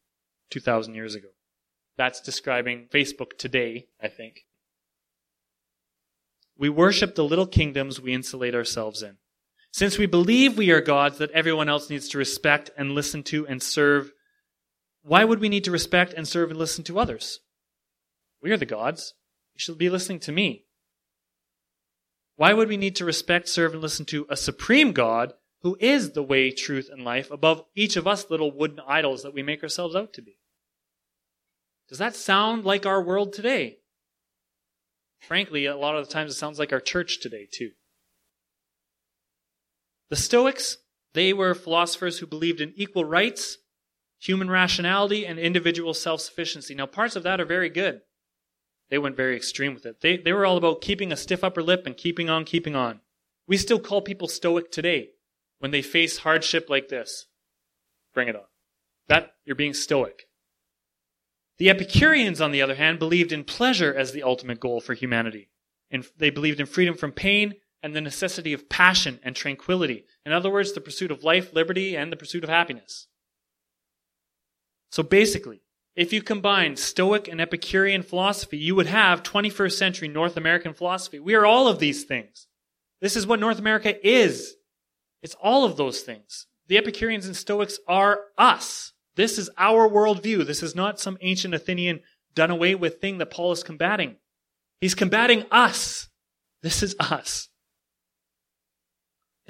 2,000 0.51 0.95
years 0.95 1.15
ago. 1.17 1.29
That's 1.97 2.21
describing 2.21 2.87
Facebook 2.95 3.37
today, 3.37 3.89
I 4.01 4.07
think. 4.07 4.47
We 6.57 6.69
worship 6.69 7.17
the 7.17 7.25
little 7.25 7.47
kingdoms 7.47 8.01
we 8.01 8.15
insulate 8.15 8.55
ourselves 8.55 9.03
in. 9.03 9.17
Since 9.73 9.99
we 9.99 10.07
believe 10.07 10.57
we 10.57 10.71
are 10.71 10.81
gods 10.81 11.19
that 11.19 11.33
everyone 11.33 11.69
else 11.69 11.91
needs 11.91 12.09
to 12.11 12.19
respect 12.19 12.71
and 12.77 12.93
listen 12.93 13.25
to 13.25 13.47
and 13.47 13.61
serve, 13.61 14.13
why 15.03 15.25
would 15.25 15.41
we 15.41 15.49
need 15.49 15.65
to 15.65 15.71
respect 15.71 16.15
and 16.15 16.27
serve 16.27 16.51
and 16.51 16.59
listen 16.59 16.85
to 16.85 16.99
others? 16.99 17.41
We 18.41 18.53
are 18.53 18.57
the 18.57 18.65
gods. 18.65 19.15
You 19.55 19.59
should 19.59 19.79
be 19.79 19.91
listening 19.91 20.21
to 20.21 20.33
me. 20.33 20.67
Why 22.37 22.53
would 22.53 22.69
we 22.69 22.77
need 22.77 22.95
to 22.97 23.05
respect, 23.05 23.49
serve, 23.49 23.73
and 23.73 23.83
listen 23.83 24.07
to 24.07 24.27
a 24.31 24.37
supreme 24.37 24.93
God 24.93 25.35
who 25.63 25.77
is 25.81 26.13
the 26.13 26.23
way, 26.23 26.51
truth, 26.51 26.89
and 26.91 27.05
life 27.05 27.31
above 27.31 27.65
each 27.75 27.97
of 27.97 28.07
us 28.07 28.31
little 28.31 28.53
wooden 28.53 28.81
idols 28.87 29.23
that 29.23 29.35
we 29.35 29.43
make 29.43 29.63
ourselves 29.63 29.97
out 29.97 30.13
to 30.13 30.23
be. 30.23 30.39
Does 31.89 31.99
that 31.99 32.15
sound 32.15 32.65
like 32.65 32.87
our 32.87 33.03
world 33.03 33.33
today? 33.33 33.79
Frankly, 35.21 35.67
a 35.67 35.77
lot 35.77 35.97
of 35.97 36.07
the 36.07 36.13
times 36.13 36.31
it 36.31 36.37
sounds 36.37 36.59
like 36.59 36.73
our 36.73 36.81
church 36.81 37.21
today, 37.21 37.49
too. 37.51 37.73
The 40.11 40.17
Stoics, 40.17 40.79
they 41.15 41.33
were 41.33 41.55
philosophers 41.55 42.19
who 42.19 42.27
believed 42.27 42.61
in 42.61 42.73
equal 42.77 43.05
rights, 43.05 43.59
human 44.21 44.49
rationality, 44.49 45.27
and 45.27 45.39
individual 45.39 45.93
self 45.93 46.21
sufficiency. 46.21 46.75
Now, 46.75 46.87
parts 46.87 47.17
of 47.17 47.25
that 47.25 47.41
are 47.41 47.47
very 47.47 47.69
good. 47.69 48.03
They 48.91 48.99
went 48.99 49.17
very 49.17 49.37
extreme 49.37 49.75
with 49.75 49.85
it. 49.85 50.01
They, 50.01 50.17
they 50.17 50.33
were 50.33 50.47
all 50.47 50.57
about 50.57 50.81
keeping 50.81 51.11
a 51.11 51.17
stiff 51.17 51.43
upper 51.43 51.63
lip 51.63 51.83
and 51.85 51.97
keeping 51.97 52.31
on, 52.31 52.45
keeping 52.45 52.77
on. 52.77 53.01
We 53.47 53.57
still 53.57 53.81
call 53.81 54.03
people 54.03 54.29
stoic 54.29 54.71
today 54.71 55.11
when 55.59 55.71
they 55.71 55.83
face 55.83 56.19
hardship 56.19 56.69
like 56.69 56.89
this. 56.89 57.27
Bring 58.15 58.29
it 58.29 58.37
on. 58.37 58.43
That, 59.09 59.33
you're 59.45 59.57
being 59.57 59.75
stoic. 59.75 60.25
The 61.59 61.71
Epicureans, 61.71 62.41
on 62.41 62.53
the 62.53 62.63
other 62.63 62.77
hand, 62.77 62.99
believed 62.99 63.33
in 63.33 63.45
pleasure 63.45 63.93
as 63.93 64.13
the 64.13 64.23
ultimate 64.23 64.61
goal 64.61 64.81
for 64.81 64.95
humanity. 64.95 65.51
And 65.91 66.07
they 66.17 66.31
believed 66.31 66.61
in 66.61 66.67
freedom 66.67 66.97
from 66.97 67.13
pain 67.13 67.55
and 67.83 67.95
the 67.95 68.01
necessity 68.01 68.53
of 68.53 68.69
passion 68.69 69.19
and 69.23 69.35
tranquility. 69.35 70.05
In 70.25 70.33
other 70.33 70.51
words, 70.51 70.73
the 70.73 70.81
pursuit 70.81 71.11
of 71.11 71.25
life, 71.25 71.53
liberty, 71.53 71.97
and 71.97 72.13
the 72.13 72.17
pursuit 72.17 72.45
of 72.45 72.51
happiness. 72.51 73.09
So 74.91 75.03
basically, 75.03 75.63
if 75.97 76.13
you 76.13 76.23
combine 76.23 76.77
Stoic 76.77 77.27
and 77.29 77.41
Epicurean 77.41 78.03
philosophy, 78.03 78.57
you 78.59 78.75
would 78.75 78.87
have 78.87 79.23
21st 79.23 79.73
century 79.73 80.09
North 80.09 80.37
American 80.37 80.73
philosophy. 80.73 81.19
We 81.19 81.35
are 81.35 81.47
all 81.47 81.67
of 81.67 81.79
these 81.79 82.05
things. 82.05 82.47
This 83.01 83.17
is 83.17 83.27
what 83.27 83.41
North 83.41 83.59
America 83.59 83.95
is. 84.07 84.55
It's 85.23 85.37
all 85.41 85.65
of 85.65 85.77
those 85.77 86.01
things. 86.01 86.47
The 86.69 86.79
Epicureans 86.79 87.27
and 87.27 87.37
Stoics 87.37 87.79
are 87.89 88.21
us, 88.37 88.93
This 89.17 89.39
is 89.39 89.51
our 89.57 89.89
worldview. 89.89 90.47
This 90.47 90.63
is 90.63 90.75
not 90.75 91.01
some 91.01 91.19
ancient 91.21 91.55
Athenian 91.55 92.01
done 92.35 92.51
away 92.51 92.75
with 92.75 93.01
thing 93.01 93.19
that 93.19 93.31
Paul 93.31 93.53
is 93.53 93.63
combating. 93.63 94.17
He's 94.81 94.95
combating 94.95 95.45
us. 95.51 96.09
This 96.63 96.83
is 96.83 96.95
us. 97.01 97.49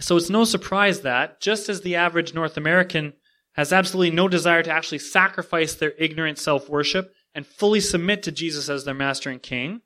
So 0.01 0.17
it's 0.17 0.31
no 0.31 0.45
surprise 0.45 1.01
that, 1.01 1.41
just 1.41 1.69
as 1.69 1.81
the 1.81 1.97
average 1.97 2.33
North 2.33 2.57
American 2.57 3.15
has 3.55 3.73
absolutely 3.73 4.15
no 4.15 4.29
desire 4.29 4.63
to 4.63 4.71
actually 4.71 5.01
sacrifice 5.01 5.75
their 5.75 5.93
ignorant 5.99 6.39
self 6.39 6.69
worship 6.69 7.13
and 7.35 7.47
fully 7.47 7.81
submit 7.81 8.23
to 8.23 8.33
Jesus 8.33 8.69
as 8.69 8.85
their 8.85 8.95
master 8.95 9.31
and 9.31 9.43
king, 9.43 9.81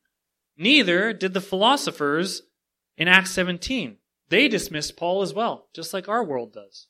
neither 0.57 1.13
did 1.13 1.33
the 1.33 1.41
philosophers 1.41 2.43
in 2.97 3.09
Acts 3.09 3.31
17. 3.31 3.97
They 4.33 4.49
dismissed 4.49 4.97
Paul 4.97 5.21
as 5.21 5.35
well, 5.35 5.67
just 5.75 5.93
like 5.93 6.09
our 6.09 6.25
world 6.25 6.55
does. 6.55 6.87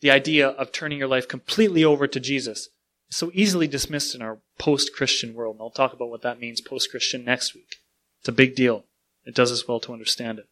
The 0.00 0.10
idea 0.10 0.48
of 0.48 0.72
turning 0.72 0.98
your 0.98 1.06
life 1.06 1.28
completely 1.28 1.84
over 1.84 2.08
to 2.08 2.18
Jesus 2.18 2.70
is 3.08 3.16
so 3.16 3.30
easily 3.32 3.68
dismissed 3.68 4.16
in 4.16 4.20
our 4.20 4.40
post 4.58 4.92
Christian 4.92 5.32
world. 5.32 5.54
And 5.54 5.62
I'll 5.62 5.70
talk 5.70 5.92
about 5.92 6.10
what 6.10 6.22
that 6.22 6.40
means 6.40 6.60
post 6.60 6.90
Christian 6.90 7.24
next 7.24 7.54
week. 7.54 7.76
It's 8.18 8.28
a 8.28 8.32
big 8.32 8.56
deal. 8.56 8.82
It 9.24 9.32
does 9.32 9.52
us 9.52 9.68
well 9.68 9.78
to 9.78 9.92
understand 9.92 10.40
it. 10.40 10.46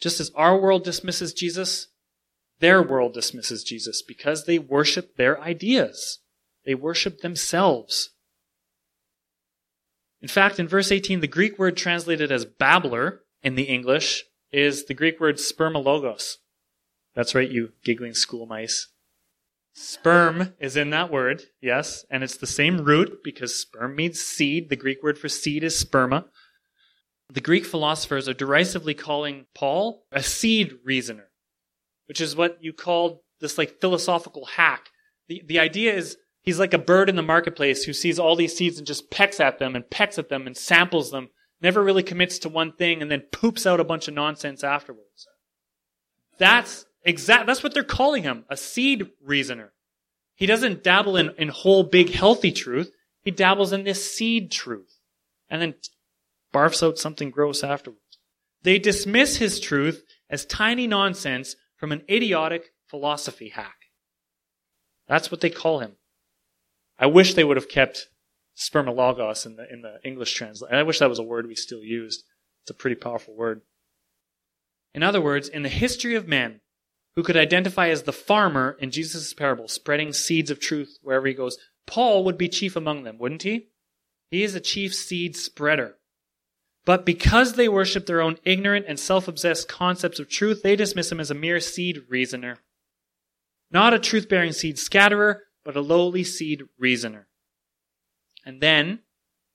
Just 0.00 0.20
as 0.20 0.30
our 0.36 0.56
world 0.56 0.84
dismisses 0.84 1.32
Jesus, 1.32 1.88
their 2.60 2.80
world 2.80 3.12
dismisses 3.12 3.64
Jesus 3.64 4.02
because 4.02 4.44
they 4.44 4.60
worship 4.60 5.16
their 5.16 5.40
ideas. 5.40 6.20
They 6.64 6.76
worship 6.76 7.22
themselves. 7.22 8.10
In 10.22 10.28
fact, 10.28 10.60
in 10.60 10.68
verse 10.68 10.92
18, 10.92 11.18
the 11.18 11.26
Greek 11.26 11.58
word 11.58 11.76
translated 11.76 12.30
as 12.30 12.44
babbler 12.44 13.22
in 13.42 13.56
the 13.56 13.64
English 13.64 14.22
is 14.52 14.86
the 14.86 14.94
Greek 14.94 15.20
word 15.20 15.36
spermologos. 15.36 16.36
That's 17.14 17.34
right, 17.34 17.50
you 17.50 17.72
giggling 17.84 18.14
school 18.14 18.46
mice. 18.46 18.88
Sperm 19.74 20.54
is 20.58 20.76
in 20.76 20.90
that 20.90 21.10
word, 21.10 21.44
yes, 21.60 22.04
and 22.10 22.24
it's 22.24 22.36
the 22.36 22.46
same 22.46 22.84
root 22.84 23.20
because 23.22 23.54
sperm 23.54 23.94
means 23.94 24.20
seed. 24.20 24.70
The 24.70 24.76
Greek 24.76 25.02
word 25.02 25.18
for 25.18 25.28
seed 25.28 25.62
is 25.62 25.82
sperma. 25.82 26.24
The 27.30 27.40
Greek 27.40 27.64
philosophers 27.64 28.28
are 28.28 28.34
derisively 28.34 28.94
calling 28.94 29.46
Paul 29.54 30.04
a 30.10 30.22
seed 30.22 30.78
reasoner, 30.84 31.28
which 32.06 32.20
is 32.20 32.34
what 32.34 32.58
you 32.60 32.72
called 32.72 33.20
this 33.40 33.58
like 33.58 33.80
philosophical 33.80 34.46
hack. 34.46 34.88
The, 35.28 35.42
the 35.46 35.58
idea 35.58 35.94
is 35.94 36.16
he's 36.42 36.58
like 36.58 36.74
a 36.74 36.78
bird 36.78 37.08
in 37.08 37.16
the 37.16 37.22
marketplace 37.22 37.84
who 37.84 37.92
sees 37.92 38.18
all 38.18 38.34
these 38.34 38.56
seeds 38.56 38.78
and 38.78 38.86
just 38.86 39.10
pecks 39.10 39.38
at 39.38 39.58
them 39.58 39.76
and 39.76 39.88
pecks 39.88 40.18
at 40.18 40.28
them 40.28 40.46
and 40.46 40.56
samples 40.56 41.10
them, 41.10 41.28
never 41.60 41.82
really 41.82 42.02
commits 42.02 42.38
to 42.40 42.48
one 42.48 42.72
thing 42.72 43.02
and 43.02 43.10
then 43.10 43.20
poops 43.32 43.66
out 43.66 43.80
a 43.80 43.84
bunch 43.84 44.08
of 44.08 44.14
nonsense 44.14 44.62
afterwards. 44.62 45.26
That's 46.38 46.86
exact, 47.02 47.46
that's 47.46 47.62
what 47.62 47.74
they're 47.74 47.84
calling 47.84 48.22
him, 48.22 48.44
a 48.48 48.56
seed 48.56 49.10
reasoner. 49.22 49.72
He 50.34 50.46
doesn't 50.46 50.84
dabble 50.84 51.16
in, 51.16 51.30
in 51.36 51.48
whole 51.48 51.82
big 51.82 52.10
healthy 52.10 52.52
truth. 52.52 52.92
He 53.22 53.30
dabbles 53.30 53.72
in 53.72 53.84
this 53.84 54.14
seed 54.14 54.52
truth 54.52 54.98
and 55.50 55.60
then 55.60 55.74
barfs 56.54 56.82
out 56.82 56.98
something 56.98 57.30
gross 57.30 57.64
afterwards. 57.64 58.18
They 58.62 58.78
dismiss 58.78 59.36
his 59.36 59.60
truth 59.60 60.04
as 60.30 60.44
tiny 60.44 60.86
nonsense 60.86 61.56
from 61.76 61.92
an 61.92 62.02
idiotic 62.08 62.72
philosophy 62.86 63.48
hack. 63.50 63.76
That's 65.08 65.30
what 65.30 65.40
they 65.40 65.50
call 65.50 65.80
him. 65.80 65.96
I 66.98 67.06
wish 67.06 67.34
they 67.34 67.44
would 67.44 67.56
have 67.56 67.68
kept 67.68 68.08
spermologos 68.58 69.46
in 69.46 69.56
the, 69.56 69.72
in 69.72 69.82
the 69.82 69.98
English 70.04 70.34
translation. 70.34 70.74
I 70.76 70.82
wish 70.82 70.98
that 70.98 71.08
was 71.08 71.18
a 71.18 71.24
word 71.24 71.46
we 71.46 71.54
still 71.54 71.82
used. 71.82 72.24
It's 72.64 72.70
a 72.70 72.74
pretty 72.74 72.96
powerful 72.96 73.34
word. 73.34 73.62
In 74.94 75.02
other 75.02 75.20
words, 75.20 75.48
in 75.48 75.62
the 75.62 75.68
history 75.68 76.14
of 76.14 76.26
men, 76.26 76.60
who 77.14 77.22
could 77.22 77.36
identify 77.36 77.88
as 77.88 78.02
the 78.02 78.12
farmer 78.12 78.76
in 78.80 78.90
Jesus' 78.90 79.34
parable, 79.34 79.68
spreading 79.68 80.12
seeds 80.12 80.50
of 80.50 80.60
truth 80.60 80.98
wherever 81.02 81.26
he 81.26 81.34
goes, 81.34 81.58
Paul 81.86 82.24
would 82.24 82.38
be 82.38 82.48
chief 82.48 82.76
among 82.76 83.04
them, 83.04 83.18
wouldn't 83.18 83.42
he? 83.42 83.68
He 84.30 84.42
is 84.42 84.54
a 84.54 84.60
chief 84.60 84.94
seed 84.94 85.36
spreader. 85.36 85.96
But 86.84 87.04
because 87.04 87.54
they 87.54 87.68
worship 87.68 88.06
their 88.06 88.20
own 88.20 88.38
ignorant 88.44 88.86
and 88.88 88.98
self 88.98 89.28
obsessed 89.28 89.68
concepts 89.68 90.18
of 90.18 90.28
truth, 90.28 90.62
they 90.62 90.76
dismiss 90.76 91.12
him 91.12 91.20
as 91.20 91.30
a 91.30 91.34
mere 91.34 91.60
seed 91.60 92.02
reasoner. 92.08 92.58
Not 93.70 93.94
a 93.94 93.98
truth 93.98 94.28
bearing 94.28 94.52
seed 94.52 94.78
scatterer, 94.78 95.44
but 95.64 95.76
a 95.76 95.80
lowly 95.80 96.24
seed 96.24 96.62
reasoner. 96.78 97.27
And 98.48 98.62
then, 98.62 99.00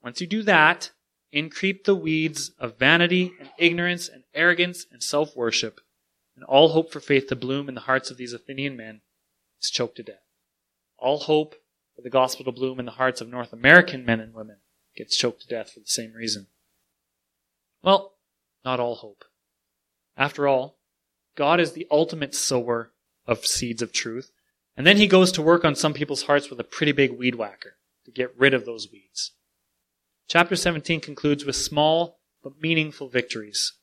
once 0.04 0.22
you 0.22 0.28
do 0.28 0.44
that, 0.44 0.92
in 1.32 1.50
creep 1.50 1.84
the 1.84 1.96
weeds 1.96 2.52
of 2.60 2.78
vanity 2.78 3.34
and 3.40 3.50
ignorance 3.58 4.08
and 4.08 4.24
arrogance 4.36 4.86
and 4.92 5.02
self 5.02 5.36
worship, 5.36 5.82
and 6.36 6.46
all 6.46 6.70
hope 6.70 6.94
for 6.94 7.00
faith 7.00 7.26
to 7.30 7.36
bloom 7.36 7.68
in 7.68 7.74
the 7.74 7.82
hearts 7.82 8.12
of 8.12 8.18
these 8.18 8.34
Athenian 8.34 8.78
men 8.78 9.02
is 9.60 9.72
choked 9.72 9.96
to 9.96 10.04
death. 10.04 10.28
All 11.00 11.18
hope 11.18 11.56
for 11.96 12.04
the 12.04 12.12
gospel 12.12 12.46
to 12.46 12.52
bloom 12.52 12.80
in 12.80 12.86
the 12.86 12.92
hearts 12.92 13.20
of 13.20 13.28
North 13.28 13.52
American 13.52 14.06
men 14.06 14.20
and 14.20 14.32
women 14.32 14.58
gets 14.96 15.18
choked 15.18 15.42
to 15.42 15.48
death 15.48 15.72
for 15.72 15.80
the 15.80 15.88
same 15.88 16.14
reason. 16.14 16.46
Well, 17.82 18.14
not 18.64 18.80
all 18.80 18.94
hope. 18.94 19.26
After 20.16 20.48
all, 20.48 20.78
God 21.36 21.60
is 21.60 21.72
the 21.72 21.88
ultimate 21.90 22.36
sower 22.36 22.92
of 23.26 23.44
seeds 23.44 23.82
of 23.82 23.92
truth, 23.92 24.32
and 24.78 24.86
then 24.86 24.98
he 24.98 25.08
goes 25.08 25.32
to 25.32 25.42
work 25.42 25.66
on 25.66 25.74
some 25.74 25.96
people's 25.96 26.24
hearts 26.24 26.52
with 26.52 26.60
a 26.60 26.64
pretty 26.64 26.92
big 26.92 27.18
weed 27.18 27.34
whacker 27.34 27.78
to 28.06 28.12
get 28.12 28.38
rid 28.38 28.54
of 28.54 28.66
those 28.66 28.88
weeds. 28.92 29.32
Chapter 30.28 30.56
17 30.56 31.00
concludes 31.00 31.46
with 31.46 31.56
small 31.56 32.20
but 32.44 32.62
meaningful 32.62 33.08
victories. 33.08 33.74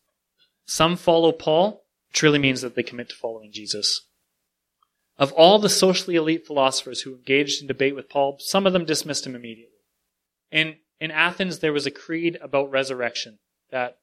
Some 0.67 0.97
follow 0.97 1.33
Paul, 1.33 1.85
really 2.23 2.39
means 2.39 2.61
that 2.61 2.75
they 2.75 2.83
commit 2.83 3.09
to 3.09 3.15
following 3.17 3.53
Jesus. 3.53 4.07
Of 5.19 5.33
all 5.33 5.59
the 5.59 5.69
socially 5.69 6.17
elite 6.17 6.47
philosophers 6.47 7.03
who 7.03 7.15
engaged 7.15 7.61
in 7.61 7.69
debate 7.69 7.95
with 7.95 8.09
Paul, 8.09 8.37
some 8.41 8.67
of 8.67 8.73
them 8.73 8.85
dismissed 8.85 9.27
him 9.27 9.35
immediately. 9.35 9.79
In, 10.51 10.77
in 10.99 11.11
Athens, 11.11 11.59
there 11.59 11.73
was 11.73 11.87
a 11.87 11.91
creed 11.91 12.39
about 12.43 12.71
resurrection 12.71 13.39
that 13.71 13.99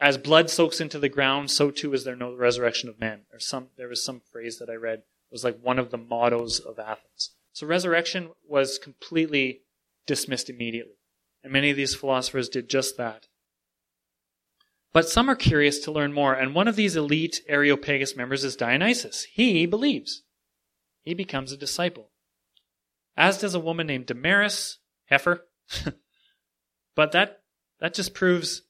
as 0.00 0.18
blood 0.18 0.50
soaks 0.50 0.80
into 0.80 0.98
the 0.98 1.08
ground, 1.08 1.50
so 1.50 1.70
too 1.70 1.94
is 1.94 2.04
there 2.04 2.16
no 2.16 2.34
resurrection 2.34 2.88
of 2.88 2.98
men. 2.98 3.22
Or 3.32 3.38
some 3.38 3.68
there 3.76 3.88
was 3.88 4.04
some 4.04 4.20
phrase 4.32 4.58
that 4.58 4.68
I 4.68 4.74
read 4.74 5.02
was 5.30 5.44
like 5.44 5.60
one 5.62 5.78
of 5.78 5.90
the 5.90 5.98
mottos 5.98 6.58
of 6.58 6.78
Athens. 6.78 7.30
So 7.52 7.66
resurrection 7.66 8.30
was 8.48 8.78
completely 8.78 9.62
dismissed 10.06 10.48
immediately. 10.48 10.94
And 11.42 11.52
many 11.52 11.70
of 11.70 11.76
these 11.76 11.94
philosophers 11.94 12.48
did 12.48 12.68
just 12.68 12.96
that. 12.96 13.28
But 14.92 15.08
some 15.08 15.28
are 15.30 15.36
curious 15.36 15.78
to 15.80 15.92
learn 15.92 16.12
more, 16.12 16.34
and 16.34 16.54
one 16.54 16.68
of 16.68 16.76
these 16.76 16.96
elite 16.96 17.40
Areopagus 17.48 18.14
members 18.14 18.44
is 18.44 18.56
Dionysius. 18.56 19.24
He 19.32 19.64
believes. 19.64 20.22
He 21.02 21.14
becomes 21.14 21.50
a 21.50 21.56
disciple. 21.56 22.10
As 23.16 23.38
does 23.38 23.54
a 23.54 23.60
woman 23.60 23.86
named 23.86 24.06
Damaris 24.06 24.78
Heifer. 25.06 25.46
but 26.94 27.12
that, 27.12 27.40
that 27.80 27.94
just 27.94 28.12
proves 28.12 28.62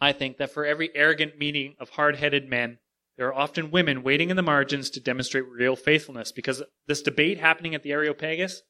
I 0.00 0.12
think 0.12 0.38
that 0.38 0.50
for 0.50 0.64
every 0.64 0.90
arrogant 0.94 1.38
meeting 1.38 1.76
of 1.78 1.90
hard 1.90 2.16
headed 2.16 2.48
men, 2.48 2.78
there 3.16 3.28
are 3.28 3.34
often 3.34 3.70
women 3.70 4.02
waiting 4.02 4.30
in 4.30 4.36
the 4.36 4.42
margins 4.42 4.90
to 4.90 5.00
demonstrate 5.00 5.48
real 5.48 5.76
faithfulness 5.76 6.32
because 6.32 6.62
this 6.86 7.02
debate 7.02 7.38
happening 7.38 7.74
at 7.74 7.82
the 7.82 7.92
Areopagus, 7.92 8.62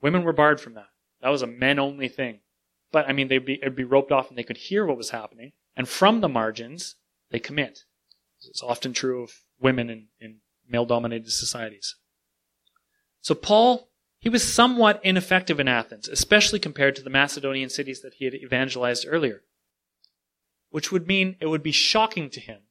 women 0.00 0.22
were 0.22 0.32
barred 0.32 0.60
from 0.60 0.74
that. 0.74 0.88
That 1.20 1.30
was 1.30 1.42
a 1.42 1.46
men 1.46 1.78
only 1.78 2.08
thing. 2.08 2.40
But 2.92 3.08
I 3.08 3.12
mean, 3.12 3.28
they'd 3.28 3.44
be, 3.44 3.54
it'd 3.54 3.76
be 3.76 3.84
roped 3.84 4.12
off 4.12 4.28
and 4.28 4.38
they 4.38 4.42
could 4.42 4.56
hear 4.56 4.86
what 4.86 4.96
was 4.96 5.10
happening. 5.10 5.52
And 5.76 5.88
from 5.88 6.20
the 6.20 6.28
margins, 6.28 6.96
they 7.30 7.38
commit. 7.38 7.80
It's 8.48 8.62
often 8.62 8.92
true 8.92 9.22
of 9.22 9.32
women 9.60 9.88
in, 9.88 10.08
in 10.20 10.36
male 10.68 10.84
dominated 10.84 11.30
societies. 11.30 11.96
So 13.20 13.34
Paul, 13.34 13.88
he 14.18 14.28
was 14.28 14.52
somewhat 14.52 15.00
ineffective 15.02 15.58
in 15.58 15.68
Athens, 15.68 16.08
especially 16.08 16.58
compared 16.58 16.96
to 16.96 17.02
the 17.02 17.10
Macedonian 17.10 17.70
cities 17.70 18.02
that 18.02 18.14
he 18.14 18.24
had 18.24 18.34
evangelized 18.34 19.06
earlier 19.08 19.42
which 20.72 20.90
would 20.90 21.06
mean 21.06 21.36
it 21.38 21.46
would 21.46 21.62
be 21.62 21.70
shocking 21.70 22.28
to 22.30 22.40
him 22.40 22.62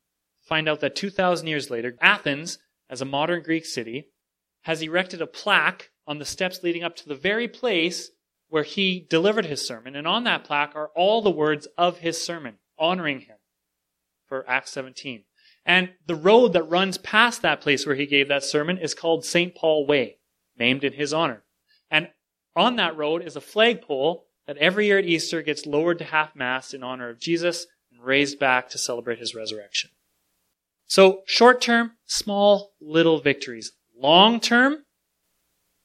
find 0.51 0.67
out 0.67 0.81
that 0.81 0.97
2,000 0.97 1.47
years 1.47 1.69
later, 1.69 1.95
Athens, 2.01 2.59
as 2.89 3.01
a 3.01 3.05
modern 3.05 3.41
Greek 3.41 3.65
city, 3.65 4.09
has 4.63 4.81
erected 4.81 5.21
a 5.21 5.25
plaque 5.25 5.91
on 6.05 6.19
the 6.19 6.25
steps 6.25 6.61
leading 6.61 6.83
up 6.83 6.93
to 6.97 7.07
the 7.07 7.15
very 7.15 7.47
place 7.47 8.11
where 8.49 8.63
he 8.63 9.07
delivered 9.09 9.45
his 9.45 9.65
sermon. 9.65 9.95
And 9.95 10.05
on 10.05 10.25
that 10.25 10.43
plaque 10.43 10.75
are 10.75 10.89
all 10.93 11.21
the 11.21 11.31
words 11.31 11.69
of 11.77 11.99
his 11.99 12.21
sermon, 12.21 12.55
honoring 12.77 13.21
him 13.21 13.37
for 14.27 14.43
Acts 14.45 14.71
17. 14.71 15.23
And 15.65 15.91
the 16.05 16.15
road 16.15 16.51
that 16.51 16.69
runs 16.69 16.97
past 16.97 17.41
that 17.43 17.61
place 17.61 17.85
where 17.85 17.95
he 17.95 18.05
gave 18.05 18.27
that 18.27 18.43
sermon 18.43 18.77
is 18.77 18.93
called 18.93 19.23
St. 19.23 19.55
Paul 19.55 19.87
Way, 19.87 20.17
named 20.59 20.83
in 20.83 20.91
his 20.91 21.13
honor. 21.13 21.45
And 21.89 22.09
on 22.57 22.75
that 22.75 22.97
road 22.97 23.23
is 23.23 23.37
a 23.37 23.41
flagpole 23.41 24.25
that 24.47 24.57
every 24.57 24.87
year 24.87 24.99
at 24.99 25.05
Easter 25.05 25.41
gets 25.41 25.65
lowered 25.65 25.99
to 25.99 26.03
half 26.03 26.35
mast 26.35 26.73
in 26.73 26.83
honor 26.83 27.09
of 27.09 27.21
Jesus 27.21 27.67
and 27.89 28.03
raised 28.03 28.37
back 28.37 28.67
to 28.71 28.77
celebrate 28.77 29.19
his 29.19 29.33
resurrection. 29.33 29.91
So 30.91 31.21
short 31.25 31.61
term, 31.61 31.93
small 32.05 32.73
little 32.81 33.21
victories. 33.21 33.71
Long 33.97 34.41
term, 34.41 34.83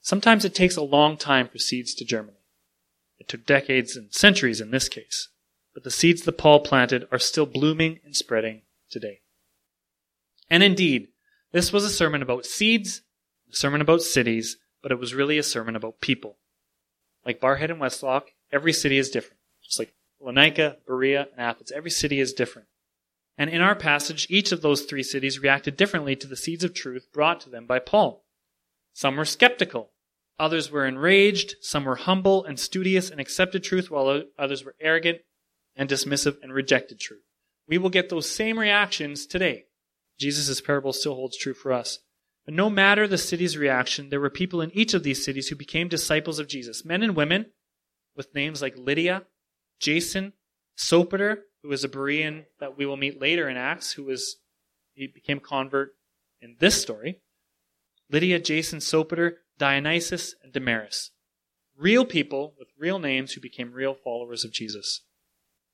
sometimes 0.00 0.44
it 0.44 0.52
takes 0.52 0.74
a 0.74 0.82
long 0.82 1.16
time 1.16 1.46
for 1.46 1.58
seeds 1.58 1.94
to 1.94 2.04
germinate. 2.04 2.40
It 3.20 3.28
took 3.28 3.46
decades 3.46 3.94
and 3.94 4.12
centuries 4.12 4.60
in 4.60 4.72
this 4.72 4.88
case, 4.88 5.28
but 5.72 5.84
the 5.84 5.92
seeds 5.92 6.22
that 6.22 6.38
Paul 6.38 6.58
planted 6.58 7.06
are 7.12 7.20
still 7.20 7.46
blooming 7.46 8.00
and 8.04 8.16
spreading 8.16 8.62
today. 8.90 9.20
And 10.50 10.64
indeed, 10.64 11.06
this 11.52 11.72
was 11.72 11.84
a 11.84 11.88
sermon 11.88 12.20
about 12.20 12.44
seeds, 12.44 13.02
a 13.52 13.54
sermon 13.54 13.80
about 13.80 14.02
cities, 14.02 14.56
but 14.82 14.90
it 14.90 14.98
was 14.98 15.14
really 15.14 15.38
a 15.38 15.44
sermon 15.44 15.76
about 15.76 16.00
people. 16.00 16.38
Like 17.24 17.40
Barrhead 17.40 17.70
and 17.70 17.80
Westlock, 17.80 18.22
every 18.50 18.72
city 18.72 18.98
is 18.98 19.10
different. 19.10 19.38
Just 19.62 19.78
like 19.78 19.94
Thessalonica, 20.18 20.78
Berea, 20.84 21.28
and 21.30 21.40
Athens, 21.40 21.70
every 21.70 21.92
city 21.92 22.18
is 22.18 22.32
different. 22.32 22.66
And 23.38 23.50
in 23.50 23.60
our 23.60 23.74
passage, 23.74 24.26
each 24.30 24.50
of 24.52 24.62
those 24.62 24.82
three 24.82 25.02
cities 25.02 25.40
reacted 25.40 25.76
differently 25.76 26.16
to 26.16 26.26
the 26.26 26.36
seeds 26.36 26.64
of 26.64 26.72
truth 26.72 27.08
brought 27.12 27.40
to 27.40 27.50
them 27.50 27.66
by 27.66 27.78
Paul. 27.78 28.24
Some 28.94 29.16
were 29.16 29.26
skeptical. 29.26 29.92
Others 30.38 30.70
were 30.70 30.86
enraged. 30.86 31.56
Some 31.60 31.84
were 31.84 31.96
humble 31.96 32.44
and 32.44 32.58
studious 32.58 33.10
and 33.10 33.20
accepted 33.20 33.62
truth, 33.62 33.90
while 33.90 34.22
others 34.38 34.64
were 34.64 34.74
arrogant 34.80 35.18
and 35.74 35.88
dismissive 35.88 36.36
and 36.42 36.52
rejected 36.52 36.98
truth. 36.98 37.22
We 37.68 37.78
will 37.78 37.90
get 37.90 38.08
those 38.08 38.28
same 38.28 38.58
reactions 38.58 39.26
today. 39.26 39.64
Jesus' 40.18 40.60
parable 40.60 40.92
still 40.92 41.14
holds 41.14 41.36
true 41.36 41.54
for 41.54 41.72
us. 41.72 41.98
But 42.46 42.54
no 42.54 42.70
matter 42.70 43.06
the 43.06 43.18
city's 43.18 43.56
reaction, 43.56 44.08
there 44.08 44.20
were 44.20 44.30
people 44.30 44.62
in 44.62 44.70
each 44.70 44.94
of 44.94 45.02
these 45.02 45.24
cities 45.24 45.48
who 45.48 45.56
became 45.56 45.88
disciples 45.88 46.38
of 46.38 46.48
Jesus. 46.48 46.84
Men 46.84 47.02
and 47.02 47.16
women 47.16 47.46
with 48.16 48.34
names 48.34 48.62
like 48.62 48.78
Lydia, 48.78 49.24
Jason, 49.80 50.32
Sopater, 50.78 51.38
who 51.66 51.70
was 51.70 51.82
a 51.82 51.88
Berean 51.88 52.44
that 52.60 52.78
we 52.78 52.86
will 52.86 52.96
meet 52.96 53.20
later 53.20 53.48
in 53.48 53.56
Acts, 53.56 53.92
who 53.92 54.04
was 54.04 54.36
he 54.94 55.08
became 55.08 55.40
convert 55.40 55.94
in 56.40 56.54
this 56.60 56.80
story. 56.80 57.20
Lydia, 58.08 58.38
Jason, 58.38 58.78
Sopater, 58.78 59.32
Dionysius, 59.58 60.36
and 60.44 60.52
Damaris. 60.52 61.10
Real 61.76 62.04
people 62.04 62.54
with 62.56 62.68
real 62.78 63.00
names 63.00 63.32
who 63.32 63.40
became 63.40 63.72
real 63.72 63.94
followers 63.94 64.44
of 64.44 64.52
Jesus. 64.52 65.02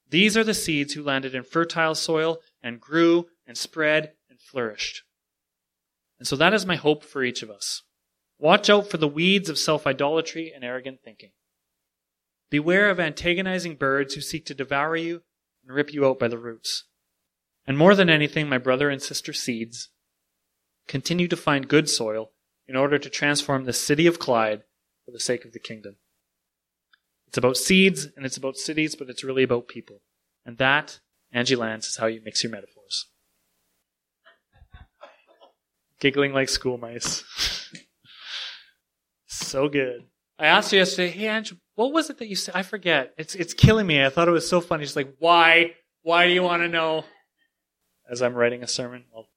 These 0.09 0.34
are 0.34 0.43
the 0.43 0.55
seeds 0.55 0.95
who 0.95 1.03
landed 1.03 1.34
in 1.34 1.43
fertile 1.43 1.95
soil 1.95 2.38
and 2.62 2.80
grew 2.80 3.26
and 3.47 3.59
spread 3.59 4.14
and 4.30 4.40
flourished. 4.40 5.03
And 6.18 6.26
so 6.26 6.36
that 6.36 6.55
is 6.55 6.64
my 6.64 6.76
hope 6.76 7.05
for 7.05 7.22
each 7.22 7.43
of 7.43 7.51
us. 7.51 7.82
Watch 8.38 8.70
out 8.70 8.88
for 8.88 8.97
the 8.97 9.07
weeds 9.07 9.51
of 9.51 9.59
self 9.59 9.86
idolatry 9.86 10.53
and 10.55 10.64
arrogant 10.64 11.01
thinking. 11.05 11.32
Beware 12.49 12.88
of 12.88 12.99
antagonizing 12.99 13.76
birds 13.76 14.14
who 14.14 14.22
seek 14.22 14.47
to 14.47 14.55
devour 14.55 14.97
you 14.97 15.22
and 15.65 15.75
rip 15.75 15.93
you 15.93 16.07
out 16.07 16.19
by 16.19 16.29
the 16.29 16.39
roots. 16.39 16.85
And 17.67 17.79
more 17.79 17.95
than 17.95 18.11
anything, 18.11 18.49
my 18.49 18.59
brother 18.59 18.91
and 18.91 19.01
sister 19.01 19.33
seeds, 19.33 19.89
continue 20.89 21.29
to 21.29 21.37
find 21.37 21.69
good 21.69 21.89
soil 21.89 22.33
in 22.67 22.77
order 22.77 22.99
to 22.99 23.11
transform 23.11 23.65
the 23.65 23.73
city 23.73 24.07
of 24.07 24.19
Clyde 24.19 24.63
for 25.05 25.13
the 25.13 25.21
sake 25.21 25.45
of 25.45 25.53
the 25.53 25.59
kingdom. 25.59 25.97
It's 27.29 27.39
about 27.39 27.57
seeds 27.57 28.09
and 28.17 28.27
it's 28.27 28.37
about 28.37 28.57
cities, 28.57 28.95
but 28.95 29.09
it's 29.09 29.25
really 29.25 29.43
about 29.43 29.69
people. 29.69 30.03
And 30.45 30.59
that, 30.59 31.01
Angie 31.33 31.57
Lance, 31.57 31.87
is 31.89 31.97
how 31.97 32.07
you 32.07 32.21
mix 32.25 32.43
your 32.43 32.53
metaphors. 32.53 33.07
Giggling 35.99 36.33
like 36.33 36.49
school 36.49 36.79
mice. 36.79 37.25
so 39.27 39.69
good. 39.69 40.05
I 40.39 40.47
asked 40.47 40.73
her 40.73 40.79
yesterday, 40.79 41.11
hey 41.11 41.29
Angie, 41.29 41.62
what 41.75 41.93
was 41.93 42.11
it 42.11 42.18
that 42.18 42.29
you 42.29 42.37
said? 42.37 42.55
I 42.55 42.62
forget. 42.62 43.14
It's 43.16 43.35
it's 43.35 43.55
killing 43.55 43.87
me. 43.87 44.05
I 44.05 44.11
thought 44.11 44.29
it 44.29 44.33
was 44.33 44.49
so 44.49 44.61
funny. 44.61 44.85
She's 44.85 44.97
like, 44.97 45.14
why? 45.18 45.73
Why 46.03 46.27
do 46.27 46.33
you 46.33 46.43
want 46.43 46.62
to 46.62 46.68
know? 46.68 47.05
As 48.11 48.20
I'm 48.20 48.35
writing 48.35 48.62
a 48.62 48.68
sermon. 48.68 49.05
Well, 49.12 49.29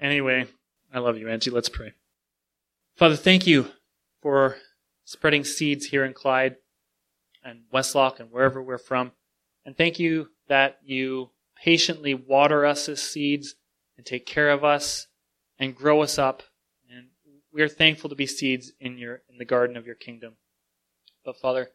anyway, 0.00 0.46
I 0.92 0.98
love 0.98 1.16
you, 1.16 1.28
Angie. 1.28 1.50
Let's 1.50 1.68
pray. 1.68 1.92
Father, 2.96 3.16
thank 3.16 3.46
you 3.46 3.68
for 4.20 4.56
spreading 5.04 5.44
seeds 5.44 5.86
here 5.86 6.04
in 6.04 6.12
Clyde 6.12 6.56
and 7.42 7.62
Westlock 7.72 8.20
and 8.20 8.30
wherever 8.30 8.62
we're 8.62 8.78
from. 8.78 9.12
And 9.64 9.76
thank 9.76 9.98
you 9.98 10.28
that 10.48 10.78
you 10.84 11.30
patiently 11.56 12.14
water 12.14 12.66
us 12.66 12.88
as 12.88 13.02
seeds 13.02 13.54
and 13.96 14.04
take 14.04 14.26
care 14.26 14.50
of 14.50 14.64
us 14.64 15.06
and 15.58 15.74
grow 15.74 16.02
us 16.02 16.18
up. 16.18 16.42
And 16.90 17.08
we 17.52 17.62
are 17.62 17.68
thankful 17.68 18.10
to 18.10 18.16
be 18.16 18.26
seeds 18.26 18.72
in 18.78 18.98
your 18.98 19.22
in 19.30 19.38
the 19.38 19.44
garden 19.44 19.76
of 19.76 19.86
your 19.86 19.94
kingdom. 19.94 20.34
But 21.24 21.36
Father, 21.36 21.70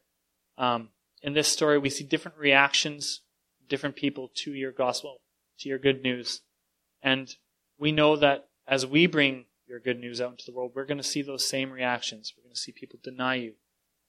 um, 0.58 0.90
in 1.22 1.34
this 1.34 1.48
story 1.48 1.78
we 1.78 1.90
see 1.90 2.04
different 2.04 2.38
reactions, 2.38 3.22
different 3.68 3.96
people 3.96 4.32
to 4.36 4.54
your 4.54 4.72
gospel, 4.72 5.22
to 5.60 5.70
your 5.70 5.80
good 5.80 6.02
news. 6.02 6.42
And 7.02 7.34
we 7.78 7.92
know 7.92 8.16
that 8.16 8.50
as 8.68 8.86
we 8.86 9.08
bring 9.08 9.46
your 9.68 9.80
good 9.80 10.00
news 10.00 10.22
out 10.22 10.32
into 10.32 10.46
the 10.46 10.52
world, 10.52 10.72
we're 10.74 10.86
going 10.86 10.98
to 10.98 11.04
see 11.04 11.22
those 11.22 11.48
same 11.48 11.72
reactions. 11.72 12.34
We're 12.36 12.44
going 12.44 12.56
to 12.56 12.60
see 12.60 12.72
people 12.72 13.00
deny 13.04 13.36
you, 13.36 13.54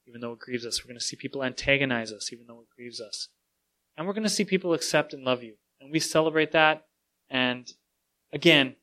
even 0.07 0.21
though 0.21 0.33
it 0.33 0.39
grieves 0.39 0.65
us. 0.65 0.83
We're 0.83 0.89
going 0.89 0.99
to 0.99 1.05
see 1.05 1.17
people 1.17 1.45
antagonize 1.45 2.13
us, 2.13 2.33
even 2.33 2.47
though 2.47 2.61
it 2.61 2.75
grieves 2.75 3.01
us. 3.01 3.29
And 3.97 4.07
we're 4.07 4.13
going 4.13 4.23
to 4.23 4.29
see 4.29 4.45
people 4.45 4.73
accept 4.73 5.13
and 5.13 5.25
love 5.25 5.43
you. 5.43 5.55
And 5.81 5.91
we 5.91 6.01
celebrate 6.01 6.53
that. 6.53 6.87
And 7.29 7.71
again, 8.33 8.77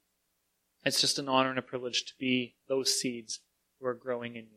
it's 0.83 1.01
just 1.01 1.19
an 1.19 1.29
honor 1.29 1.49
and 1.49 1.59
a 1.59 1.63
privilege 1.63 2.05
to 2.05 2.13
be 2.19 2.55
those 2.67 2.99
seeds 2.99 3.39
who 3.79 3.87
are 3.87 3.93
growing 3.93 4.35
in 4.35 4.45
you. 4.45 4.54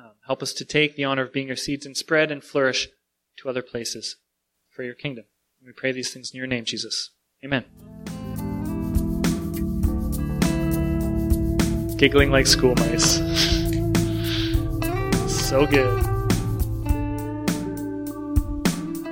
Um, 0.00 0.12
help 0.26 0.42
us 0.42 0.54
to 0.54 0.64
take 0.64 0.96
the 0.96 1.04
honor 1.04 1.22
of 1.22 1.32
being 1.32 1.48
your 1.48 1.56
seeds 1.56 1.84
and 1.84 1.94
spread 1.94 2.30
and 2.30 2.42
flourish 2.42 2.88
to 3.36 3.50
other 3.50 3.60
places 3.60 4.16
for 4.70 4.82
your 4.82 4.94
kingdom. 4.94 5.26
We 5.62 5.72
pray 5.72 5.92
these 5.92 6.10
things 6.10 6.30
in 6.30 6.38
your 6.38 6.46
name, 6.46 6.64
Jesus. 6.64 7.10
Amen. 7.44 7.64
Giggling 11.98 12.30
like 12.30 12.46
school 12.46 12.74
mice. 12.76 13.16
so 15.48 15.66
good. 15.66 15.98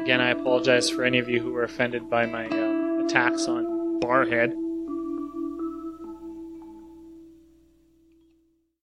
Again, 0.03 0.23
I 0.23 0.31
apologize 0.31 0.89
for 0.89 1.05
any 1.05 1.19
of 1.19 1.29
you 1.29 1.43
who 1.43 1.53
were 1.53 1.65
offended 1.65 2.09
by 2.09 2.25
my 2.25 2.47
uh, 2.47 3.05
attacks 3.05 3.47
on 3.47 4.01
Barrhead. 4.01 4.68